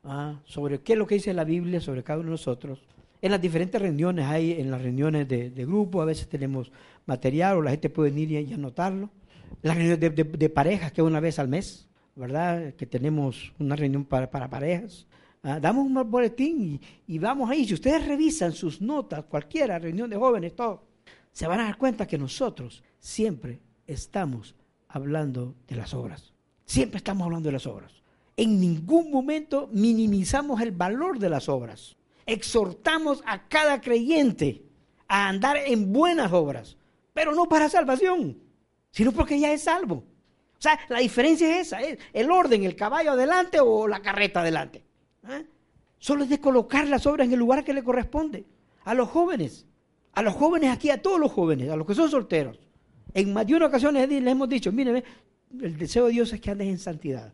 ah, 0.06 0.40
sobre 0.44 0.80
qué 0.80 0.94
es 0.94 0.98
lo 0.98 1.06
que 1.06 1.16
dice 1.16 1.34
la 1.34 1.44
Biblia 1.44 1.80
sobre 1.80 2.02
cada 2.02 2.20
uno 2.20 2.28
de 2.28 2.32
nosotros. 2.32 2.80
En 3.22 3.30
las 3.30 3.40
diferentes 3.40 3.80
reuniones, 3.80 4.26
hay 4.26 4.52
en 4.52 4.70
las 4.70 4.80
reuniones 4.80 5.28
de, 5.28 5.50
grupo, 5.66 6.00
a 6.00 6.04
veces 6.04 6.28
tenemos 6.28 6.70
material 7.06 7.58
o 7.58 7.62
la 7.62 7.70
gente 7.70 7.90
puede 7.90 8.10
venir 8.10 8.30
y, 8.32 8.52
anotarlo. 8.52 9.10
Las 9.62 9.76
reuniones 9.76 10.00
de, 10.00 10.24
de 10.24 10.48
parejas, 10.48 10.92
que 10.92 11.02
una 11.02 11.20
vez 11.20 11.38
al 11.38 11.48
mes. 11.48 11.86
¿verdad? 12.16 12.74
Que 12.74 12.86
tenemos 12.86 13.52
una 13.60 13.76
reunión 13.76 14.04
para, 14.04 14.28
parejas. 14.28 15.06
Ah, 15.42 15.60
damos 15.60 15.86
un 15.86 16.10
boletín 16.10 16.80
y, 17.06 17.18
vamos 17.18 17.48
ahí. 17.48 17.64
Si 17.64 17.74
ustedes 17.74 18.04
revisan 18.04 18.52
sus 18.52 18.80
notas, 18.80 19.24
cualquiera, 19.26 19.78
reunión 19.78 20.10
de 20.10 20.16
jóvenes, 20.16 20.56
todo, 20.56 20.82
se 21.30 21.46
van 21.46 21.60
a 21.60 21.64
dar 21.64 21.76
cuenta 21.76 22.06
que 22.06 22.18
nosotros 22.18 22.82
siempre 22.98 23.60
estamos 23.86 24.56
hablando 24.88 25.54
de 25.68 25.76
las 25.76 25.94
obras. 25.94 26.32
Siempre 26.64 26.96
estamos 26.96 27.26
hablando 27.26 27.48
de 27.48 27.52
las 27.52 27.66
obras. 27.66 27.92
En 28.36 28.60
ningún 28.60 29.10
momento 29.10 29.68
minimizamos 29.72 30.60
el 30.60 30.72
valor 30.72 31.18
de 31.18 31.30
las 31.30 31.48
obras. 31.48 31.96
Exhortamos 32.26 33.22
a 33.26 33.48
cada 33.48 33.80
creyente 33.80 34.62
a 35.08 35.28
andar 35.28 35.56
en 35.56 35.92
buenas 35.92 36.32
obras, 36.32 36.76
pero 37.14 37.34
no 37.34 37.48
para 37.48 37.68
salvación, 37.68 38.38
sino 38.90 39.12
porque 39.12 39.40
ya 39.40 39.52
es 39.52 39.62
salvo. 39.62 40.04
O 40.58 40.60
sea, 40.60 40.78
la 40.88 40.98
diferencia 40.98 41.48
es 41.48 41.68
esa, 41.68 41.80
es 41.80 41.98
el 42.12 42.30
orden, 42.30 42.64
el 42.64 42.76
caballo 42.76 43.12
adelante 43.12 43.60
o 43.60 43.86
la 43.86 44.00
carreta 44.00 44.40
adelante. 44.40 44.84
¿eh? 45.28 45.46
Solo 45.98 46.24
es 46.24 46.30
de 46.30 46.40
colocar 46.40 46.86
las 46.88 47.06
obras 47.06 47.26
en 47.26 47.32
el 47.32 47.38
lugar 47.38 47.64
que 47.64 47.74
le 47.74 47.84
corresponde. 47.84 48.44
A 48.84 48.94
los 48.94 49.08
jóvenes, 49.08 49.66
a 50.12 50.22
los 50.22 50.34
jóvenes 50.34 50.70
aquí, 50.70 50.90
a 50.90 51.02
todos 51.02 51.20
los 51.20 51.32
jóvenes, 51.32 51.70
a 51.70 51.76
los 51.76 51.86
que 51.86 51.94
son 51.94 52.10
solteros. 52.10 52.58
En 53.14 53.30
una 53.30 53.66
ocasión 53.66 53.94
les 53.94 54.10
hemos 54.10 54.48
dicho, 54.48 54.72
miren, 54.72 55.02
el 55.60 55.76
deseo 55.76 56.06
de 56.06 56.12
Dios 56.12 56.32
es 56.32 56.40
que 56.40 56.50
andes 56.50 56.68
en 56.68 56.78
santidad. 56.78 57.32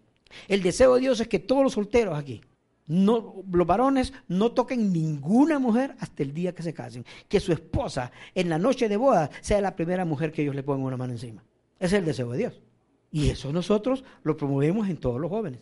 El 0.48 0.62
deseo 0.62 0.94
de 0.94 1.00
Dios 1.00 1.20
es 1.20 1.28
que 1.28 1.38
todos 1.38 1.62
los 1.62 1.72
solteros 1.72 2.18
aquí, 2.18 2.40
no, 2.86 3.42
los 3.50 3.66
varones 3.66 4.12
no 4.28 4.52
toquen 4.52 4.92
ninguna 4.92 5.58
mujer 5.58 5.94
hasta 6.00 6.22
el 6.22 6.34
día 6.34 6.54
que 6.54 6.62
se 6.62 6.74
casen. 6.74 7.04
Que 7.28 7.40
su 7.40 7.52
esposa 7.52 8.12
en 8.34 8.48
la 8.48 8.58
noche 8.58 8.88
de 8.88 8.96
boda 8.96 9.30
sea 9.40 9.60
la 9.60 9.76
primera 9.76 10.04
mujer 10.04 10.32
que 10.32 10.42
ellos 10.42 10.54
le 10.54 10.62
pongan 10.62 10.84
una 10.84 10.96
mano 10.96 11.12
encima. 11.12 11.44
Ese 11.78 11.96
es 11.96 12.00
el 12.00 12.04
deseo 12.04 12.30
de 12.32 12.38
Dios. 12.38 12.62
Y 13.10 13.28
eso 13.28 13.52
nosotros 13.52 14.04
lo 14.22 14.36
promovemos 14.36 14.88
en 14.88 14.96
todos 14.96 15.20
los 15.20 15.30
jóvenes. 15.30 15.60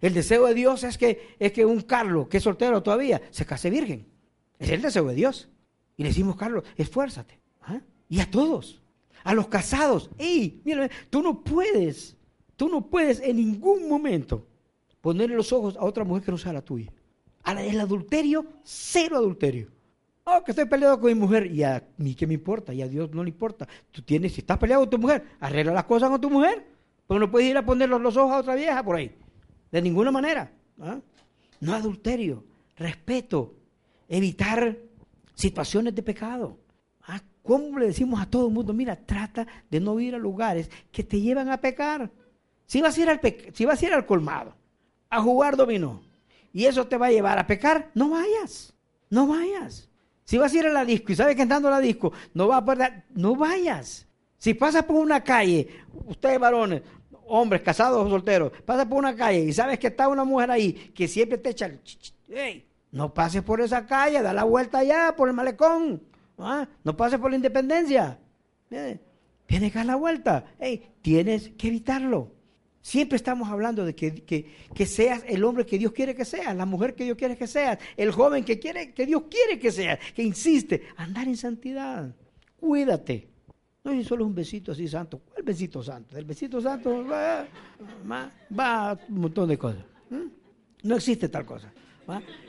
El 0.00 0.14
deseo 0.14 0.46
de 0.46 0.54
Dios 0.54 0.84
es 0.84 0.98
que, 0.98 1.36
es 1.38 1.52
que 1.52 1.64
un 1.64 1.80
Carlos, 1.80 2.28
que 2.28 2.36
es 2.36 2.42
soltero 2.42 2.82
todavía, 2.82 3.22
se 3.30 3.46
case 3.46 3.70
virgen. 3.70 4.06
Es 4.58 4.70
el 4.70 4.82
deseo 4.82 5.06
de 5.06 5.14
Dios. 5.14 5.48
Y 5.96 6.02
le 6.02 6.10
decimos, 6.10 6.36
Carlos, 6.36 6.64
esfuérzate. 6.76 7.40
¿ah? 7.62 7.80
Y 8.08 8.20
a 8.20 8.30
todos, 8.30 8.82
a 9.24 9.34
los 9.34 9.48
casados, 9.48 10.10
¡ey! 10.18 10.60
Mira, 10.64 10.88
tú 11.10 11.22
no 11.22 11.42
puedes, 11.42 12.16
tú 12.58 12.68
no 12.68 12.82
puedes 12.82 13.20
en 13.20 13.36
ningún 13.36 13.88
momento 13.88 14.44
ponerle 15.00 15.36
los 15.36 15.52
ojos 15.52 15.76
a 15.76 15.84
otra 15.84 16.02
mujer 16.04 16.24
que 16.24 16.32
no 16.32 16.38
sea 16.38 16.52
la 16.52 16.60
tuya. 16.60 16.92
A 17.44 17.52
el 17.62 17.80
adulterio, 17.80 18.44
cero 18.64 19.16
adulterio. 19.16 19.68
Oh, 20.24 20.42
que 20.44 20.50
estoy 20.50 20.66
peleado 20.66 21.00
con 21.00 21.06
mi 21.08 21.14
mujer. 21.14 21.46
Y 21.46 21.62
a 21.62 21.82
mí 21.96 22.14
qué 22.16 22.26
me 22.26 22.34
importa, 22.34 22.74
y 22.74 22.82
a 22.82 22.88
Dios 22.88 23.10
no 23.12 23.22
le 23.22 23.30
importa. 23.30 23.66
Tú 23.92 24.02
tienes, 24.02 24.32
si 24.32 24.40
estás 24.40 24.58
peleado 24.58 24.82
con 24.82 24.90
tu 24.90 24.98
mujer, 24.98 25.24
arregla 25.40 25.72
las 25.72 25.84
cosas 25.84 26.10
con 26.10 26.20
tu 26.20 26.28
mujer. 26.28 26.66
Porque 27.06 27.20
no 27.20 27.30
puedes 27.30 27.48
ir 27.48 27.56
a 27.56 27.64
poner 27.64 27.88
los, 27.88 28.16
ojos 28.16 28.32
a 28.32 28.38
otra 28.40 28.54
vieja 28.56 28.82
por 28.82 28.96
ahí. 28.96 29.14
De 29.70 29.80
ninguna 29.80 30.10
manera. 30.10 30.52
¿ah? 30.80 30.98
No 31.60 31.74
adulterio, 31.74 32.44
respeto, 32.76 33.54
evitar 34.08 34.76
situaciones 35.34 35.94
de 35.94 36.02
pecado. 36.02 36.58
¿Ah? 37.06 37.22
¿Cómo 37.42 37.78
le 37.78 37.86
decimos 37.86 38.20
a 38.20 38.26
todo 38.28 38.48
el 38.48 38.52
mundo? 38.52 38.74
Mira, 38.74 38.96
trata 38.96 39.46
de 39.70 39.80
no 39.80 39.98
ir 40.00 40.16
a 40.16 40.18
lugares 40.18 40.68
que 40.90 41.04
te 41.04 41.20
llevan 41.20 41.48
a 41.48 41.60
pecar. 41.60 42.10
Si 42.68 42.82
vas 42.82 42.98
a 42.98 43.00
ir 43.00 43.08
al, 43.08 43.20
si 43.54 43.64
vas 43.64 43.82
a 43.82 43.86
ir 43.86 43.94
al 43.94 44.04
colmado, 44.04 44.54
a 45.08 45.22
jugar 45.22 45.56
dominó, 45.56 46.02
y 46.52 46.66
eso 46.66 46.86
te 46.86 46.98
va 46.98 47.06
a 47.06 47.10
llevar 47.10 47.38
a 47.38 47.46
pecar, 47.46 47.90
no 47.94 48.10
vayas. 48.10 48.74
No 49.08 49.26
vayas. 49.26 49.88
Si 50.24 50.36
vas 50.36 50.52
a 50.52 50.58
ir 50.58 50.66
a 50.66 50.72
la 50.72 50.84
disco 50.84 51.10
y 51.10 51.16
sabes 51.16 51.34
que 51.34 51.40
entrando 51.40 51.68
a 51.68 51.70
la 51.70 51.80
disco 51.80 52.12
no 52.34 52.46
va 52.46 52.58
a 52.58 52.64
poder, 52.64 53.04
no 53.14 53.34
vayas. 53.34 54.06
Si 54.36 54.52
pasas 54.52 54.84
por 54.84 54.96
una 54.96 55.24
calle, 55.24 55.66
ustedes 56.06 56.38
varones, 56.38 56.82
hombres 57.26 57.62
casados 57.62 58.06
o 58.06 58.10
solteros, 58.10 58.52
pasa 58.66 58.86
por 58.86 58.98
una 58.98 59.16
calle 59.16 59.40
y 59.40 59.52
sabes 59.54 59.78
que 59.78 59.86
está 59.86 60.06
una 60.06 60.24
mujer 60.24 60.50
ahí 60.50 60.72
que 60.94 61.08
siempre 61.08 61.38
te 61.38 61.50
echa 61.50 61.66
el... 61.66 61.80
no 62.92 63.14
pases 63.14 63.42
por 63.42 63.62
esa 63.62 63.86
calle, 63.86 64.20
da 64.20 64.34
la 64.34 64.44
vuelta 64.44 64.80
allá 64.80 65.14
por 65.16 65.30
el 65.30 65.34
malecón. 65.34 66.02
¿ah? 66.36 66.68
No 66.84 66.94
pases 66.94 67.18
por 67.18 67.30
la 67.30 67.36
independencia. 67.36 68.18
Tienes 68.68 69.72
que 69.72 69.78
dar 69.78 69.86
la 69.86 69.96
vuelta. 69.96 70.44
tienes 71.00 71.48
que 71.56 71.68
evitarlo. 71.68 72.37
Siempre 72.88 73.16
estamos 73.16 73.50
hablando 73.50 73.84
de 73.84 73.94
que, 73.94 74.24
que, 74.24 74.86
seas 74.86 75.22
el 75.28 75.44
hombre 75.44 75.66
que 75.66 75.76
Dios 75.76 75.92
quiere 75.92 76.14
que 76.14 76.24
seas, 76.24 76.56
la 76.56 76.64
mujer 76.64 76.94
que 76.94 77.04
Dios 77.04 77.18
quiere 77.18 77.36
que 77.36 77.46
seas, 77.46 77.78
el 77.98 78.12
joven 78.12 78.46
que, 78.46 78.58
quiere, 78.58 78.94
que 78.94 79.04
Dios 79.04 79.24
quiere 79.30 79.58
que 79.58 79.70
seas, 79.70 79.98
que 80.14 80.22
insiste. 80.22 80.84
Andar 80.96 81.28
en 81.28 81.36
santidad. 81.36 82.10
Cuídate. 82.58 83.28
No, 83.84 84.02
solo 84.04 84.24
un 84.24 84.34
besito 84.34 84.72
así 84.72 84.88
santo. 84.88 85.18
¿Cuál 85.18 85.42
besito 85.42 85.82
santo? 85.82 86.16
El 86.16 86.24
besito 86.24 86.62
santo 86.62 87.06
va, 87.06 87.46
va, 88.58 88.98
un 89.06 89.20
montón 89.20 89.50
de 89.50 89.58
cosas. 89.58 89.84
No 90.82 90.96
existe 90.96 91.28
tal 91.28 91.44
cosa. 91.44 91.70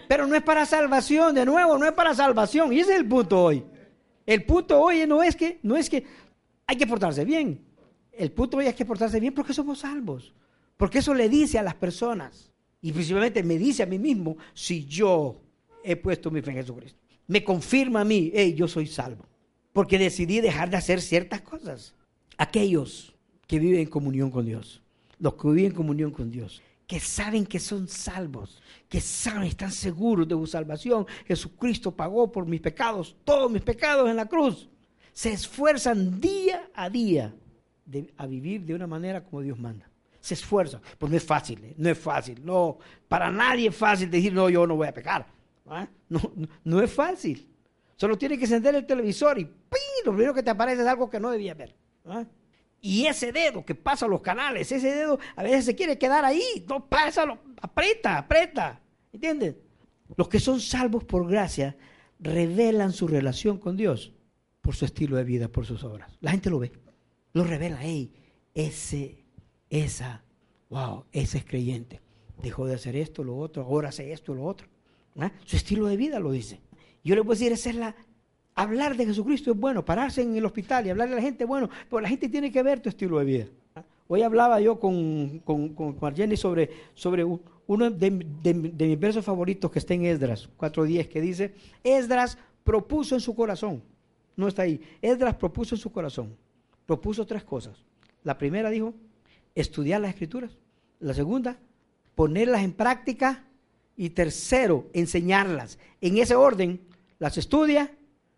Pero 0.08 0.26
no 0.26 0.36
es 0.36 0.42
para 0.42 0.66
salvación, 0.66 1.36
de 1.36 1.46
nuevo, 1.46 1.78
no 1.78 1.86
es 1.86 1.92
para 1.92 2.16
salvación. 2.16 2.72
Y 2.72 2.80
ese 2.80 2.94
es 2.94 3.00
el 3.00 3.10
punto 3.10 3.44
hoy. 3.44 3.62
El 4.26 4.46
punto 4.46 4.80
hoy 4.80 5.06
no 5.06 5.22
es 5.22 5.36
que, 5.36 5.60
no 5.64 5.76
es 5.76 5.90
que 5.90 6.06
hay 6.66 6.78
que 6.78 6.88
portarse 6.88 7.26
bien. 7.26 7.68
El 8.20 8.34
punto 8.34 8.58
hoy 8.58 8.66
es 8.66 8.76
que 8.76 8.84
portarse 8.84 9.18
bien 9.18 9.34
porque 9.34 9.54
somos 9.54 9.80
salvos. 9.80 10.34
Porque 10.76 10.98
eso 10.98 11.14
le 11.14 11.30
dice 11.30 11.58
a 11.58 11.64
las 11.64 11.76
personas. 11.76 12.52
Y 12.82 12.92
principalmente 12.92 13.42
me 13.44 13.58
dice 13.58 13.82
a 13.82 13.86
mí 13.86 13.98
mismo 13.98 14.36
si 14.54 14.86
yo 14.86 15.40
he 15.86 15.96
puesto 15.96 16.30
mi 16.30 16.42
fe 16.42 16.52
en 16.52 16.58
Jesucristo. 16.58 17.00
me 17.28 17.46
confirma 17.46 18.02
a 18.02 18.04
mí, 18.04 18.30
hey, 18.34 18.54
yo 18.54 18.68
soy 18.68 18.88
salvo. 18.88 19.24
Porque 19.72 19.98
decidí 19.98 20.42
dejar 20.42 20.70
de 20.70 20.76
hacer 20.76 21.00
ciertas 21.02 21.40
cosas. 21.42 21.96
Aquellos 22.38 23.16
que 23.48 23.58
viven 23.58 23.80
en 23.80 23.88
comunión 23.88 24.32
con 24.32 24.46
Dios, 24.46 24.82
los 25.18 25.36
que 25.36 25.48
viven 25.48 25.68
en 25.68 25.78
comunión 25.78 26.12
con 26.12 26.30
Dios, 26.30 26.62
que 26.88 27.00
saben 27.00 27.46
que 27.46 27.60
son 27.60 27.88
salvos, 27.88 28.62
que 28.90 29.00
saben, 29.00 29.44
están 29.44 29.72
seguros 29.72 30.28
de 30.28 30.36
su 30.36 30.46
salvación. 30.46 31.06
Jesucristo 31.26 31.96
pagó 31.96 32.30
por 32.30 32.46
mis 32.46 32.60
pecados, 32.60 33.16
todos 33.24 33.50
mis 33.50 33.62
pecados 33.62 34.10
en 34.10 34.18
la 34.18 34.26
cruz. 34.26 34.68
Se 35.14 35.32
esfuerzan 35.32 36.20
día 36.20 36.70
a 36.74 36.90
día 36.90 37.34
a 38.18 38.26
vivir 38.28 38.66
de 38.66 38.74
una 38.74 38.88
manera 38.88 39.24
como 39.24 39.42
Dios 39.42 39.60
manda. 39.60 39.90
Se 40.20 40.34
esfuerzan. 40.34 40.82
Pues 40.98 41.10
no 41.12 41.18
es 41.18 41.24
fácil, 41.24 41.64
¿eh? 41.64 41.76
no 41.78 41.90
es 41.90 41.98
fácil. 41.98 42.44
No, 42.44 42.78
para 43.08 43.32
nadie 43.32 43.70
es 43.70 43.76
fácil 43.76 44.10
decir, 44.10 44.34
no, 44.34 44.50
yo 44.50 44.68
no 44.68 44.76
voy 44.76 44.88
a 44.88 44.94
pecar. 44.94 45.26
No, 46.10 46.20
no, 46.64 46.82
es 46.82 46.92
fácil. 46.92 47.48
Solo 47.96 48.18
tiene 48.18 48.36
que 48.36 48.46
encender 48.46 48.74
el 48.74 48.88
televisor 48.88 49.38
y 49.38 49.48
lo 50.04 50.12
primero 50.12 50.34
que 50.34 50.42
te 50.42 50.50
aparece 50.50 50.82
es 50.82 50.88
algo 50.88 51.08
que 51.08 51.20
no 51.20 51.30
debía 51.30 51.54
ver. 51.54 51.76
Y 52.82 53.06
ese 53.06 53.32
dedo 53.32 53.64
que 53.64 53.76
pasa 53.76 54.08
los 54.08 54.22
canales, 54.22 54.72
ese 54.72 54.96
dedo 54.96 55.20
a 55.36 55.44
veces 55.44 55.66
se 55.66 55.76
quiere 55.76 56.00
quedar 56.00 56.26
ahí, 56.26 56.66
no 56.68 56.88
pasa, 56.88 57.26
aprieta, 57.62 58.18
aprieta. 58.18 58.82
¿Entiendes? 59.12 59.58
Los 60.16 60.30
que 60.30 60.40
son 60.40 60.60
salvos 60.60 61.04
por 61.04 61.28
gracia 61.28 61.78
revelan 62.20 62.92
su 62.94 63.08
relación 63.08 63.58
con 63.58 63.78
Dios 63.78 64.14
por 64.62 64.76
su 64.76 64.86
estilo 64.86 65.18
de 65.18 65.24
vida, 65.24 65.48
por 65.48 65.66
sus 65.66 65.84
obras. 65.84 66.18
La 66.22 66.32
gente 66.32 66.50
lo 66.50 66.60
ve, 66.60 66.72
lo 67.34 67.44
revela, 67.44 67.80
hey, 67.82 68.14
ese, 68.54 69.24
esa, 69.70 70.24
wow, 70.70 71.06
ese 71.12 71.40
es 71.40 71.46
creyente. 71.46 72.02
Dejó 72.42 72.66
de 72.66 72.76
hacer 72.76 72.96
esto, 72.96 73.24
lo 73.24 73.38
otro, 73.38 73.64
ahora 73.64 73.90
hace 73.90 74.12
esto, 74.12 74.34
lo 74.34 74.46
otro. 74.46 74.68
¿Ah? 75.18 75.32
Su 75.46 75.58
estilo 75.58 75.88
de 75.88 75.98
vida 75.98 76.20
lo 76.20 76.32
dice. 76.32 76.62
Yo 77.04 77.16
le 77.16 77.22
puedo 77.22 77.38
decir, 77.38 77.52
esa 77.52 77.70
es 77.70 77.76
la, 77.76 77.96
Hablar 78.60 78.98
de 78.98 79.06
Jesucristo 79.06 79.52
es 79.52 79.58
bueno, 79.58 79.86
pararse 79.86 80.22
en 80.22 80.36
el 80.36 80.44
hospital 80.44 80.86
y 80.86 80.90
hablarle 80.90 81.14
a 81.14 81.16
la 81.16 81.22
gente 81.22 81.46
bueno, 81.46 81.70
pero 81.90 82.02
la 82.02 82.10
gente 82.10 82.28
tiene 82.28 82.52
que 82.52 82.62
ver 82.62 82.82
tu 82.82 82.90
estilo 82.90 83.18
de 83.20 83.24
vida. 83.24 83.46
Hoy 84.10 84.22
hablaba 84.22 84.60
yo 84.60 84.78
con, 84.78 85.40
con, 85.46 85.70
con 85.70 85.96
sobre, 86.36 86.70
sobre 86.94 87.24
uno 87.24 87.90
de, 87.90 88.12
mis 88.12 89.00
versos 89.00 89.24
favoritos 89.24 89.72
que 89.72 89.80
está 89.80 89.94
en 89.94 90.04
Esdras 90.04 90.50
4.10, 90.58 91.08
que 91.08 91.22
dice, 91.22 91.56
Esdras 91.86 92.38
propuso 92.66 93.16
en 93.16 93.22
su 93.22 93.34
corazón, 93.34 93.82
no 94.36 94.50
está 94.50 94.64
ahí, 94.64 94.82
Esdras 95.02 95.36
propuso 95.36 95.76
en 95.76 95.80
su 95.80 95.90
corazón, 95.94 96.36
propuso 96.90 97.28
tres 97.28 97.44
cosas. 97.44 97.86
La 98.24 98.40
primera 98.40 98.72
dijo, 98.72 98.96
estudiar 99.54 100.02
las 100.02 100.10
escrituras. 100.10 100.58
La 101.00 101.14
segunda, 101.14 101.60
ponerlas 102.16 102.64
en 102.64 102.74
práctica. 102.74 103.46
Y 103.96 104.10
tercero, 104.10 104.90
enseñarlas. 104.94 105.78
En 106.02 106.18
ese 106.18 106.34
orden, 106.34 106.82
las 107.20 107.38
estudia, 107.38 107.92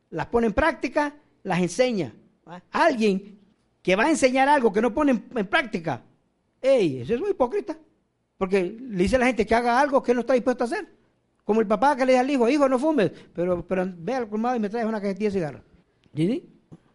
las 0.09 0.25
pone 0.25 0.47
en 0.47 0.53
práctica, 0.53 1.15
las 1.43 1.61
enseña. 1.61 2.13
Alguien 2.71 3.39
que 3.81 3.95
va 3.95 4.03
a 4.03 4.09
enseñar 4.09 4.49
algo 4.49 4.73
que 4.73 4.81
no 4.81 4.93
pone 4.93 5.11
en, 5.11 5.47
práctica, 5.47 6.03
¡ey! 6.61 7.01
Eso 7.01 7.13
es 7.13 7.21
muy 7.21 7.29
hipócrita. 7.29 7.77
Porque 8.37 8.63
le 8.63 9.03
dice 9.03 9.15
a 9.15 9.19
la 9.19 9.27
gente 9.27 9.45
que 9.45 9.55
haga 9.55 9.79
algo 9.79 10.03
que 10.03 10.13
no 10.13 10.21
está 10.21 10.33
dispuesto 10.33 10.65
a 10.65 10.67
hacer. 10.67 10.89
Como 11.45 11.61
el 11.61 11.67
papá 11.67 11.95
que 11.95 12.05
le 12.05 12.11
dice 12.13 12.19
al 12.19 12.29
hijo, 12.29 12.49
hijo, 12.49 12.67
no 12.67 12.77
fumes, 12.77 13.11
pero, 13.33 13.65
pero 13.65 13.87
ve 13.95 14.13
al 14.13 14.27
colmado 14.27 14.57
y 14.57 14.59
me 14.59 14.69
traes 14.69 14.87
una 14.87 14.99
cajetilla 14.99 15.29
de 15.29 15.33
cigarros. 15.33 15.61
¿Sí? 16.13 16.51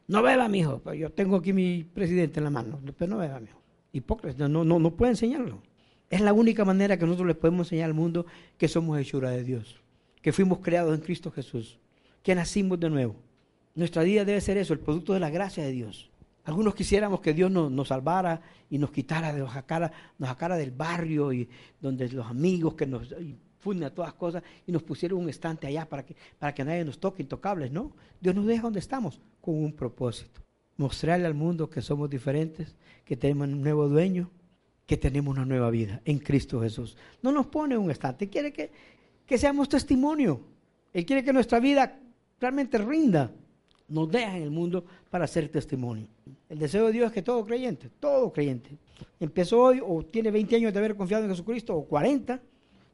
No 0.08 0.22
beba, 0.22 0.48
mi 0.48 0.60
hijo. 0.60 0.78
Pues 0.78 0.98
yo 0.98 1.10
tengo 1.10 1.36
aquí 1.36 1.52
mi 1.52 1.84
presidente 1.84 2.40
en 2.40 2.44
la 2.44 2.50
mano. 2.50 2.80
Pero 2.96 3.10
no 3.10 3.18
beba, 3.18 3.40
mi 3.40 3.48
hijo. 3.48 3.60
Hipócrita, 3.92 4.48
no, 4.48 4.64
no, 4.64 4.78
no 4.78 4.96
puede 4.96 5.12
enseñarlo. 5.12 5.62
Es 6.10 6.20
la 6.20 6.32
única 6.32 6.64
manera 6.64 6.98
que 6.98 7.04
nosotros 7.04 7.26
le 7.28 7.34
podemos 7.34 7.66
enseñar 7.66 7.86
al 7.86 7.94
mundo 7.94 8.26
que 8.58 8.68
somos 8.68 8.98
hechura 8.98 9.30
de 9.30 9.42
Dios, 9.42 9.80
que 10.22 10.32
fuimos 10.32 10.60
creados 10.60 10.94
en 10.94 11.00
Cristo 11.00 11.30
Jesús 11.32 11.80
que 12.26 12.34
nacimos 12.34 12.80
de 12.80 12.90
nuevo. 12.90 13.14
Nuestra 13.76 14.02
vida 14.02 14.24
debe 14.24 14.40
ser 14.40 14.56
eso, 14.56 14.72
el 14.72 14.80
producto 14.80 15.12
de 15.14 15.20
la 15.20 15.30
gracia 15.30 15.62
de 15.62 15.70
Dios. 15.70 16.10
Algunos 16.42 16.74
quisiéramos 16.74 17.20
que 17.20 17.32
Dios 17.32 17.52
nos, 17.52 17.86
salvara 17.86 18.40
y 18.68 18.78
nos 18.78 18.90
quitara, 18.90 19.32
nos 19.32 19.52
sacara, 19.52 19.92
nos 20.18 20.28
sacara 20.28 20.56
del 20.56 20.72
barrio 20.72 21.32
y 21.32 21.48
donde 21.80 22.08
los 22.08 22.26
amigos 22.26 22.74
que 22.74 22.84
nos 22.84 23.14
funden 23.60 23.84
a 23.84 23.94
todas 23.94 24.12
cosas 24.14 24.42
y 24.66 24.72
nos 24.72 24.82
pusieron 24.82 25.20
un 25.20 25.28
estante 25.28 25.68
allá 25.68 25.88
para 25.88 26.04
que, 26.04 26.16
para 26.36 26.52
que 26.52 26.64
nadie 26.64 26.84
nos 26.84 26.98
toque 26.98 27.22
intocables. 27.22 27.70
No, 27.70 27.92
Dios 28.20 28.34
nos 28.34 28.46
deja 28.46 28.62
donde 28.62 28.80
estamos 28.80 29.20
con 29.46 29.62
un 29.62 29.72
propósito. 29.72 30.40
Mostrarle 30.76 31.24
al 31.24 31.34
mundo 31.34 31.70
que 31.70 31.80
somos 31.80 32.10
diferentes, 32.10 32.74
que 33.04 33.16
tenemos 33.16 33.46
un 33.46 33.62
nuevo 33.62 33.88
dueño, 33.88 34.28
que 34.84 34.96
tenemos 34.96 35.36
una 35.36 35.44
nueva 35.44 35.70
vida 35.70 36.02
en 36.04 36.18
Cristo 36.18 36.60
Jesús. 36.60 36.96
No 37.22 37.30
nos 37.30 37.46
pone 37.46 37.78
un 37.78 37.88
estante, 37.88 38.28
quiere 38.28 38.52
que, 38.52 38.72
que 39.24 39.38
seamos 39.38 39.68
testimonio. 39.68 40.40
Él 40.92 41.06
quiere 41.06 41.22
que 41.22 41.32
nuestra 41.32 41.60
vida 41.60 41.96
realmente 42.40 42.76
rinda, 42.78 43.30
nos 43.88 44.10
deja 44.10 44.36
en 44.36 44.42
el 44.42 44.50
mundo 44.50 44.84
para 45.08 45.26
hacer 45.26 45.48
testimonio. 45.48 46.08
El 46.48 46.58
deseo 46.58 46.86
de 46.86 46.92
Dios 46.92 47.06
es 47.06 47.12
que 47.12 47.22
todo 47.22 47.44
creyente, 47.44 47.88
todo 48.00 48.32
creyente, 48.32 48.76
empezó 49.20 49.62
hoy 49.62 49.80
o 49.80 50.04
tiene 50.04 50.32
20 50.32 50.56
años 50.56 50.72
de 50.72 50.78
haber 50.80 50.96
confiado 50.96 51.22
en 51.22 51.30
Jesucristo 51.30 51.76
o 51.76 51.86
40, 51.86 52.42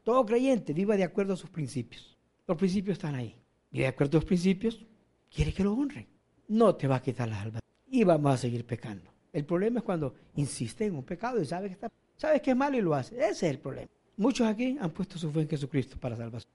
todo 0.03 0.23
creyente 0.23 0.71
viva 0.71 0.95
de 0.95 1.03
acuerdo 1.03 1.33
a 1.33 1.37
sus 1.37 1.49
principios. 1.49 2.15
Los 2.45 2.57
principios 2.57 2.97
están 2.97 3.15
ahí. 3.15 3.35
Y 3.71 3.79
de 3.79 3.87
acuerdo 3.87 4.17
a 4.17 4.19
los 4.19 4.25
principios, 4.25 4.85
quiere 5.33 5.51
que 5.51 5.63
lo 5.63 5.73
honren. 5.73 6.12
No 6.47 6.75
te 6.75 6.87
va 6.87 6.97
a 6.97 7.01
quitar 7.01 7.29
la 7.29 7.41
alma. 7.41 7.59
Y 7.87 8.03
vamos 8.03 8.33
a 8.33 8.37
seguir 8.37 8.65
pecando. 8.65 9.11
El 9.31 9.45
problema 9.45 9.79
es 9.79 9.83
cuando 9.83 10.13
insiste 10.35 10.85
en 10.85 10.95
un 10.95 11.03
pecado 11.03 11.41
y 11.41 11.45
sabe 11.45 11.67
que 11.67 11.73
está, 11.73 11.91
sabes 12.15 12.41
que 12.41 12.51
es 12.51 12.57
malo 12.57 12.77
y 12.77 12.81
lo 12.81 12.93
hace. 12.93 13.15
Ese 13.15 13.29
es 13.29 13.43
el 13.43 13.59
problema. 13.59 13.89
Muchos 14.17 14.47
aquí 14.47 14.77
han 14.79 14.91
puesto 14.91 15.17
su 15.17 15.31
fe 15.31 15.41
en 15.41 15.49
Jesucristo 15.49 15.97
para 15.99 16.15
salvación. 16.15 16.51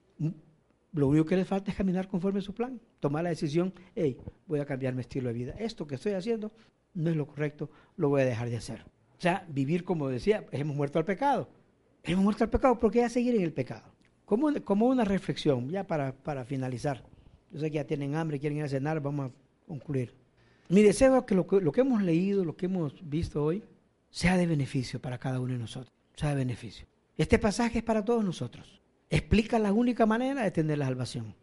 Lo 0.93 1.07
único 1.07 1.25
que 1.25 1.35
le 1.35 1.45
falta 1.45 1.71
es 1.71 1.77
caminar 1.77 2.07
conforme 2.07 2.39
a 2.39 2.41
su 2.41 2.53
plan, 2.53 2.79
tomar 2.99 3.23
la 3.23 3.29
decisión, 3.29 3.73
hey, 3.95 4.17
voy 4.47 4.59
a 4.59 4.65
cambiar 4.65 4.95
mi 4.95 5.01
estilo 5.01 5.27
de 5.27 5.33
vida. 5.33 5.55
Esto 5.59 5.85
que 5.85 5.95
estoy 5.95 6.13
haciendo 6.13 6.51
no 6.93 7.09
es 7.09 7.15
lo 7.15 7.27
correcto, 7.27 7.69
lo 7.97 8.09
voy 8.09 8.21
a 8.21 8.25
dejar 8.25 8.49
de 8.49 8.57
hacer. 8.57 8.81
O 9.17 9.21
sea, 9.21 9.45
vivir 9.49 9.83
como 9.83 10.07
decía, 10.07 10.45
hemos 10.51 10.75
muerto 10.75 10.97
al 10.97 11.05
pecado. 11.05 11.49
Hemos 12.03 12.23
muerto 12.23 12.45
al 12.45 12.49
pecado, 12.49 12.79
¿por 12.79 12.91
qué 12.91 13.03
a 13.03 13.09
seguir 13.09 13.35
en 13.35 13.41
el 13.41 13.53
pecado? 13.53 13.83
Como, 14.25 14.51
como 14.63 14.87
una 14.87 15.03
reflexión, 15.03 15.69
ya 15.69 15.85
para, 15.85 16.13
para 16.13 16.45
finalizar. 16.45 17.03
Yo 17.51 17.59
sé 17.59 17.69
que 17.69 17.75
ya 17.75 17.83
tienen 17.83 18.15
hambre, 18.15 18.39
quieren 18.39 18.59
ir 18.59 18.63
a 18.63 18.69
cenar, 18.69 19.01
vamos 19.01 19.29
a 19.29 19.33
concluir. 19.69 20.13
Mi 20.67 20.83
deseo 20.83 21.17
es 21.17 21.23
que 21.23 21.35
lo, 21.35 21.47
que 21.47 21.71
que 21.71 21.81
hemos 21.81 22.03
leído, 22.03 22.43
lo 22.43 22.57
que 22.57 22.65
hemos 22.65 22.93
visto 23.09 23.43
hoy, 23.43 23.63
sea 24.09 24.35
de 24.35 24.45
beneficio 24.45 24.99
para 24.99 25.17
cada 25.17 25.39
uno 25.39 25.53
de 25.53 25.59
nosotros, 25.59 25.93
sea 26.15 26.29
de 26.31 26.35
beneficio. 26.35 26.85
Este 27.17 27.39
pasaje 27.39 27.79
es 27.79 27.83
para 27.83 28.03
todos 28.03 28.25
nosotros 28.25 28.79
explica 29.09 29.57
la 29.59 29.73
única 29.73 30.05
manera 30.05 30.43
de 30.43 30.51
tener 30.51 30.77
la 30.77 30.85
salvación. 30.85 31.35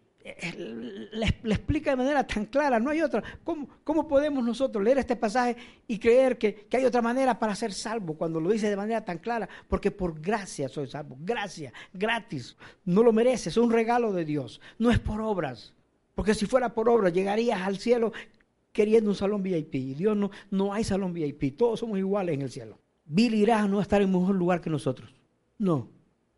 Le, 1.12 1.26
explica 1.54 1.90
de 1.90 1.96
manera 1.96 2.26
tan 2.26 2.46
clara, 2.46 2.80
no 2.80 2.90
hay 2.90 3.00
otra. 3.00 3.22
¿Cómo, 3.44 4.08
podemos 4.08 4.44
nosotros 4.44 4.82
leer 4.82 4.98
este 4.98 5.14
pasaje 5.14 5.56
y 5.86 5.98
creer 6.00 6.36
que, 6.36 6.66
hay 6.72 6.84
otra 6.84 7.00
manera 7.00 7.38
para 7.38 7.54
ser 7.54 7.72
salvo 7.72 8.14
cuando 8.14 8.40
lo 8.40 8.50
dice 8.50 8.68
de 8.68 8.76
manera 8.76 9.04
tan 9.04 9.18
clara? 9.18 9.48
Porque 9.68 9.92
por 9.92 10.20
gracia 10.20 10.68
soy 10.68 10.88
salvo, 10.88 11.16
gracia, 11.20 11.72
gratis, 11.92 12.56
no 12.84 13.04
lo 13.04 13.12
mereces, 13.12 13.48
es 13.48 13.56
un 13.56 13.70
regalo 13.70 14.12
de 14.12 14.24
Dios, 14.24 14.60
no 14.78 14.90
es 14.90 14.98
por 14.98 15.20
obras. 15.20 15.75
Porque 16.16 16.34
si 16.34 16.46
fuera 16.46 16.74
por 16.74 16.88
obras 16.88 17.12
llegarías 17.12 17.60
al 17.60 17.78
cielo 17.78 18.12
queriendo 18.72 19.10
un 19.10 19.16
salón 19.16 19.42
VIP. 19.42 19.76
Y 19.76 19.94
Dios 19.94 20.16
no, 20.16 20.30
no 20.50 20.72
hay 20.72 20.82
salón 20.82 21.12
VIP, 21.12 21.56
todos 21.56 21.80
somos 21.80 21.98
iguales 21.98 22.34
en 22.34 22.42
el 22.42 22.50
cielo. 22.50 22.78
Billy 23.04 23.42
Graham 23.42 23.70
no 23.70 23.76
va 23.76 23.82
a 23.82 23.84
estar 23.84 24.02
en 24.02 24.10
mejor 24.10 24.34
lugar 24.34 24.60
que 24.60 24.68
nosotros. 24.68 25.14
No, 25.58 25.88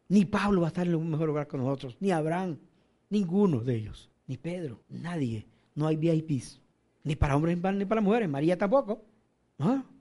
ni 0.09 0.25
Pablo 0.25 0.61
va 0.61 0.67
a 0.67 0.69
estar 0.69 0.87
en 0.87 0.95
un 0.95 1.11
mejor 1.11 1.29
lugar 1.29 1.49
que 1.49 1.57
nosotros, 1.57 1.97
ni 2.01 2.11
Abraham, 2.11 2.59
ninguno 3.11 3.61
de 3.61 3.77
ellos, 3.77 4.11
ni 4.27 4.37
Pedro, 4.37 4.81
nadie. 4.89 5.47
No 5.75 5.87
hay 5.87 5.97
VIPs, 5.97 6.61
ni 7.05 7.17
para 7.17 7.37
hombres 7.37 7.57
ni 7.57 7.85
para 7.85 8.01
mujeres, 8.01 8.29
María 8.29 8.59
tampoco, 8.59 9.03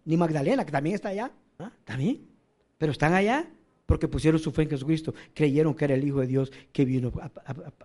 ni 0.05 0.17
Magdalena, 0.17 0.65
que 0.65 0.71
también 0.71 0.95
está 0.95 1.09
allá, 1.09 1.31
también. 1.85 2.27
Pero 2.77 2.91
están 2.91 3.13
allá 3.13 3.47
porque 3.85 4.07
pusieron 4.07 4.39
su 4.39 4.51
fe 4.51 4.63
en 4.63 4.69
Jesucristo, 4.69 5.13
creyeron 5.33 5.73
que 5.73 5.85
era 5.85 5.93
el 5.95 6.03
Hijo 6.03 6.19
de 6.19 6.27
Dios 6.27 6.51
que 6.71 6.85
vino 6.85 7.11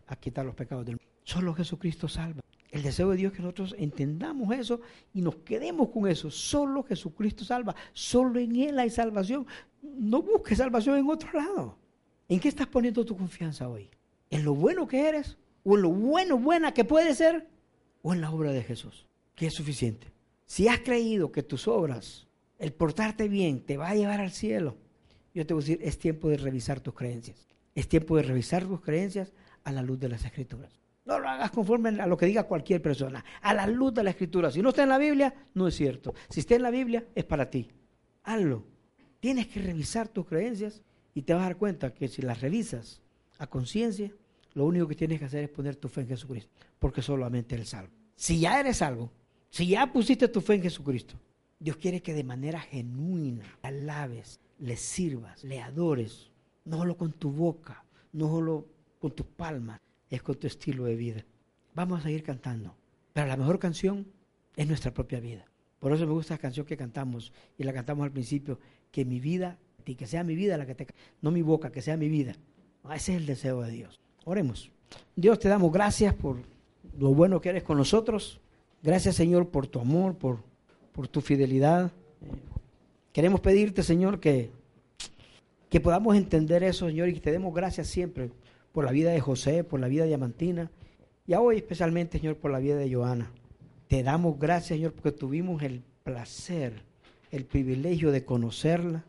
a, 0.07 0.17
quitar 0.17 0.45
los 0.45 0.55
pecados 0.55 0.85
del 0.85 0.97
mundo. 0.97 1.12
Solo 1.25 1.55
Jesucristo 1.55 2.09
salva. 2.09 2.43
El 2.71 2.83
deseo 2.83 3.11
de 3.11 3.19
Dios 3.19 3.33
es 3.33 3.37
que 3.37 3.43
nosotros 3.43 3.75
entendamos 3.79 4.55
eso 4.57 4.81
y 5.13 5.21
nos 5.21 5.37
quedemos 5.37 5.91
con 5.91 6.09
eso. 6.09 6.31
Solo 6.31 6.83
Jesucristo 6.83 7.45
salva. 7.45 7.77
Solo 7.93 8.41
en 8.41 8.57
Él 8.57 8.79
hay 8.79 8.89
salvación. 8.89 9.47
No 9.83 10.23
busques 10.23 10.59
salvación 10.59 10.97
en 10.99 11.09
otro 11.09 11.33
lado. 11.35 11.77
¿En 12.29 12.41
qué 12.41 12.49
estás 12.49 12.67
poniendo 12.67 13.05
tu 13.05 13.17
confianza 13.17 13.69
hoy? 13.69 13.91
¿En 14.31 14.45
lo 14.45 14.55
bueno 14.55 14.89
que 14.89 15.07
eres? 15.07 15.37
¿O 15.65 15.77
en 15.77 15.83
lo 15.83 15.91
bueno, 15.91 16.39
buena 16.39 16.73
que 16.73 16.85
puede 16.85 17.15
ser? 17.15 17.47
¿O 18.01 18.15
en 18.15 18.23
la 18.23 18.31
obra 18.31 18.53
de 18.53 18.63
Jesús? 18.63 19.07
Que 19.35 19.47
es 19.47 19.55
suficiente. 19.55 20.11
Si 20.47 20.67
has 20.67 20.81
creído 20.81 21.31
que 21.31 21.43
tus 21.43 21.69
obras, 21.69 22.27
el 22.59 22.73
portarte 22.73 23.29
bien, 23.29 23.61
te 23.61 23.77
va 23.77 23.91
a 23.91 23.95
llevar 23.95 24.21
al 24.21 24.33
cielo, 24.33 24.77
yo 25.35 25.47
te 25.47 25.55
voy 25.55 25.63
a 25.63 25.67
decir, 25.67 25.79
es 25.83 25.99
tiempo 25.99 26.31
de 26.31 26.39
revisar 26.39 26.81
tus 26.81 26.95
creencias. 26.95 27.47
Es 27.75 27.89
tiempo 27.89 28.17
de 28.17 28.23
revisar 28.23 28.67
tus 28.67 28.81
creencias 28.81 29.33
a 29.65 29.73
la 29.73 29.83
luz 29.83 29.99
de 30.01 30.09
las 30.09 30.25
escrituras. 30.25 30.82
No 31.05 31.19
lo 31.19 31.29
hagas 31.29 31.51
conforme 31.51 31.89
a 32.01 32.07
lo 32.07 32.17
que 32.17 32.27
diga 32.27 32.45
cualquier 32.45 32.81
persona, 32.81 33.25
a 33.41 33.55
la 33.55 33.67
luz 33.67 33.93
de 33.93 34.05
la 34.05 34.11
escritura. 34.11 34.51
Si 34.51 34.63
no 34.63 34.69
está 34.69 34.85
en 34.85 34.89
la 34.89 34.99
Biblia, 34.99 35.35
no 35.55 35.67
es 35.67 35.75
cierto. 35.75 36.15
Si 36.29 36.41
está 36.41 36.55
en 36.55 36.63
la 36.63 36.71
Biblia, 36.71 37.05
es 37.15 37.25
para 37.25 37.51
ti. 37.51 37.69
Hazlo. 38.23 38.65
Tienes 39.19 39.49
que 39.49 39.61
revisar 39.61 40.09
tus 40.09 40.27
creencias 40.27 40.83
y 41.15 41.23
te 41.23 41.35
vas 41.35 41.43
a 41.43 41.47
dar 41.47 41.57
cuenta 41.57 41.93
que 41.93 42.09
si 42.09 42.23
las 42.23 42.41
revisas 42.41 43.03
a 43.39 43.47
conciencia, 43.47 44.13
Lo 44.55 44.67
único 44.67 44.87
que 44.87 44.95
tienes 44.95 45.19
que 45.19 45.25
hacer 45.25 45.45
es 45.45 45.51
poner 45.51 45.77
tu 45.77 45.89
fe 45.89 46.03
en 46.03 46.09
Jesucristo, 46.09 46.51
porque 46.79 47.03
solamente 47.03 47.55
Él 47.55 47.67
salvo. 47.67 47.93
Si 48.15 48.39
ya 48.39 48.61
eres 48.61 48.79
salvo, 48.79 49.11
si 49.49 49.67
ya 49.67 49.91
pusiste 49.91 50.29
tu 50.29 50.41
fe 50.41 50.55
en 50.55 50.63
Jesucristo, 50.63 51.15
Dios 51.59 51.77
quiere 51.77 52.03
que 52.03 52.13
de 52.13 52.25
manera 52.25 52.61
genuina 52.61 53.45
alabes, 53.63 54.41
le 54.59 54.77
sirvas, 54.77 55.43
le 55.45 55.61
adores, 55.61 56.31
no 56.65 56.79
solo 56.79 56.97
con 56.97 57.13
tu 57.13 57.31
boca, 57.31 57.85
no 58.13 58.29
solo 58.29 58.67
con 58.99 59.13
tus 59.13 59.27
palmas, 59.27 59.81
es 60.13 60.23
con 60.23 60.35
tu 60.37 60.47
estilo 60.47 60.85
de 60.85 60.95
vida. 60.95 61.25
Vamos 61.75 62.01
a 62.01 62.03
seguir 62.03 62.23
cantando, 62.23 62.77
pero 63.15 63.27
la 63.27 63.37
mejor 63.39 63.59
canción 63.59 64.07
es 64.57 64.69
nuestra 64.69 64.93
propia 64.93 65.21
vida. 65.21 65.47
Por 65.81 65.91
eso 65.91 66.07
me 66.07 66.13
gusta 66.13 66.35
la 66.35 66.39
canción 66.39 66.67
que 66.67 66.77
cantamos 66.77 67.33
y 67.57 67.65
la 67.65 67.73
cantamos 67.73 68.05
al 68.05 68.13
principio, 68.13 68.61
que 68.91 69.07
mi 69.07 69.21
vida, 69.21 69.59
y 69.87 69.95
que 69.95 70.07
sea 70.07 70.23
mi 70.23 70.35
vida 70.35 70.59
la 70.59 70.67
que 70.67 70.75
te, 70.75 70.87
no 71.23 71.31
mi 71.31 71.41
boca, 71.41 71.73
que 71.73 71.81
sea 71.81 71.97
mi 71.97 72.11
vida. 72.11 72.37
Ese 72.95 73.15
es 73.15 73.21
el 73.21 73.27
deseo 73.27 73.63
de 73.63 73.71
Dios. 73.71 74.01
Oremos. 74.27 74.71
Dios 75.17 75.39
te 75.39 75.49
damos 75.49 75.73
gracias 75.73 76.15
por 76.15 76.37
lo 76.99 77.15
bueno 77.15 77.41
que 77.41 77.49
eres 77.49 77.63
con 77.63 77.79
nosotros. 77.79 78.39
Gracias 78.83 79.17
Señor 79.17 79.49
por 79.49 79.67
tu 79.67 79.81
amor, 79.81 80.15
por, 80.19 80.41
por 80.93 81.09
tu 81.09 81.23
fidelidad. 81.23 81.91
Queremos 83.15 83.41
pedirte 83.41 83.83
Señor 83.83 84.21
que, 84.21 84.51
que 85.71 85.81
podamos 85.81 86.17
entender 86.17 86.63
eso 86.65 86.87
Señor 86.87 87.09
y 87.09 87.15
que 87.15 87.21
te 87.21 87.33
demos 87.33 87.55
gracias 87.55 87.89
siempre 87.89 88.31
por 88.73 88.85
la 88.85 88.93
vida 88.93 89.11
de 89.13 89.21
José, 89.21 89.65
por 89.65 89.81
la 89.81 89.89
vida 89.89 90.05
de 90.05 90.15
Amantina 90.15 90.71
y 91.27 91.35
hoy 91.35 91.57
especialmente 91.57 92.19
Señor 92.19 92.37
por 92.37 92.51
la 92.51 92.59
vida 92.59 92.77
de 92.77 92.93
Joana. 92.93 93.31
Te 93.89 94.03
damos 94.03 94.39
gracias, 94.39 94.79
Señor, 94.79 94.93
porque 94.93 95.13
tuvimos 95.13 95.63
el 95.63 95.83
placer, 96.03 96.83
el 97.31 97.45
privilegio 97.45 98.11
de 98.11 98.25
conocerla, 98.25 99.05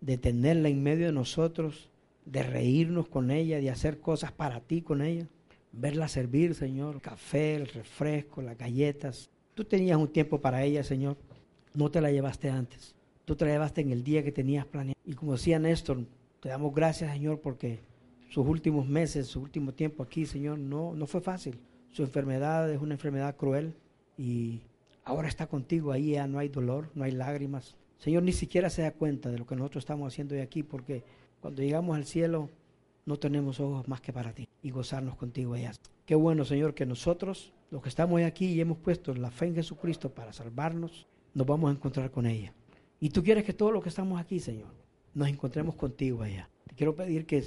de 0.00 0.16
tenerla 0.16 0.68
en 0.68 0.82
medio 0.82 1.06
de 1.06 1.12
nosotros, 1.12 1.90
de 2.24 2.42
reírnos 2.42 3.08
con 3.08 3.30
ella, 3.30 3.60
de 3.60 3.70
hacer 3.70 4.00
cosas 4.00 4.32
para 4.32 4.60
ti 4.60 4.82
con 4.82 5.02
ella, 5.02 5.26
verla 5.72 6.08
servir, 6.08 6.54
Señor, 6.54 6.94
el 6.96 7.00
café, 7.00 7.56
el 7.56 7.66
refresco, 7.66 8.42
las 8.42 8.56
galletas. 8.56 9.28
Tú 9.54 9.64
tenías 9.64 9.98
un 9.98 10.08
tiempo 10.08 10.40
para 10.40 10.62
ella, 10.62 10.84
Señor, 10.84 11.16
no 11.74 11.90
te 11.90 12.00
la 12.00 12.12
llevaste 12.12 12.48
antes, 12.48 12.94
tú 13.24 13.34
te 13.34 13.44
la 13.44 13.52
llevaste 13.52 13.80
en 13.80 13.90
el 13.90 14.04
día 14.04 14.22
que 14.22 14.32
tenías 14.32 14.66
planeado. 14.66 14.98
Y 15.04 15.14
como 15.14 15.32
decía 15.32 15.58
Néstor, 15.58 16.04
te 16.40 16.48
damos 16.48 16.74
gracias, 16.74 17.12
Señor, 17.12 17.40
porque 17.40 17.80
sus 18.28 18.46
últimos 18.46 18.86
meses, 18.86 19.26
su 19.26 19.40
último 19.40 19.72
tiempo 19.72 20.02
aquí, 20.02 20.26
Señor, 20.26 20.58
no, 20.58 20.94
no 20.94 21.06
fue 21.06 21.20
fácil. 21.20 21.58
Su 21.90 22.02
enfermedad 22.02 22.70
es 22.70 22.80
una 22.80 22.94
enfermedad 22.94 23.36
cruel 23.36 23.74
y 24.16 24.60
ahora 25.04 25.28
está 25.28 25.46
contigo, 25.46 25.92
ahí 25.92 26.12
ya 26.12 26.26
no 26.26 26.38
hay 26.38 26.48
dolor, 26.48 26.90
no 26.94 27.04
hay 27.04 27.12
lágrimas. 27.12 27.76
Señor 27.98 28.22
ni 28.22 28.32
siquiera 28.32 28.70
se 28.70 28.82
da 28.82 28.92
cuenta 28.92 29.30
de 29.30 29.38
lo 29.38 29.46
que 29.46 29.56
nosotros 29.56 29.82
estamos 29.82 30.12
haciendo 30.12 30.34
hoy 30.34 30.40
aquí, 30.40 30.62
porque 30.62 31.02
cuando 31.40 31.62
llegamos 31.62 31.96
al 31.96 32.04
cielo 32.04 32.50
no 33.06 33.18
tenemos 33.18 33.58
ojos 33.58 33.88
más 33.88 34.00
que 34.00 34.12
para 34.12 34.32
ti 34.32 34.48
y 34.62 34.70
gozarnos 34.70 35.16
contigo 35.16 35.54
allá. 35.54 35.72
Qué 36.04 36.14
bueno, 36.14 36.44
Señor, 36.44 36.74
que 36.74 36.86
nosotros, 36.86 37.52
los 37.70 37.82
que 37.82 37.88
estamos 37.88 38.16
hoy 38.16 38.24
aquí 38.24 38.46
y 38.46 38.60
hemos 38.60 38.78
puesto 38.78 39.14
la 39.14 39.30
fe 39.30 39.46
en 39.46 39.54
Jesucristo 39.54 40.10
para 40.10 40.32
salvarnos, 40.32 41.06
nos 41.34 41.46
vamos 41.46 41.70
a 41.70 41.74
encontrar 41.74 42.10
con 42.10 42.26
ella. 42.26 42.52
Y 43.00 43.10
tú 43.10 43.22
quieres 43.22 43.44
que 43.44 43.52
todos 43.52 43.72
los 43.72 43.82
que 43.82 43.88
estamos 43.88 44.20
aquí, 44.20 44.40
Señor, 44.40 44.74
nos 45.14 45.28
encontremos 45.28 45.74
contigo 45.74 46.22
allá. 46.22 46.50
Te 46.66 46.74
quiero 46.74 46.94
pedir 46.94 47.26
que, 47.26 47.44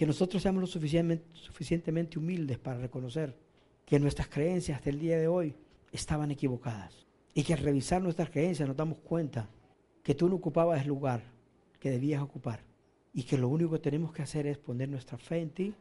que 0.00 0.06
nosotros 0.06 0.42
seamos 0.42 0.62
lo 0.62 0.66
suficientemente, 0.66 2.18
humildes 2.18 2.56
para 2.56 2.78
reconocer 2.78 3.36
que 3.84 4.00
nuestras 4.00 4.28
creencias 4.28 4.78
hasta 4.78 4.88
el 4.88 4.98
día 4.98 5.18
de 5.18 5.28
hoy 5.28 5.54
estaban 5.92 6.30
equivocadas. 6.30 7.06
Y 7.34 7.42
que 7.42 7.52
al 7.52 7.58
revisar 7.58 8.00
nuestras 8.00 8.30
creencias 8.30 8.66
nos 8.66 8.78
damos 8.78 8.96
cuenta 9.04 9.50
que 10.02 10.14
tú 10.14 10.26
no 10.30 10.36
ocupabas 10.36 10.80
el 10.80 10.88
lugar 10.88 11.22
que 11.78 11.90
debías 11.90 12.22
ocupar. 12.22 12.60
Y 13.12 13.24
que 13.24 13.36
lo 13.36 13.50
único 13.50 13.72
que 13.72 13.78
tenemos 13.78 14.10
que 14.10 14.22
hacer 14.22 14.46
es 14.46 14.56
poner 14.56 14.88
nuestra 14.88 15.18
fe 15.18 15.42
en 15.42 15.50
ti, 15.50 15.74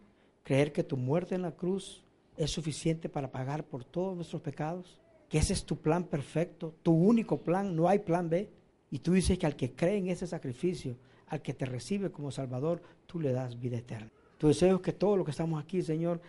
creer 0.43 0.73
que 0.73 0.83
tu 0.83 0.97
muerte 0.97 1.35
en 1.35 1.43
la 1.43 1.55
cruz 1.55 2.03
es 2.35 2.51
suficiente 2.51 3.07
para 3.07 3.31
pagar 3.31 3.63
por 3.63 3.85
todos 3.85 4.17
nuestros 4.17 4.41
pecados, 4.41 4.99
que 5.29 5.37
ese 5.37 5.53
es 5.53 5.63
tu 5.63 5.77
plan 5.77 6.03
perfecto, 6.03 6.75
tu 6.83 6.91
único 6.91 7.37
plan, 7.37 7.73
no 7.73 7.87
hay 7.87 7.99
plan 7.99 8.29
B. 8.29 8.49
Y 8.91 8.99
tú 8.99 9.13
dices 9.13 9.39
que 9.39 9.45
al 9.45 9.55
que 9.55 9.71
cree 9.71 9.95
en 9.95 10.09
ese 10.09 10.27
sacrificio, 10.27 10.97
al 11.29 11.41
que 11.41 11.53
te 11.53 11.65
recibe 11.65 12.11
como 12.11 12.31
Salvador, 12.31 12.81
tú 13.07 13.19
le 13.19 13.31
das 13.31 13.59
vida 13.59 13.77
eterna. 13.77 14.11
Tu 14.37 14.47
deseo 14.47 14.77
es 14.77 14.81
que 14.81 14.93
todos 14.93 15.17
los 15.17 15.25
que 15.25 15.31
estamos 15.31 15.61
aquí, 15.61 15.81
Señor, 15.81 16.21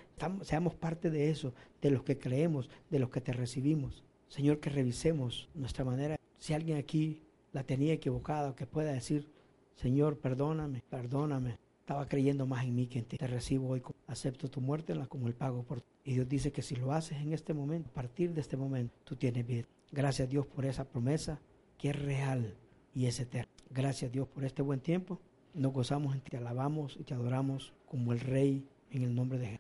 seamos 0.43 0.75
parte 0.75 1.11
de 1.11 1.31
eso, 1.31 1.55
de 1.81 1.91
los 1.91 2.03
que 2.03 2.19
creemos, 2.19 2.69
de 2.91 2.99
los 2.99 3.09
que 3.09 3.21
te 3.21 3.33
recibimos. 3.33 4.03
Señor, 4.29 4.59
que 4.59 4.71
revisemos 4.71 5.49
nuestra 5.55 5.85
manera. 5.85 6.17
Si 6.39 6.53
alguien 6.53 6.79
aquí 6.79 7.23
la 7.53 7.63
tenía 7.63 7.93
equivocada, 7.93 8.55
que 8.57 8.67
pueda 8.67 8.93
decir, 8.93 9.29
Señor, 9.77 10.19
perdóname, 10.19 10.83
perdóname. 10.91 11.59
Estaba 11.81 12.07
creyendo 12.07 12.47
más 12.47 12.65
en 12.65 12.75
mí 12.75 12.87
que 12.87 12.99
en 12.99 13.05
ti. 13.05 13.17
Te 13.17 13.27
recibo 13.27 13.69
hoy, 13.69 13.83
acepto 14.07 14.49
tu 14.49 14.61
muerte 14.61 14.95
como 15.09 15.29
el 15.29 15.35
pago 15.35 15.63
por 15.63 15.81
ti. 15.81 15.87
Y 16.05 16.15
Dios 16.15 16.29
dice 16.29 16.53
que 16.53 16.63
si 16.63 16.77
lo 16.77 16.93
haces 16.93 17.19
en 17.19 17.33
este 17.33 17.55
momento, 17.55 17.91
a 17.91 17.95
partir 17.95 18.33
de 18.33 18.41
este 18.41 18.57
momento, 18.57 18.95
tú 19.05 19.17
tienes 19.17 19.47
vida. 19.47 19.67
Gracias 19.93 20.29
Dios 20.29 20.47
por 20.47 20.65
esa 20.65 20.85
promesa 20.85 21.41
que 21.79 21.91
es 21.91 21.99
real 21.99 22.55
y 22.95 23.07
es 23.07 23.21
eterna. 23.21 23.53
Gracias 23.71 24.13
Dios 24.13 24.29
por 24.29 24.45
este 24.45 24.63
buen 24.63 24.81
tiempo 24.81 25.21
nos 25.55 25.73
gozamos 25.73 26.15
ti, 26.15 26.31
te 26.31 26.37
alabamos 26.37 26.97
y 26.99 27.05
te 27.05 27.15
adoramos 27.15 27.73
como 27.87 28.13
el 28.13 28.21
Rey 28.21 28.69
en 28.91 29.03
el 29.03 29.15
nombre 29.15 29.39
de 29.39 29.47
Jesús. 29.47 29.60